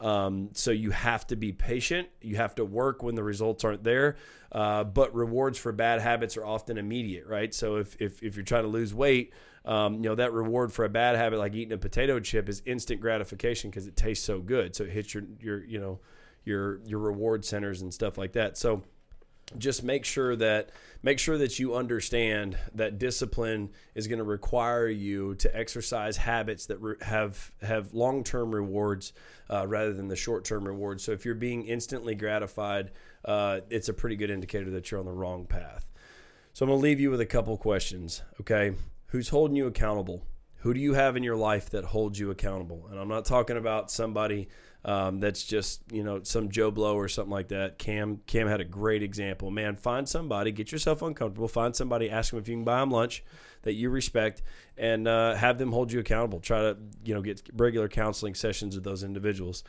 Um, 0.00 0.50
so 0.54 0.70
you 0.70 0.92
have 0.92 1.26
to 1.26 1.36
be 1.36 1.52
patient. 1.52 2.08
You 2.22 2.36
have 2.36 2.54
to 2.54 2.64
work 2.64 3.02
when 3.02 3.14
the 3.14 3.22
results 3.22 3.64
aren't 3.64 3.84
there. 3.84 4.16
Uh, 4.50 4.82
but 4.82 5.14
rewards 5.14 5.58
for 5.58 5.72
bad 5.72 6.00
habits 6.00 6.38
are 6.38 6.44
often 6.44 6.78
immediate, 6.78 7.26
right? 7.26 7.52
So 7.52 7.76
if 7.76 8.00
if, 8.00 8.22
if 8.22 8.36
you're 8.36 8.44
trying 8.44 8.62
to 8.64 8.68
lose 8.68 8.94
weight, 8.94 9.34
um, 9.64 9.96
you 9.96 10.08
know 10.08 10.14
that 10.14 10.32
reward 10.32 10.72
for 10.72 10.84
a 10.84 10.88
bad 10.88 11.16
habit 11.16 11.38
like 11.38 11.54
eating 11.54 11.72
a 11.72 11.78
potato 11.78 12.18
chip 12.20 12.48
is 12.48 12.62
instant 12.64 13.00
gratification 13.00 13.70
because 13.70 13.86
it 13.86 13.96
tastes 13.96 14.24
so 14.24 14.40
good. 14.40 14.74
So 14.74 14.84
it 14.84 14.90
hits 14.90 15.12
your 15.12 15.24
your 15.38 15.64
you 15.64 15.78
know 15.78 16.00
your 16.44 16.80
your 16.86 17.00
reward 17.00 17.44
centers 17.44 17.82
and 17.82 17.92
stuff 17.92 18.16
like 18.16 18.32
that. 18.32 18.56
So 18.56 18.82
just 19.58 19.82
make 19.82 20.04
sure 20.04 20.36
that 20.36 20.70
make 21.02 21.18
sure 21.18 21.38
that 21.38 21.58
you 21.58 21.74
understand 21.74 22.56
that 22.74 22.98
discipline 22.98 23.70
is 23.94 24.06
going 24.06 24.18
to 24.18 24.24
require 24.24 24.88
you 24.88 25.34
to 25.36 25.56
exercise 25.56 26.16
habits 26.16 26.66
that 26.66 26.78
re- 26.78 26.96
have 27.02 27.50
have 27.62 27.92
long 27.94 28.22
term 28.22 28.54
rewards 28.54 29.12
uh, 29.48 29.66
rather 29.66 29.92
than 29.92 30.08
the 30.08 30.16
short 30.16 30.44
term 30.44 30.64
rewards. 30.64 31.02
So 31.02 31.12
if 31.12 31.24
you're 31.24 31.34
being 31.34 31.64
instantly 31.64 32.14
gratified, 32.14 32.90
uh, 33.24 33.60
it's 33.70 33.88
a 33.88 33.94
pretty 33.94 34.16
good 34.16 34.30
indicator 34.30 34.70
that 34.70 34.90
you're 34.90 35.00
on 35.00 35.06
the 35.06 35.12
wrong 35.12 35.46
path. 35.46 35.86
So 36.52 36.64
I'm 36.64 36.70
going 36.70 36.80
to 36.80 36.82
leave 36.82 37.00
you 37.00 37.10
with 37.10 37.20
a 37.20 37.26
couple 37.26 37.56
questions. 37.56 38.22
Okay, 38.40 38.74
who's 39.06 39.28
holding 39.28 39.56
you 39.56 39.66
accountable? 39.66 40.26
Who 40.58 40.74
do 40.74 40.80
you 40.80 40.94
have 40.94 41.16
in 41.16 41.22
your 41.22 41.36
life 41.36 41.70
that 41.70 41.84
holds 41.84 42.18
you 42.18 42.30
accountable? 42.30 42.86
And 42.90 43.00
I'm 43.00 43.08
not 43.08 43.24
talking 43.24 43.56
about 43.56 43.90
somebody 43.90 44.48
um, 44.84 45.20
that's 45.20 45.44
just 45.44 45.82
you 45.92 46.02
know 46.02 46.22
some 46.22 46.50
Joe 46.50 46.70
Blow 46.70 46.96
or 46.96 47.08
something 47.08 47.30
like 47.30 47.48
that. 47.48 47.78
Cam 47.78 48.20
Cam 48.26 48.48
had 48.48 48.60
a 48.60 48.64
great 48.64 49.02
example. 49.02 49.50
Man, 49.50 49.76
find 49.76 50.08
somebody, 50.08 50.52
get 50.52 50.72
yourself 50.72 51.02
uncomfortable, 51.02 51.48
find 51.48 51.76
somebody, 51.76 52.10
ask 52.10 52.30
them 52.30 52.40
if 52.40 52.48
you 52.48 52.56
can 52.56 52.64
buy 52.64 52.80
them 52.80 52.90
lunch 52.90 53.22
that 53.62 53.74
you 53.74 53.90
respect, 53.90 54.42
and 54.78 55.06
uh, 55.06 55.34
have 55.34 55.58
them 55.58 55.72
hold 55.72 55.92
you 55.92 56.00
accountable. 56.00 56.40
Try 56.40 56.60
to 56.60 56.76
you 57.04 57.14
know 57.14 57.20
get 57.20 57.42
regular 57.54 57.88
counseling 57.88 58.34
sessions 58.34 58.74
with 58.74 58.84
those 58.84 59.02
individuals. 59.02 59.64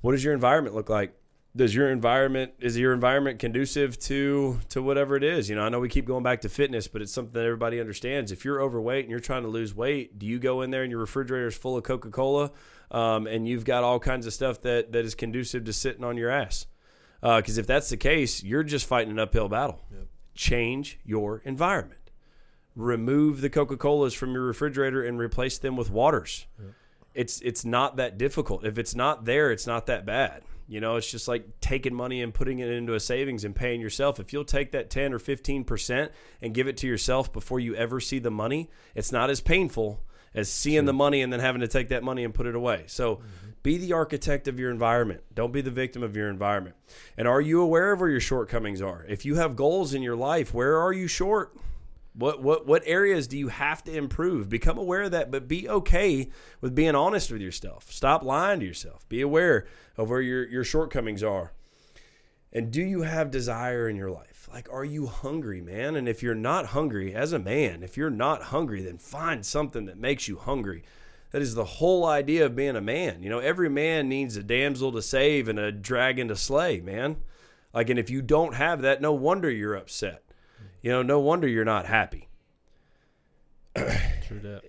What 0.00 0.12
does 0.12 0.24
your 0.24 0.34
environment 0.34 0.74
look 0.74 0.88
like? 0.88 1.14
Does 1.54 1.74
your 1.74 1.90
environment 1.90 2.52
is 2.58 2.78
your 2.78 2.94
environment 2.94 3.38
conducive 3.38 3.98
to 4.00 4.60
to 4.70 4.82
whatever 4.82 5.16
it 5.16 5.24
is? 5.24 5.50
You 5.50 5.56
know, 5.56 5.62
I 5.62 5.68
know 5.68 5.80
we 5.80 5.90
keep 5.90 6.06
going 6.06 6.22
back 6.22 6.40
to 6.42 6.48
fitness, 6.48 6.88
but 6.88 7.02
it's 7.02 7.12
something 7.12 7.34
that 7.34 7.44
everybody 7.44 7.78
understands. 7.78 8.32
If 8.32 8.44
you're 8.44 8.62
overweight 8.62 9.04
and 9.04 9.10
you're 9.10 9.20
trying 9.20 9.42
to 9.42 9.48
lose 9.48 9.74
weight, 9.74 10.18
do 10.18 10.24
you 10.24 10.38
go 10.38 10.62
in 10.62 10.70
there 10.70 10.82
and 10.82 10.90
your 10.90 11.00
refrigerator 11.00 11.46
is 11.46 11.56
full 11.56 11.76
of 11.76 11.82
Coca 11.82 12.10
Cola? 12.10 12.52
Um, 12.90 13.26
and 13.26 13.48
you've 13.48 13.64
got 13.64 13.84
all 13.84 13.98
kinds 13.98 14.26
of 14.26 14.32
stuff 14.32 14.60
that 14.62 14.92
that 14.92 15.04
is 15.04 15.14
conducive 15.14 15.64
to 15.64 15.72
sitting 15.72 16.04
on 16.04 16.16
your 16.16 16.30
ass. 16.30 16.66
Because 17.20 17.58
if 17.58 17.66
that's 17.66 17.88
the 17.88 17.96
case, 17.96 18.42
you're 18.44 18.62
just 18.62 18.86
fighting 18.86 19.10
an 19.10 19.18
uphill 19.18 19.48
battle. 19.48 19.80
Change 20.34 20.98
your 21.04 21.42
environment. 21.44 22.10
Remove 22.76 23.40
the 23.40 23.48
Coca 23.50 23.76
Colas 23.76 24.12
from 24.14 24.32
your 24.32 24.42
refrigerator 24.42 25.02
and 25.02 25.18
replace 25.18 25.58
them 25.58 25.76
with 25.76 25.90
waters. 25.90 26.46
It's 27.14 27.40
it's 27.40 27.64
not 27.64 27.96
that 27.96 28.18
difficult. 28.18 28.64
If 28.64 28.78
it's 28.78 28.94
not 28.94 29.24
there, 29.24 29.50
it's 29.50 29.66
not 29.66 29.86
that 29.86 30.04
bad. 30.04 30.42
You 30.68 30.80
know, 30.80 30.96
it's 30.96 31.10
just 31.10 31.26
like 31.28 31.60
taking 31.60 31.94
money 31.94 32.20
and 32.22 32.34
putting 32.34 32.58
it 32.58 32.68
into 32.68 32.94
a 32.94 33.00
savings 33.00 33.44
and 33.44 33.54
paying 33.54 33.80
yourself. 33.80 34.18
If 34.20 34.32
you'll 34.32 34.44
take 34.44 34.72
that 34.72 34.90
10 34.90 35.14
or 35.14 35.20
15% 35.20 36.10
and 36.42 36.52
give 36.54 36.66
it 36.66 36.76
to 36.78 36.88
yourself 36.88 37.32
before 37.32 37.60
you 37.60 37.74
ever 37.76 38.00
see 38.00 38.18
the 38.18 38.32
money, 38.32 38.68
it's 38.94 39.12
not 39.12 39.30
as 39.30 39.40
painful 39.40 40.02
as 40.36 40.50
seeing 40.50 40.84
the 40.84 40.92
money 40.92 41.22
and 41.22 41.32
then 41.32 41.40
having 41.40 41.62
to 41.62 41.68
take 41.68 41.88
that 41.88 42.04
money 42.04 42.22
and 42.22 42.34
put 42.34 42.46
it 42.46 42.54
away. 42.54 42.84
So 42.86 43.16
mm-hmm. 43.16 43.50
be 43.62 43.78
the 43.78 43.94
architect 43.94 44.46
of 44.46 44.60
your 44.60 44.70
environment. 44.70 45.22
Don't 45.34 45.50
be 45.50 45.62
the 45.62 45.70
victim 45.70 46.02
of 46.02 46.14
your 46.14 46.28
environment. 46.28 46.76
And 47.16 47.26
are 47.26 47.40
you 47.40 47.62
aware 47.62 47.92
of 47.92 48.00
where 48.00 48.10
your 48.10 48.20
shortcomings 48.20 48.82
are? 48.82 49.04
If 49.08 49.24
you 49.24 49.36
have 49.36 49.56
goals 49.56 49.94
in 49.94 50.02
your 50.02 50.14
life, 50.14 50.52
where 50.52 50.78
are 50.78 50.92
you 50.92 51.08
short? 51.08 51.56
What 52.12 52.42
what 52.42 52.66
what 52.66 52.82
areas 52.86 53.26
do 53.26 53.36
you 53.36 53.48
have 53.48 53.82
to 53.84 53.94
improve? 53.94 54.48
Become 54.48 54.78
aware 54.78 55.02
of 55.02 55.10
that, 55.10 55.30
but 55.30 55.48
be 55.48 55.68
okay 55.68 56.30
with 56.62 56.74
being 56.74 56.94
honest 56.94 57.30
with 57.30 57.42
yourself. 57.42 57.90
Stop 57.90 58.22
lying 58.22 58.60
to 58.60 58.66
yourself. 58.66 59.06
Be 59.08 59.20
aware 59.20 59.66
of 59.98 60.08
where 60.08 60.22
your 60.22 60.46
your 60.46 60.64
shortcomings 60.64 61.22
are. 61.22 61.52
And 62.52 62.70
do 62.70 62.82
you 62.82 63.02
have 63.02 63.30
desire 63.30 63.86
in 63.86 63.96
your 63.96 64.10
life? 64.10 64.35
Like, 64.52 64.68
are 64.72 64.84
you 64.84 65.06
hungry, 65.06 65.60
man? 65.60 65.96
And 65.96 66.08
if 66.08 66.22
you're 66.22 66.34
not 66.34 66.66
hungry, 66.66 67.14
as 67.14 67.32
a 67.32 67.38
man, 67.38 67.82
if 67.82 67.96
you're 67.96 68.10
not 68.10 68.44
hungry, 68.44 68.82
then 68.82 68.98
find 68.98 69.44
something 69.44 69.86
that 69.86 69.98
makes 69.98 70.28
you 70.28 70.36
hungry. 70.36 70.84
That 71.32 71.42
is 71.42 71.54
the 71.54 71.64
whole 71.64 72.06
idea 72.06 72.46
of 72.46 72.56
being 72.56 72.76
a 72.76 72.80
man. 72.80 73.22
You 73.22 73.28
know, 73.28 73.40
every 73.40 73.68
man 73.68 74.08
needs 74.08 74.36
a 74.36 74.42
damsel 74.42 74.92
to 74.92 75.02
save 75.02 75.48
and 75.48 75.58
a 75.58 75.72
dragon 75.72 76.28
to 76.28 76.36
slay, 76.36 76.80
man. 76.80 77.16
Like, 77.74 77.90
and 77.90 77.98
if 77.98 78.08
you 78.08 78.22
don't 78.22 78.54
have 78.54 78.80
that, 78.82 79.02
no 79.02 79.12
wonder 79.12 79.50
you're 79.50 79.74
upset. 79.74 80.22
You 80.80 80.92
know, 80.92 81.02
no 81.02 81.18
wonder 81.18 81.48
you're 81.48 81.64
not 81.64 81.86
happy. 81.86 82.28
True 83.74 84.40
that. 84.40 84.62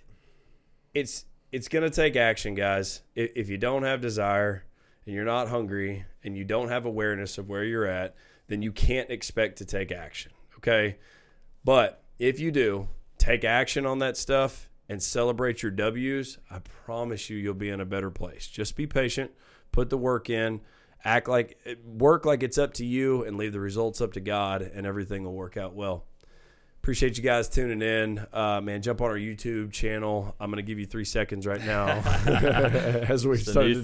it's 0.93 1.25
it's 1.51 1.69
gonna 1.69 1.89
take 1.89 2.15
action, 2.15 2.55
guys. 2.55 3.03
If, 3.15 3.31
if 3.35 3.49
you 3.49 3.57
don't 3.57 3.83
have 3.83 4.01
desire 4.01 4.65
and 5.05 5.15
you're 5.15 5.23
not 5.23 5.47
hungry 5.47 6.05
and 6.23 6.35
you 6.35 6.43
don't 6.43 6.67
have 6.67 6.85
awareness 6.85 7.37
of 7.37 7.47
where 7.47 7.63
you're 7.63 7.85
at, 7.85 8.15
then 8.47 8.61
you 8.61 8.71
can't 8.71 9.09
expect 9.09 9.57
to 9.59 9.65
take 9.65 9.91
action. 9.91 10.31
Okay, 10.57 10.97
but 11.63 12.03
if 12.19 12.39
you 12.39 12.51
do, 12.51 12.87
take 13.17 13.43
action 13.43 13.85
on 13.85 13.99
that 13.99 14.17
stuff 14.17 14.69
and 14.89 15.01
celebrate 15.03 15.61
your 15.61 15.71
W's, 15.71 16.37
I 16.49 16.59
promise 16.59 17.29
you, 17.29 17.37
you'll 17.37 17.53
be 17.53 17.69
in 17.69 17.81
a 17.81 17.85
better 17.85 18.09
place. 18.09 18.47
Just 18.47 18.75
be 18.75 18.87
patient, 18.87 19.31
put 19.71 19.89
the 19.89 19.97
work 19.97 20.29
in, 20.29 20.61
act 21.03 21.27
like 21.27 21.57
work 21.85 22.25
like 22.25 22.43
it's 22.43 22.57
up 22.57 22.73
to 22.75 22.85
you, 22.85 23.23
and 23.23 23.37
leave 23.37 23.53
the 23.53 23.59
results 23.59 24.01
up 24.01 24.13
to 24.13 24.19
God, 24.19 24.61
and 24.61 24.85
everything 24.85 25.23
will 25.23 25.33
work 25.33 25.57
out 25.57 25.75
well. 25.75 26.05
Appreciate 26.81 27.17
you 27.17 27.23
guys 27.23 27.49
tuning 27.49 27.81
in. 27.81 28.25
Uh, 28.31 28.61
man, 28.61 28.81
jump 28.81 29.01
on 29.01 29.09
our 29.09 29.17
YouTube 29.17 29.73
channel. 29.73 30.33
I'm 30.39 30.49
going 30.49 30.63
to 30.63 30.67
give 30.67 30.79
you 30.79 30.85
three 30.85 31.03
seconds 31.03 31.45
right 31.45 31.63
now 31.65 31.87
as 31.89 33.27
we 33.27 33.35
It's 33.35 33.51
start 33.51 33.65
to 33.65 33.73
do 33.73 33.81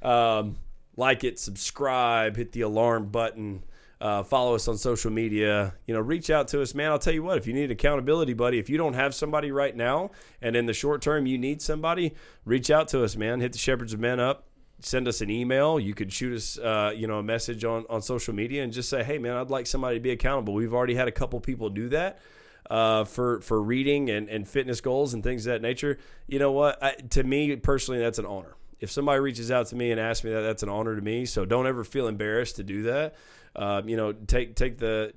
the, 0.00 0.08
um, 0.08 0.56
like 0.96 1.24
it, 1.24 1.38
subscribe, 1.38 2.36
hit 2.36 2.52
the 2.52 2.62
alarm 2.62 3.06
button, 3.06 3.62
uh, 4.00 4.22
follow 4.22 4.54
us 4.54 4.66
on 4.66 4.76
social 4.76 5.10
media. 5.10 5.74
You 5.86 5.94
know, 5.94 6.00
reach 6.00 6.28
out 6.28 6.48
to 6.48 6.60
us, 6.60 6.74
man. 6.74 6.90
I'll 6.90 6.98
tell 6.98 7.14
you 7.14 7.22
what, 7.22 7.38
if 7.38 7.46
you 7.46 7.52
need 7.52 7.70
accountability, 7.70 8.34
buddy, 8.34 8.58
if 8.58 8.68
you 8.68 8.76
don't 8.76 8.94
have 8.94 9.14
somebody 9.14 9.52
right 9.52 9.74
now 9.74 10.10
and 10.40 10.56
in 10.56 10.66
the 10.66 10.74
short 10.74 11.02
term 11.02 11.24
you 11.26 11.38
need 11.38 11.62
somebody, 11.62 12.14
reach 12.44 12.70
out 12.70 12.88
to 12.88 13.04
us, 13.04 13.16
man. 13.16 13.40
Hit 13.40 13.52
the 13.52 13.58
Shepherds 13.58 13.92
of 13.92 14.00
Men 14.00 14.18
up. 14.18 14.48
Send 14.80 15.06
us 15.06 15.20
an 15.20 15.30
email. 15.30 15.78
You 15.78 15.94
could 15.94 16.12
shoot 16.12 16.34
us, 16.34 16.58
uh, 16.58 16.92
you 16.94 17.06
know, 17.06 17.18
a 17.18 17.22
message 17.22 17.64
on, 17.64 17.84
on 17.88 18.02
social 18.02 18.34
media 18.34 18.64
and 18.64 18.72
just 18.72 18.88
say, 18.88 19.04
"Hey, 19.04 19.16
man, 19.16 19.36
I'd 19.36 19.48
like 19.48 19.68
somebody 19.68 19.98
to 19.98 20.00
be 20.00 20.10
accountable." 20.10 20.54
We've 20.54 20.74
already 20.74 20.96
had 20.96 21.06
a 21.06 21.12
couple 21.12 21.38
people 21.38 21.70
do 21.70 21.88
that 21.90 22.18
uh, 22.68 23.04
for 23.04 23.40
for 23.42 23.62
reading 23.62 24.10
and, 24.10 24.28
and 24.28 24.48
fitness 24.48 24.80
goals 24.80 25.14
and 25.14 25.22
things 25.22 25.46
of 25.46 25.52
that 25.52 25.62
nature. 25.62 25.98
You 26.26 26.40
know 26.40 26.50
what? 26.50 26.82
I, 26.82 26.94
to 27.10 27.22
me 27.22 27.54
personally, 27.54 28.00
that's 28.00 28.18
an 28.18 28.26
honor. 28.26 28.56
If 28.82 28.90
somebody 28.90 29.20
reaches 29.20 29.50
out 29.50 29.68
to 29.68 29.76
me 29.76 29.92
and 29.92 30.00
asks 30.00 30.24
me 30.24 30.32
that, 30.32 30.42
that's 30.42 30.62
an 30.62 30.68
honor 30.68 30.94
to 30.96 31.00
me. 31.00 31.24
So 31.24 31.44
don't 31.44 31.66
ever 31.66 31.84
feel 31.84 32.08
embarrassed 32.08 32.56
to 32.56 32.64
do 32.64 32.82
that. 32.82 33.14
Uh, 33.54 33.80
you 33.86 33.96
know, 33.96 34.12
take 34.12 34.56
take 34.56 34.78
the 34.78 35.14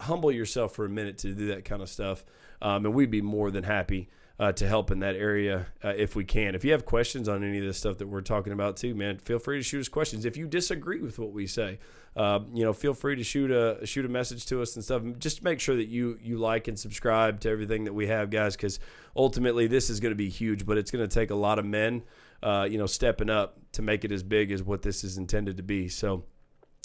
humble 0.00 0.32
yourself 0.32 0.74
for 0.74 0.84
a 0.84 0.88
minute 0.88 1.18
to 1.18 1.34
do 1.34 1.48
that 1.48 1.64
kind 1.64 1.82
of 1.82 1.88
stuff, 1.88 2.24
um, 2.62 2.86
and 2.86 2.94
we'd 2.94 3.10
be 3.10 3.20
more 3.22 3.50
than 3.50 3.64
happy. 3.64 4.08
Uh, 4.36 4.50
to 4.50 4.66
help 4.66 4.90
in 4.90 4.98
that 4.98 5.14
area 5.14 5.66
uh, 5.84 5.90
if 5.90 6.16
we 6.16 6.24
can. 6.24 6.56
If 6.56 6.64
you 6.64 6.72
have 6.72 6.84
questions 6.84 7.28
on 7.28 7.44
any 7.44 7.58
of 7.58 7.64
this 7.64 7.78
stuff 7.78 7.98
that 7.98 8.08
we're 8.08 8.20
talking 8.20 8.52
about 8.52 8.76
too, 8.76 8.92
man, 8.92 9.18
feel 9.18 9.38
free 9.38 9.58
to 9.58 9.62
shoot 9.62 9.78
us 9.78 9.88
questions. 9.88 10.24
If 10.24 10.36
you 10.36 10.48
disagree 10.48 11.00
with 11.00 11.20
what 11.20 11.30
we 11.30 11.46
say, 11.46 11.78
uh, 12.16 12.40
you 12.52 12.64
know, 12.64 12.72
feel 12.72 12.94
free 12.94 13.14
to 13.14 13.22
shoot 13.22 13.52
a 13.52 13.86
shoot 13.86 14.04
a 14.04 14.08
message 14.08 14.46
to 14.46 14.60
us 14.60 14.74
and 14.74 14.84
stuff. 14.84 15.02
Just 15.20 15.44
make 15.44 15.60
sure 15.60 15.76
that 15.76 15.86
you 15.86 16.18
you 16.20 16.38
like 16.38 16.66
and 16.66 16.76
subscribe 16.76 17.38
to 17.40 17.48
everything 17.48 17.84
that 17.84 17.92
we 17.92 18.08
have, 18.08 18.30
guys, 18.30 18.56
because 18.56 18.80
ultimately 19.14 19.68
this 19.68 19.88
is 19.88 20.00
going 20.00 20.10
to 20.10 20.16
be 20.16 20.28
huge, 20.28 20.66
but 20.66 20.78
it's 20.78 20.90
going 20.90 21.08
to 21.08 21.14
take 21.14 21.30
a 21.30 21.36
lot 21.36 21.60
of 21.60 21.64
men, 21.64 22.02
uh, 22.44 22.68
you 22.70 22.78
know, 22.78 22.86
stepping 22.86 23.30
up 23.30 23.58
to 23.72 23.82
make 23.82 24.04
it 24.04 24.12
as 24.12 24.22
big 24.22 24.52
as 24.52 24.62
what 24.62 24.82
this 24.82 25.02
is 25.02 25.18
intended 25.18 25.56
to 25.56 25.62
be. 25.62 25.88
So. 25.88 26.24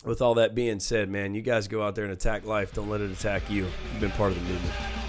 With 0.05 0.21
all 0.21 0.35
that 0.35 0.55
being 0.55 0.79
said, 0.79 1.09
man, 1.09 1.35
you 1.35 1.41
guys 1.41 1.67
go 1.67 1.83
out 1.83 1.93
there 1.93 2.05
and 2.05 2.13
attack 2.13 2.45
life. 2.45 2.73
Don't 2.73 2.89
let 2.89 3.01
it 3.01 3.11
attack 3.11 3.49
you. 3.49 3.65
You've 3.65 3.99
been 3.99 4.11
part 4.11 4.31
of 4.31 4.41
the 4.41 4.49
movement. 4.49 5.08